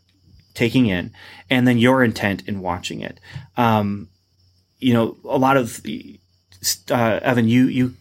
taking 0.55 0.87
in, 0.87 1.13
and 1.49 1.67
then 1.67 1.79
your 1.79 2.03
intent 2.03 2.49
in 2.49 2.61
watching 2.61 3.01
it. 3.01 3.21
Um, 3.57 4.09
you 4.79 4.95
know, 4.95 5.17
a 5.25 5.39
lot 5.39 5.57
of 5.57 5.81
uh, 6.91 7.21
Evan, 7.23 7.49
you 7.49 7.67
you 7.67 7.95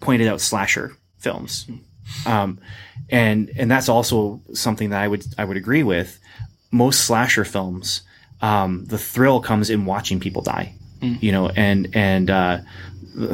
pointed 0.00 0.28
out 0.28 0.40
slasher 0.40 0.96
films, 1.18 1.66
um, 2.26 2.58
and 3.10 3.50
and 3.56 3.70
that's 3.70 3.88
also 3.88 4.40
something 4.52 4.90
that 4.90 5.02
I 5.02 5.08
would 5.08 5.24
I 5.38 5.44
would 5.44 5.56
agree 5.56 5.82
with. 5.82 6.18
Most 6.70 7.04
slasher 7.06 7.44
films, 7.44 8.02
um, 8.42 8.84
the 8.86 8.98
thrill 8.98 9.40
comes 9.40 9.70
in 9.70 9.86
watching 9.86 10.20
people 10.20 10.42
die. 10.42 10.74
You 11.20 11.30
know, 11.30 11.48
and 11.50 11.88
and 11.94 12.30
uh, 12.30 12.58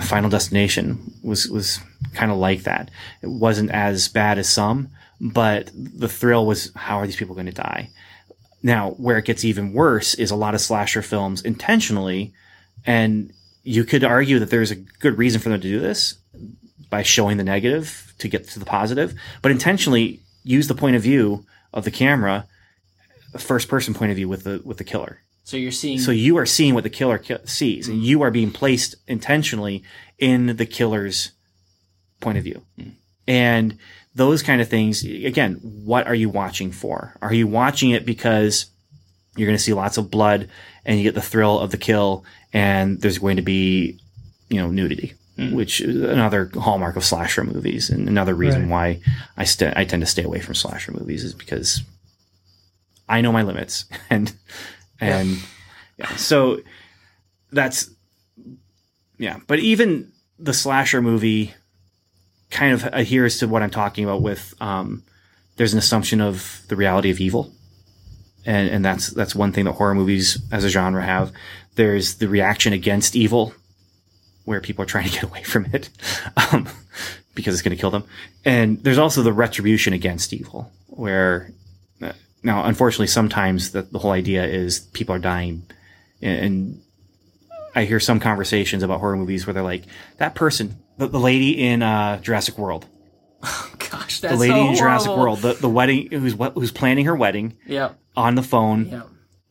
Final 0.00 0.30
Destination 0.30 1.12
was 1.22 1.48
was 1.48 1.80
kind 2.14 2.30
of 2.30 2.38
like 2.38 2.64
that. 2.64 2.90
It 3.22 3.30
wasn't 3.30 3.70
as 3.70 4.08
bad 4.08 4.38
as 4.38 4.48
some, 4.48 4.90
but 5.20 5.70
the 5.74 6.08
thrill 6.08 6.46
was 6.46 6.72
how 6.74 6.98
are 6.98 7.06
these 7.06 7.16
people 7.16 7.34
going 7.34 7.46
to 7.46 7.52
die? 7.52 7.90
Now, 8.62 8.90
where 8.92 9.18
it 9.18 9.24
gets 9.24 9.44
even 9.44 9.72
worse 9.72 10.14
is 10.14 10.30
a 10.30 10.36
lot 10.36 10.54
of 10.54 10.60
slasher 10.60 11.02
films 11.02 11.42
intentionally, 11.42 12.32
and 12.86 13.32
you 13.64 13.84
could 13.84 14.04
argue 14.04 14.38
that 14.38 14.50
there's 14.50 14.70
a 14.70 14.76
good 14.76 15.18
reason 15.18 15.40
for 15.40 15.48
them 15.48 15.60
to 15.60 15.68
do 15.68 15.80
this 15.80 16.14
by 16.90 17.02
showing 17.02 17.38
the 17.38 17.44
negative 17.44 18.14
to 18.18 18.28
get 18.28 18.48
to 18.48 18.58
the 18.58 18.64
positive, 18.64 19.14
but 19.40 19.50
intentionally 19.50 20.20
use 20.44 20.68
the 20.68 20.74
point 20.74 20.96
of 20.96 21.02
view 21.02 21.44
of 21.72 21.84
the 21.84 21.90
camera, 21.90 22.46
a 23.34 23.38
first 23.38 23.68
person 23.68 23.94
point 23.94 24.10
of 24.10 24.16
view 24.16 24.28
with 24.28 24.44
the 24.44 24.60
with 24.64 24.78
the 24.78 24.84
killer. 24.84 25.20
So 25.44 25.56
you're 25.56 25.72
seeing, 25.72 25.98
So 25.98 26.12
you 26.12 26.36
are 26.36 26.46
seeing 26.46 26.74
what 26.74 26.84
the 26.84 26.90
killer 26.90 27.18
ki- 27.18 27.38
sees, 27.44 27.88
and 27.88 28.02
you 28.02 28.22
are 28.22 28.30
being 28.30 28.52
placed 28.52 28.94
intentionally 29.08 29.82
in 30.18 30.56
the 30.56 30.66
killer's 30.66 31.32
point 32.20 32.38
of 32.38 32.44
view. 32.44 32.62
Mm. 32.78 32.92
And 33.26 33.78
those 34.14 34.42
kind 34.42 34.60
of 34.60 34.68
things, 34.68 35.04
again, 35.04 35.54
what 35.62 36.06
are 36.06 36.14
you 36.14 36.28
watching 36.28 36.70
for? 36.70 37.16
Are 37.22 37.32
you 37.32 37.46
watching 37.46 37.90
it 37.90 38.04
because 38.04 38.66
you're 39.36 39.46
going 39.46 39.56
to 39.56 39.62
see 39.62 39.72
lots 39.72 39.96
of 39.96 40.10
blood 40.10 40.48
and 40.84 40.98
you 40.98 41.04
get 41.04 41.14
the 41.14 41.22
thrill 41.22 41.58
of 41.58 41.70
the 41.70 41.78
kill, 41.78 42.24
and 42.52 43.00
there's 43.00 43.18
going 43.18 43.36
to 43.36 43.42
be, 43.42 43.98
you 44.48 44.60
know, 44.60 44.68
nudity, 44.68 45.14
hmm. 45.36 45.54
which 45.54 45.80
is 45.80 46.02
another 46.02 46.50
hallmark 46.54 46.96
of 46.96 47.04
slasher 47.04 47.44
movies, 47.44 47.88
and 47.88 48.08
another 48.08 48.34
reason 48.34 48.68
why 48.68 49.00
I 49.36 49.44
st- 49.44 49.76
I 49.76 49.84
tend 49.84 50.02
to 50.02 50.06
stay 50.06 50.24
away 50.24 50.40
from 50.40 50.54
slasher 50.54 50.92
movies 50.92 51.24
is 51.24 51.34
because 51.34 51.82
I 53.08 53.20
know 53.20 53.32
my 53.32 53.42
limits, 53.42 53.86
and 54.10 54.34
and 55.00 55.38
yeah. 55.96 56.14
so 56.16 56.60
that's 57.52 57.88
yeah. 59.18 59.38
But 59.46 59.60
even 59.60 60.12
the 60.38 60.52
slasher 60.52 61.00
movie 61.00 61.54
kind 62.52 62.74
of 62.74 62.84
adheres 62.92 63.38
to 63.38 63.48
what 63.48 63.62
I'm 63.62 63.70
talking 63.70 64.04
about. 64.04 64.22
With 64.22 64.54
um, 64.60 65.02
there's 65.56 65.72
an 65.72 65.78
assumption 65.78 66.20
of 66.20 66.62
the 66.68 66.76
reality 66.76 67.10
of 67.10 67.18
evil, 67.18 67.52
and 68.46 68.68
and 68.68 68.84
that's 68.84 69.08
that's 69.08 69.34
one 69.34 69.52
thing 69.52 69.64
that 69.64 69.72
horror 69.72 69.94
movies 69.94 70.38
as 70.52 70.62
a 70.62 70.68
genre 70.68 71.02
have. 71.02 71.32
There's 71.74 72.16
the 72.16 72.28
reaction 72.28 72.72
against 72.72 73.16
evil, 73.16 73.54
where 74.44 74.60
people 74.60 74.82
are 74.84 74.86
trying 74.86 75.06
to 75.06 75.12
get 75.12 75.22
away 75.30 75.42
from 75.42 75.66
it 75.72 75.88
um, 76.36 76.68
because 77.34 77.54
it's 77.54 77.62
going 77.62 77.76
to 77.76 77.80
kill 77.80 77.90
them, 77.90 78.04
and 78.44 78.82
there's 78.84 78.98
also 78.98 79.22
the 79.22 79.32
retribution 79.32 79.92
against 79.92 80.32
evil, 80.32 80.70
where 80.88 81.50
uh, 82.00 82.12
now 82.42 82.64
unfortunately 82.64 83.08
sometimes 83.08 83.72
the, 83.72 83.82
the 83.82 83.98
whole 83.98 84.12
idea 84.12 84.44
is 84.44 84.80
people 84.80 85.14
are 85.14 85.18
dying, 85.18 85.62
and, 86.20 86.44
and 86.44 86.82
I 87.74 87.84
hear 87.84 88.00
some 88.00 88.20
conversations 88.20 88.82
about 88.82 89.00
horror 89.00 89.16
movies 89.16 89.46
where 89.46 89.54
they're 89.54 89.62
like 89.62 89.84
that 90.18 90.34
person, 90.34 90.76
the, 91.02 91.08
the 91.08 91.20
lady 91.20 91.66
in 91.66 91.82
uh, 91.82 92.20
Jurassic 92.20 92.56
World, 92.58 92.86
gosh, 93.42 94.20
that's 94.20 94.34
the 94.34 94.36
lady 94.36 94.52
so 94.54 94.68
in 94.68 94.74
Jurassic. 94.76 95.10
World, 95.10 95.40
the, 95.40 95.54
the 95.54 95.68
wedding 95.68 96.08
who's 96.10 96.34
who's 96.54 96.72
planning 96.72 97.04
her 97.06 97.14
wedding 97.16 97.56
Yeah. 97.66 97.90
on 98.16 98.34
the 98.36 98.42
phone 98.42 98.86
Yeah. 98.88 99.02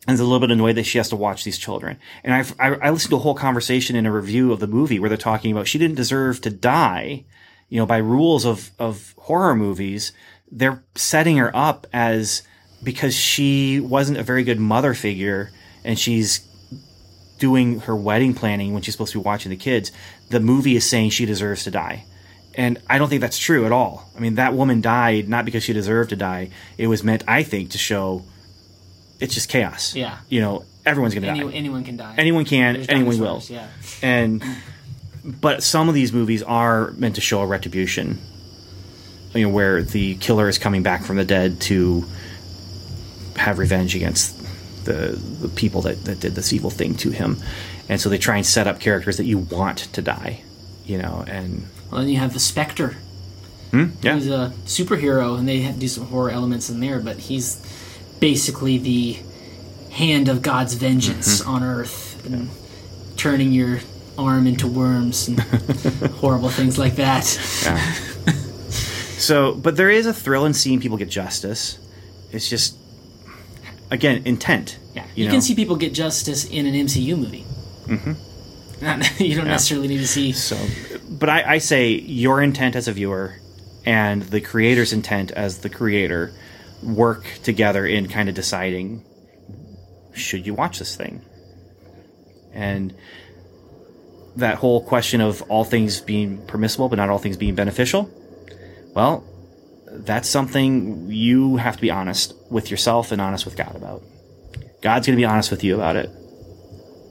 and 0.07 0.13
is 0.13 0.19
a 0.19 0.23
little 0.23 0.39
bit 0.39 0.51
annoyed 0.51 0.75
that 0.77 0.85
she 0.85 0.97
has 0.97 1.09
to 1.09 1.15
watch 1.15 1.43
these 1.43 1.57
children. 1.57 1.97
And 2.23 2.33
I've, 2.33 2.55
I, 2.59 2.67
I 2.75 2.89
listened 2.91 3.09
to 3.11 3.17
a 3.17 3.19
whole 3.19 3.35
conversation 3.35 3.95
in 3.95 4.05
a 4.05 4.11
review 4.11 4.51
of 4.51 4.59
the 4.59 4.67
movie 4.67 4.99
where 4.99 5.09
they're 5.09 5.17
talking 5.17 5.51
about 5.51 5.67
she 5.67 5.77
didn't 5.77 5.95
deserve 5.95 6.41
to 6.41 6.49
die. 6.49 7.25
You 7.69 7.79
know, 7.79 7.85
by 7.85 7.97
rules 7.97 8.45
of, 8.45 8.71
of 8.79 9.13
horror 9.17 9.55
movies, 9.55 10.11
they're 10.51 10.83
setting 10.95 11.37
her 11.37 11.55
up 11.55 11.87
as 11.93 12.43
because 12.83 13.15
she 13.15 13.79
wasn't 13.79 14.17
a 14.17 14.23
very 14.23 14.43
good 14.43 14.59
mother 14.59 14.93
figure 14.93 15.51
and 15.85 15.97
she's 15.97 16.39
doing 17.41 17.81
her 17.81 17.95
wedding 17.95 18.33
planning 18.33 18.71
when 18.71 18.83
she's 18.83 18.93
supposed 18.93 19.11
to 19.13 19.19
be 19.19 19.23
watching 19.25 19.49
the 19.49 19.57
kids. 19.57 19.91
The 20.29 20.39
movie 20.39 20.75
is 20.77 20.87
saying 20.87 21.09
she 21.09 21.25
deserves 21.25 21.65
to 21.65 21.71
die. 21.71 22.05
And 22.53 22.79
I 22.87 22.97
don't 22.99 23.09
think 23.09 23.21
that's 23.21 23.37
true 23.37 23.65
at 23.65 23.71
all. 23.71 24.09
I 24.15 24.19
mean, 24.19 24.35
that 24.35 24.53
woman 24.53 24.79
died 24.79 25.27
not 25.27 25.43
because 25.43 25.63
she 25.63 25.73
deserved 25.73 26.11
to 26.11 26.15
die. 26.15 26.51
It 26.77 26.87
was 26.87 27.03
meant, 27.03 27.23
I 27.27 27.43
think, 27.43 27.71
to 27.71 27.77
show 27.77 28.23
it's 29.19 29.33
just 29.33 29.49
chaos. 29.49 29.95
Yeah. 29.95 30.17
You 30.29 30.41
know, 30.41 30.65
everyone's 30.85 31.13
going 31.13 31.23
to 31.23 31.29
Any, 31.29 31.39
die. 31.43 31.51
anyone 31.51 31.83
can 31.83 31.97
die. 31.97 32.15
Anyone 32.17 32.45
can, 32.45 32.75
There's 32.75 32.89
anyone 32.89 33.17
will. 33.19 33.41
Yeah. 33.47 33.67
And 34.03 34.43
but 35.23 35.63
some 35.63 35.89
of 35.89 35.95
these 35.95 36.11
movies 36.13 36.43
are 36.43 36.91
meant 36.91 37.15
to 37.15 37.21
show 37.21 37.41
a 37.41 37.45
retribution. 37.45 38.19
You 39.33 39.43
know, 39.47 39.53
where 39.53 39.81
the 39.81 40.15
killer 40.15 40.49
is 40.49 40.57
coming 40.57 40.83
back 40.83 41.03
from 41.03 41.15
the 41.17 41.23
dead 41.25 41.61
to 41.61 42.05
have 43.37 43.59
revenge 43.59 43.95
against 43.95 44.37
the 44.85 45.19
the 45.41 45.47
people 45.49 45.81
that, 45.83 46.05
that 46.05 46.19
did 46.19 46.35
this 46.35 46.51
evil 46.53 46.69
thing 46.69 46.95
to 46.95 47.11
him. 47.11 47.37
And 47.89 47.99
so 47.99 48.09
they 48.09 48.17
try 48.17 48.37
and 48.37 48.45
set 48.45 48.67
up 48.67 48.79
characters 48.79 49.17
that 49.17 49.25
you 49.25 49.37
want 49.39 49.79
to 49.93 50.01
die. 50.01 50.43
You 50.85 50.97
know, 50.97 51.23
and 51.27 51.67
Well, 51.91 52.01
then 52.01 52.09
you 52.09 52.17
have 52.17 52.33
the 52.33 52.39
Spectre. 52.39 52.95
yeah. 53.73 54.15
He's 54.15 54.27
a 54.27 54.51
superhero, 54.65 55.37
and 55.37 55.47
they 55.47 55.71
do 55.71 55.87
some 55.87 56.05
horror 56.07 56.29
elements 56.31 56.69
in 56.69 56.79
there, 56.79 56.99
but 56.99 57.17
he's 57.17 57.57
basically 58.19 58.77
the 58.77 59.17
hand 59.91 60.27
of 60.27 60.41
God's 60.41 60.73
vengeance 60.73 61.41
Mm-hmm. 61.41 61.49
on 61.49 61.63
Earth, 61.63 62.25
and 62.25 62.49
turning 63.17 63.51
your 63.51 63.79
arm 64.17 64.47
into 64.47 64.67
worms 64.67 65.27
and 65.27 65.39
horrible 66.19 66.49
things 66.49 66.77
like 66.77 66.95
that. 66.97 67.23
So, 69.17 69.53
but 69.53 69.75
there 69.77 69.89
is 69.89 70.05
a 70.07 70.13
thrill 70.13 70.45
in 70.45 70.53
seeing 70.53 70.79
people 70.79 70.97
get 70.97 71.09
justice. 71.09 71.77
It's 72.31 72.49
just, 72.49 72.75
again, 73.91 74.23
intent. 74.25 74.79
Yeah, 74.95 75.03
You 75.03 75.11
you, 75.15 75.25
know? 75.25 75.31
can 75.33 75.41
see 75.41 75.53
people 75.53 75.75
get 75.75 75.93
justice 75.93 76.45
in 76.45 76.65
an 76.65 76.73
MCU 76.73 77.17
movie. 77.17 77.45
Mm-hmm. 77.85 78.13
Not, 78.85 79.19
you 79.19 79.35
don't 79.35 79.47
necessarily 79.47 79.87
need 79.87 79.99
to 79.99 80.07
see. 80.07 80.31
So, 80.31 80.57
but 81.07 81.29
I, 81.29 81.53
I 81.53 81.57
say 81.59 81.91
your 81.91 82.41
intent 82.41 82.75
as 82.75 82.87
a 82.87 82.93
viewer 82.93 83.35
and 83.85 84.23
the 84.23 84.41
creator's 84.41 84.91
intent 84.91 85.29
as 85.31 85.59
the 85.59 85.69
creator 85.69 86.33
work 86.81 87.25
together 87.43 87.85
in 87.85 88.07
kind 88.07 88.27
of 88.27 88.33
deciding 88.33 89.03
should 90.13 90.45
you 90.45 90.53
watch 90.53 90.79
this 90.79 90.95
thing? 90.95 91.21
And 92.53 92.93
that 94.35 94.55
whole 94.55 94.83
question 94.83 95.21
of 95.21 95.41
all 95.43 95.63
things 95.63 96.01
being 96.01 96.45
permissible 96.47 96.89
but 96.89 96.95
not 96.95 97.09
all 97.09 97.19
things 97.19 97.37
being 97.37 97.55
beneficial, 97.55 98.09
well, 98.95 99.23
that's 99.93 100.29
something 100.29 101.07
you 101.11 101.57
have 101.57 101.75
to 101.75 101.81
be 101.81 101.91
honest 101.91 102.33
with 102.49 102.71
yourself 102.71 103.11
and 103.11 103.21
honest 103.21 103.45
with 103.45 103.55
God 103.57 103.75
about. 103.75 104.01
God's 104.81 105.05
going 105.07 105.15
to 105.17 105.21
be 105.21 105.25
honest 105.25 105.51
with 105.51 105.63
you 105.63 105.75
about 105.75 105.95
it. 105.95 106.09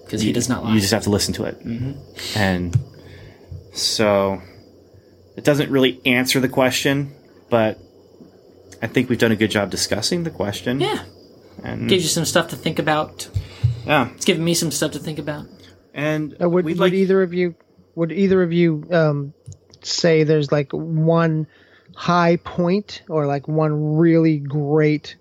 Because 0.04 0.22
he 0.22 0.32
does 0.32 0.48
not 0.48 0.64
lie. 0.64 0.74
You 0.74 0.80
just 0.80 0.92
have 0.92 1.04
to 1.04 1.10
listen 1.10 1.34
to 1.34 1.44
it. 1.44 1.64
Mm-hmm. 1.64 2.38
And 2.38 2.76
so 3.72 4.42
it 5.36 5.44
doesn't 5.44 5.70
really 5.70 6.00
answer 6.04 6.40
the 6.40 6.48
question, 6.48 7.14
but 7.48 7.78
I 8.82 8.88
think 8.88 9.08
we've 9.08 9.18
done 9.18 9.30
a 9.30 9.36
good 9.36 9.50
job 9.50 9.70
discussing 9.70 10.24
the 10.24 10.30
question. 10.30 10.80
yeah, 10.80 11.04
And 11.62 11.88
gives 11.88 12.02
you 12.02 12.08
some 12.08 12.24
stuff 12.24 12.48
to 12.48 12.56
think 12.56 12.78
about. 12.78 13.28
yeah. 13.86 14.10
It's 14.14 14.24
given 14.24 14.42
me 14.42 14.54
some 14.54 14.70
stuff 14.72 14.92
to 14.92 14.98
think 14.98 15.18
about. 15.20 15.46
And 15.94 16.34
Uh, 16.42 16.48
would, 16.48 16.64
we'd 16.64 16.72
would 16.72 16.80
like 16.80 16.92
either 16.92 17.22
of 17.22 17.34
you 17.34 17.54
would 17.94 18.10
either 18.12 18.42
of 18.42 18.52
you 18.52 18.86
um, 18.90 19.34
say 19.82 20.22
there's 20.24 20.50
like 20.50 20.72
one 20.72 21.46
high 22.00 22.36
point 22.36 23.02
or 23.10 23.26
like 23.26 23.46
one 23.46 23.98
really 23.98 24.38
great 24.38 25.16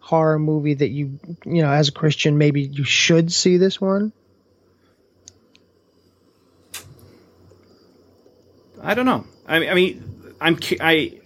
horror 0.00 0.36
movie 0.36 0.74
that 0.74 0.88
you 0.88 1.20
you 1.44 1.62
know 1.62 1.70
as 1.70 1.90
a 1.90 1.92
Christian 1.92 2.38
maybe 2.38 2.60
you 2.60 2.82
should 2.82 3.32
see 3.32 3.56
this 3.56 3.80
one? 3.80 4.12
I 8.82 8.94
don't 8.94 9.06
know. 9.06 9.24
I 9.46 9.60
mean, 9.60 9.70
I 9.70 9.74
mean, 9.74 10.34
I'm 10.40 10.58
I. 10.80 11.20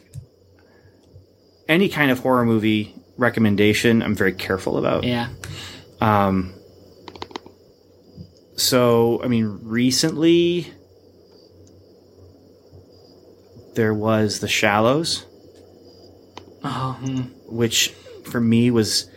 any 1.67 1.89
kind 1.89 2.11
of 2.11 2.19
horror 2.19 2.45
movie 2.45 2.95
recommendation, 3.17 4.03
I'm 4.03 4.15
very 4.15 4.35
careful 4.35 4.77
about. 4.77 5.05
Yeah. 5.05 5.31
Um. 6.03 6.53
So, 8.57 9.23
I 9.25 9.29
mean, 9.29 9.61
recently 9.63 10.71
there 13.79 13.95
was 13.95 14.41
The 14.41 14.49
Shallows, 14.49 15.25
Oh, 16.65 16.99
hmm. 17.01 17.21
which 17.47 17.91
for 18.31 18.41
me 18.41 18.71
was 18.73 19.09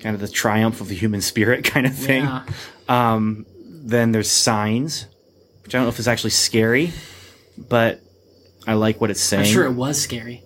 kind 0.00 0.14
of 0.14 0.20
the 0.22 0.28
triumph 0.28 0.80
of 0.80 0.88
the 0.88 0.94
human 0.94 1.20
spirit 1.20 1.64
kind 1.74 1.86
of 1.86 1.94
thing. 1.94 2.24
yeah. 2.24 2.44
Um, 2.88 3.44
then 3.68 4.12
there's 4.12 4.30
Signs, 4.30 5.06
which 5.62 5.74
I 5.74 5.78
don't 5.78 5.84
know 5.84 5.90
if 5.90 5.98
it's 5.98 6.08
actually 6.08 6.30
scary, 6.30 6.92
but 7.58 8.00
I 8.66 8.72
like 8.74 9.00
what 9.02 9.10
it's 9.10 9.20
saying. 9.20 9.44
I'm 9.44 9.52
sure 9.52 9.66
it 9.66 9.72
was 9.72 10.00
scary. 10.00 10.42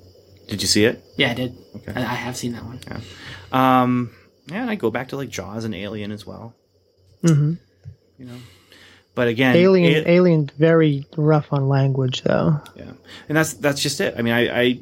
Did 0.48 0.60
you 0.60 0.66
see 0.68 0.84
it? 0.84 1.02
Yeah, 1.16 1.30
I 1.30 1.34
did. 1.34 1.56
Okay. 1.76 1.92
I, 1.94 2.00
I 2.00 2.14
have 2.14 2.36
seen 2.36 2.52
that 2.54 2.64
one. 2.64 2.80
Um, 3.52 4.10
yeah, 4.48 4.62
and 4.62 4.70
I 4.70 4.74
go 4.74 4.90
back 4.90 5.08
to 5.10 5.16
like 5.16 5.28
Jaws 5.30 5.64
and 5.64 5.74
Alien 5.74 6.10
as 6.10 6.26
well. 6.26 6.54
hmm 7.24 7.54
You 8.18 8.24
know, 8.26 8.36
but 9.14 9.28
again, 9.28 9.56
Alien, 9.56 10.04
A- 10.06 10.10
Alien, 10.10 10.50
very 10.58 11.06
rough 11.16 11.52
on 11.52 11.68
language 11.68 12.22
though. 12.22 12.60
yeah, 12.76 12.92
and 13.28 13.36
that's 13.36 13.54
that's 13.54 13.80
just 13.82 14.00
it. 14.00 14.14
I 14.18 14.22
mean, 14.22 14.32
I, 14.34 14.60
I 14.62 14.80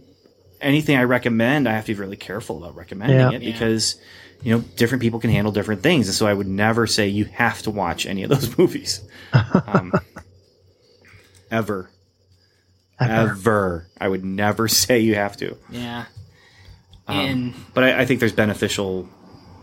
anything 0.61 0.97
I 0.97 1.05
recommend, 1.05 1.69
I 1.69 1.73
have 1.73 1.87
to 1.87 1.95
be 1.95 2.01
really 2.01 2.17
careful 2.17 2.59
about 2.63 2.77
recommending 2.77 3.19
Yeah. 3.19 3.31
it 3.33 3.43
Yeah. 3.43 3.53
because 3.53 3.97
you 4.43 4.53
know 4.55 4.61
different 4.77 5.03
people 5.03 5.21
can 5.21 5.31
handle 5.31 5.53
different 5.53 5.83
things, 5.83 6.07
and 6.09 6.15
so 6.15 6.27
I 6.27 6.35
would 6.35 6.47
never 6.49 6.87
say 6.87 7.09
you 7.09 7.25
have 7.27 7.63
to 7.63 7.71
watch 7.71 8.07
any 8.07 8.23
of 8.23 8.31
those 8.31 8.57
movies, 8.59 9.01
um, 9.33 9.93
ever, 11.51 11.91
Ever. 13.01 13.31
ever. 13.31 13.87
I 14.01 14.09
would 14.09 14.25
never 14.25 14.69
say 14.83 15.01
you 15.01 15.15
have 15.15 15.37
to. 15.39 15.57
Yeah. 15.71 16.05
Um, 17.09 17.17
and 17.19 17.55
But 17.75 17.85
I, 17.85 18.01
I 18.01 18.05
think 18.07 18.21
there's 18.21 18.33
beneficial 18.33 19.09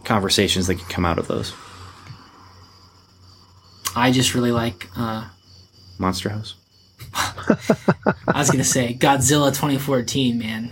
conversations 0.03 0.67
that 0.67 0.75
can 0.75 0.87
come 0.89 1.05
out 1.05 1.17
of 1.17 1.27
those. 1.27 1.53
I 3.97 4.11
just 4.11 4.33
really 4.35 4.51
like. 4.51 4.87
Uh, 4.95 5.27
Monster 5.97 6.29
House. 6.29 6.55
I 7.15 8.33
was 8.35 8.49
gonna 8.51 8.63
say 8.63 8.93
Godzilla 8.93 9.49
2014, 9.49 10.37
man. 10.37 10.71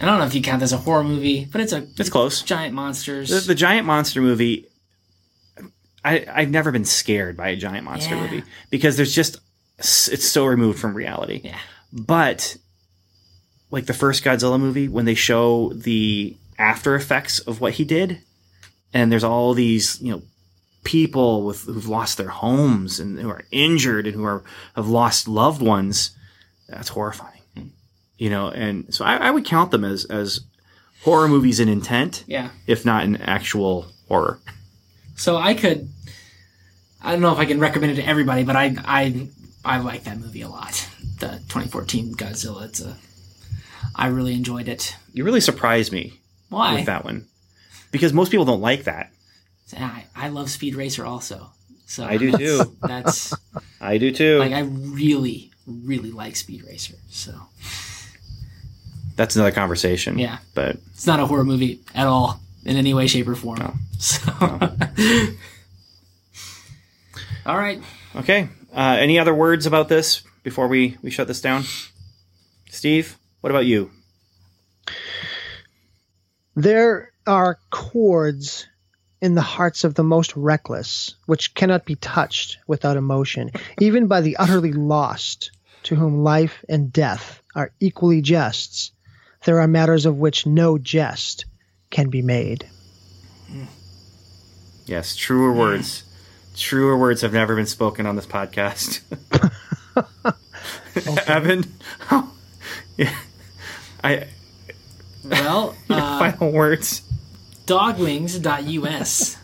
I 0.00 0.04
don't 0.04 0.18
know 0.18 0.26
if 0.26 0.34
you 0.34 0.42
count 0.42 0.60
this 0.60 0.72
as 0.72 0.78
a 0.78 0.82
horror 0.82 1.02
movie, 1.04 1.44
but 1.44 1.60
it's 1.60 1.72
a 1.72 1.86
It's 1.96 2.08
close. 2.10 2.42
giant 2.42 2.74
monsters. 2.74 3.30
The, 3.30 3.40
the 3.40 3.54
giant 3.54 3.86
monster 3.86 4.20
movie. 4.20 4.66
I 6.04 6.24
I've 6.32 6.50
never 6.50 6.70
been 6.70 6.84
scared 6.84 7.36
by 7.36 7.48
a 7.48 7.56
giant 7.56 7.84
monster 7.84 8.14
Yeah. 8.14 8.22
movie 8.22 8.42
because 8.70 8.96
there's 8.96 9.14
just 9.14 9.38
it's 9.78 10.24
so 10.28 10.44
removed 10.46 10.78
from 10.78 10.94
reality. 10.94 11.40
yeah. 11.44 11.58
But 11.92 12.56
like 13.70 13.86
the 13.86 13.94
first 13.94 14.24
Godzilla 14.24 14.58
movie, 14.58 14.88
when 14.88 15.04
they 15.04 15.14
show 15.14 15.72
the 15.74 16.36
after 16.58 16.94
effects 16.94 17.38
of 17.40 17.60
what 17.60 17.74
he 17.74 17.84
did, 17.84 18.20
and 18.94 19.10
there's 19.12 19.24
all 19.24 19.54
these 19.54 20.00
you 20.00 20.12
know 20.12 20.22
people 20.88 21.44
with 21.44 21.64
who've 21.64 21.86
lost 21.88 22.16
their 22.16 22.28
homes 22.30 22.98
and 22.98 23.18
who 23.18 23.28
are 23.28 23.44
injured 23.50 24.06
and 24.06 24.16
who 24.16 24.24
are 24.24 24.42
have 24.74 24.88
lost 24.88 25.28
loved 25.28 25.60
ones, 25.60 26.16
that's 26.68 26.88
horrifying. 26.88 27.42
Hmm. 27.54 27.66
You 28.16 28.30
know, 28.30 28.48
and 28.48 28.92
so 28.94 29.04
I, 29.04 29.16
I 29.16 29.30
would 29.30 29.44
count 29.44 29.70
them 29.70 29.84
as 29.84 30.06
as 30.06 30.40
horror 31.02 31.28
movies 31.28 31.60
in 31.60 31.68
intent 31.68 32.24
Yeah. 32.26 32.48
if 32.66 32.84
not 32.84 33.04
in 33.04 33.16
actual 33.16 33.86
horror. 34.08 34.40
So 35.16 35.36
I 35.36 35.54
could. 35.54 35.88
I 37.02 37.12
don't 37.12 37.20
know 37.20 37.32
if 37.32 37.38
I 37.38 37.44
can 37.44 37.60
recommend 37.60 37.92
it 37.92 37.96
to 38.02 38.08
everybody, 38.08 38.42
but 38.44 38.56
I 38.56 38.74
I 38.84 39.28
I 39.64 39.78
like 39.80 40.04
that 40.04 40.18
movie 40.18 40.42
a 40.42 40.48
lot. 40.48 40.88
The 41.20 41.28
2014 41.48 42.14
Godzilla. 42.14 42.64
It's 42.64 42.80
a. 42.80 42.96
I 43.94 44.06
really 44.08 44.34
enjoyed 44.34 44.68
it. 44.68 44.96
You 45.12 45.24
really 45.24 45.40
surprised 45.40 45.92
me 45.92 46.14
Why? 46.48 46.74
with 46.76 46.86
that 46.86 47.04
one 47.04 47.26
because 47.90 48.12
most 48.12 48.30
people 48.30 48.44
don't 48.46 48.60
like 48.60 48.84
that. 48.84 49.10
I, 49.76 50.04
I 50.14 50.28
love 50.28 50.50
Speed 50.50 50.74
Racer 50.74 51.04
also. 51.04 51.50
So 51.86 52.04
I 52.04 52.16
do 52.18 52.32
too. 52.32 52.76
That's 52.82 53.34
I 53.80 53.98
do 53.98 54.12
too. 54.12 54.38
like 54.38 54.52
I 54.52 54.60
really 54.60 55.50
really 55.66 56.10
like 56.10 56.36
Speed 56.36 56.64
Racer. 56.64 56.94
So 57.08 57.32
That's 59.16 59.36
another 59.36 59.52
conversation. 59.52 60.18
Yeah. 60.18 60.38
but 60.54 60.76
it's 60.92 61.06
not 61.06 61.20
a 61.20 61.26
horror 61.26 61.44
movie 61.44 61.80
at 61.94 62.06
all 62.06 62.40
in 62.64 62.76
any 62.76 62.94
way, 62.94 63.06
shape, 63.06 63.28
or 63.28 63.34
form. 63.34 63.78
So. 63.98 64.30
all 67.46 67.56
right. 67.56 67.82
okay. 68.16 68.48
Uh, 68.72 68.96
any 69.00 69.18
other 69.18 69.34
words 69.34 69.66
about 69.66 69.88
this 69.88 70.22
before 70.42 70.68
we 70.68 70.96
we 71.02 71.10
shut 71.10 71.26
this 71.26 71.40
down? 71.40 71.64
Steve, 72.70 73.16
what 73.40 73.50
about 73.50 73.66
you? 73.66 73.90
There 76.54 77.12
are 77.26 77.58
chords 77.70 78.66
in 79.20 79.34
the 79.34 79.40
hearts 79.40 79.84
of 79.84 79.94
the 79.94 80.04
most 80.04 80.36
reckless, 80.36 81.14
which 81.26 81.54
cannot 81.54 81.84
be 81.84 81.96
touched 81.96 82.58
without 82.66 82.96
emotion, 82.96 83.50
even 83.80 84.06
by 84.06 84.20
the 84.20 84.36
utterly 84.36 84.72
lost, 84.72 85.50
to 85.84 85.94
whom 85.94 86.22
life 86.22 86.64
and 86.68 86.92
death 86.92 87.42
are 87.54 87.72
equally 87.80 88.22
jests. 88.22 88.92
There 89.44 89.60
are 89.60 89.68
matters 89.68 90.06
of 90.06 90.16
which 90.16 90.46
no 90.46 90.78
jest 90.78 91.46
can 91.90 92.10
be 92.10 92.22
made. 92.22 92.68
Yes, 94.86 95.16
truer 95.16 95.52
words. 95.52 96.04
Truer 96.56 96.96
words 96.96 97.20
have 97.22 97.32
never 97.32 97.54
been 97.54 97.66
spoken 97.66 98.06
on 98.06 98.16
this 98.16 98.26
podcast. 98.26 99.00
Evan, 101.28 101.64
yeah, 102.96 103.14
I 104.04 104.28
Well, 105.24 105.74
uh, 105.88 106.18
final 106.18 106.52
words. 106.52 107.02
dogwings.us 107.68 109.36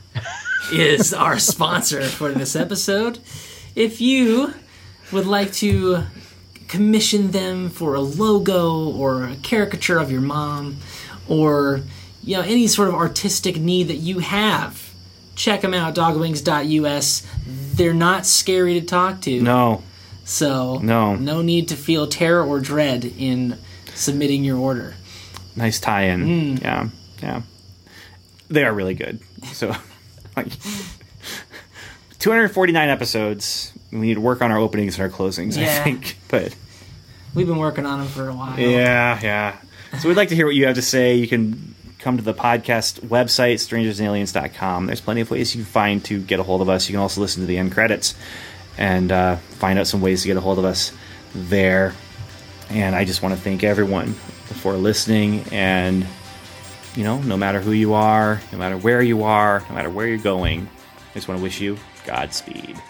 is 0.72 1.12
our 1.14 1.38
sponsor 1.38 2.02
for 2.02 2.32
this 2.32 2.56
episode. 2.56 3.18
If 3.76 4.00
you 4.00 4.54
would 5.12 5.26
like 5.26 5.52
to 5.54 6.04
commission 6.68 7.30
them 7.32 7.68
for 7.68 7.94
a 7.94 8.00
logo 8.00 8.88
or 8.90 9.24
a 9.24 9.36
caricature 9.36 9.98
of 9.98 10.10
your 10.10 10.22
mom 10.22 10.78
or 11.28 11.82
you 12.22 12.36
know 12.36 12.42
any 12.42 12.66
sort 12.66 12.88
of 12.88 12.94
artistic 12.94 13.58
need 13.58 13.88
that 13.88 13.96
you 13.98 14.20
have, 14.20 14.90
check 15.36 15.60
them 15.60 15.74
out 15.74 15.94
dogwings.us. 15.94 17.26
They're 17.74 17.92
not 17.92 18.24
scary 18.24 18.80
to 18.80 18.86
talk 18.86 19.20
to. 19.22 19.40
No, 19.42 19.82
So 20.24 20.78
No. 20.82 21.14
no 21.16 21.42
need 21.42 21.68
to 21.68 21.76
feel 21.76 22.06
terror 22.06 22.42
or 22.42 22.58
dread 22.60 23.04
in 23.18 23.58
submitting 23.94 24.42
your 24.44 24.56
order. 24.56 24.94
nice 25.56 25.78
tie-in. 25.78 26.24
Mm. 26.56 26.62
Yeah, 26.62 26.88
yeah. 27.22 27.42
They 28.48 28.64
are 28.64 28.72
really 28.72 28.94
good. 28.94 29.20
So, 29.52 29.74
like, 30.36 30.48
249 32.18 32.88
episodes. 32.88 33.72
We 33.92 34.00
need 34.00 34.14
to 34.14 34.20
work 34.20 34.42
on 34.42 34.50
our 34.50 34.58
openings 34.58 34.98
and 34.98 35.02
our 35.10 35.16
closings. 35.16 35.56
I 35.56 35.66
think, 35.84 36.18
but 36.28 36.54
We've 37.34 37.46
been 37.46 37.58
working 37.58 37.84
on 37.86 37.98
them 38.00 38.08
for 38.08 38.28
a 38.28 38.32
while. 38.34 38.58
yeah, 38.58 39.18
yeah. 39.22 39.56
So 40.00 40.08
we'd 40.08 40.16
like 40.16 40.28
to 40.28 40.34
hear 40.36 40.46
what 40.46 40.54
you 40.54 40.66
have 40.66 40.76
to 40.76 40.82
say. 40.82 41.14
You 41.16 41.26
can 41.28 41.74
come 41.98 42.16
to 42.16 42.22
the 42.22 42.34
podcast 42.34 43.00
website, 43.00 43.54
strangersandaliens.com. 43.54 44.86
There's 44.86 45.00
plenty 45.00 45.20
of 45.20 45.30
ways 45.30 45.54
you 45.54 45.62
can 45.62 45.70
find 45.70 46.04
to 46.06 46.20
get 46.20 46.38
a 46.40 46.42
hold 46.42 46.60
of 46.62 46.68
us. 46.68 46.88
You 46.88 46.92
can 46.94 47.00
also 47.00 47.20
listen 47.20 47.42
to 47.42 47.46
the 47.46 47.58
end 47.58 47.72
credits 47.72 48.14
and 48.76 49.10
uh, 49.10 49.36
find 49.36 49.78
out 49.78 49.86
some 49.86 50.00
ways 50.00 50.22
to 50.22 50.28
get 50.28 50.36
a 50.36 50.40
hold 50.40 50.58
of 50.58 50.64
us 50.64 50.92
there. 51.34 51.94
And 52.70 52.94
I 52.94 53.04
just 53.04 53.22
want 53.22 53.34
to 53.34 53.40
thank 53.40 53.62
everyone 53.64 54.14
for 54.14 54.74
listening. 54.74 55.44
And, 55.52 56.06
you 56.94 57.02
know, 57.02 57.20
no 57.22 57.36
matter 57.36 57.60
who 57.60 57.72
you 57.72 57.94
are, 57.94 58.40
no 58.52 58.58
matter 58.58 58.76
where 58.76 59.02
you 59.02 59.24
are, 59.24 59.62
no 59.68 59.74
matter 59.74 59.90
where 59.90 60.06
you're 60.06 60.18
going, 60.18 60.68
I 61.10 61.14
just 61.14 61.28
want 61.28 61.38
to 61.38 61.42
wish 61.42 61.60
you 61.60 61.76
Godspeed. 62.04 62.80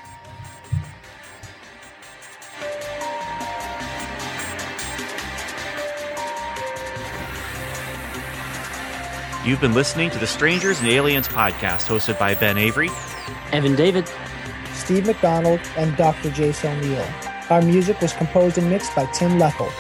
You've 9.45 9.61
been 9.61 9.75
listening 9.75 10.09
to 10.11 10.19
the 10.19 10.27
Strangers 10.27 10.81
and 10.81 10.89
Aliens 10.89 11.29
podcast 11.29 11.87
hosted 11.87 12.19
by 12.19 12.35
Ben 12.35 12.57
Avery. 12.57 12.89
Evan 13.53 13.77
David. 13.77 14.11
Steve 14.73 15.07
McDonald 15.07 15.61
and 15.77 15.95
Dr. 15.97 16.31
Jason 16.31 16.79
O'Neill. 16.79 17.07
Our 17.51 17.61
music 17.61 18.01
was 18.01 18.15
composed 18.15 18.57
and 18.57 18.71
mixed 18.71 18.95
by 18.97 19.05
Tim 19.13 19.33
Leffel. 19.39 19.71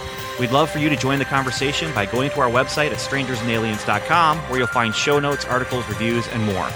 We'd 0.41 0.51
love 0.51 0.69
for 0.69 0.79
you 0.79 0.89
to 0.89 0.97
join 0.97 1.21
the 1.21 1.25
conversation 1.25 1.93
by 1.95 2.07
going 2.07 2.31
to 2.31 2.41
our 2.41 2.51
website 2.51 2.91
at 2.91 2.99
strangersandaliens.com 2.99 4.39
where 4.39 4.59
you'll 4.59 4.67
find 4.67 4.95
show 4.95 5.21
notes, 5.21 5.45
articles, 5.45 5.89
reviews, 5.89 6.27
and 6.29 6.43
more. 6.45 6.69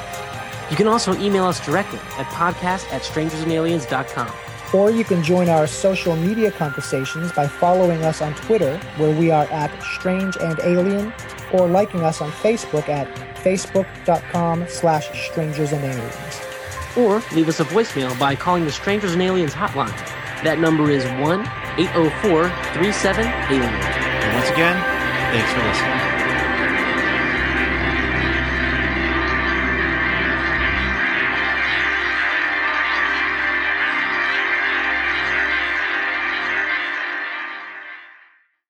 You 0.70 0.76
can 0.76 0.86
also 0.86 1.16
email 1.18 1.44
us 1.44 1.64
directly 1.64 1.98
at 2.18 2.26
podcast 2.26 2.92
at 2.92 3.02
strangersandaliens.com. 3.02 4.32
Or 4.72 4.90
you 4.90 5.02
can 5.02 5.24
join 5.24 5.48
our 5.48 5.66
social 5.66 6.14
media 6.14 6.52
conversations 6.52 7.32
by 7.32 7.48
following 7.48 8.04
us 8.04 8.20
on 8.20 8.34
Twitter, 8.34 8.78
where 8.96 9.18
we 9.18 9.30
are 9.30 9.46
at 9.46 9.82
Strange 9.82 10.36
and 10.36 10.60
Alien, 10.60 11.12
or 11.52 11.66
liking 11.66 12.02
us 12.02 12.20
on 12.20 12.30
Facebook 12.30 12.88
at 12.88 13.12
facebook.com 13.36 14.66
slash 14.68 15.30
strangers 15.30 15.72
and 15.72 15.82
aliens. 15.82 16.40
Or 16.96 17.22
leave 17.34 17.48
us 17.48 17.60
a 17.60 17.64
voicemail 17.64 18.16
by 18.18 18.34
calling 18.34 18.66
the 18.66 18.72
Strangers 18.72 19.14
and 19.14 19.22
Aliens 19.22 19.54
hotline. 19.54 19.96
That 20.44 20.58
number 20.58 20.90
is 20.90 21.04
1 21.20 21.44
804 21.78 22.48
3781. 22.74 23.62
And 23.62 24.34
once 24.34 24.50
again, 24.50 24.76
thanks 25.30 25.52
for 25.52 25.62
listening. 25.62 26.18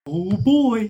Oh 0.06 0.36
boy. 0.36 0.88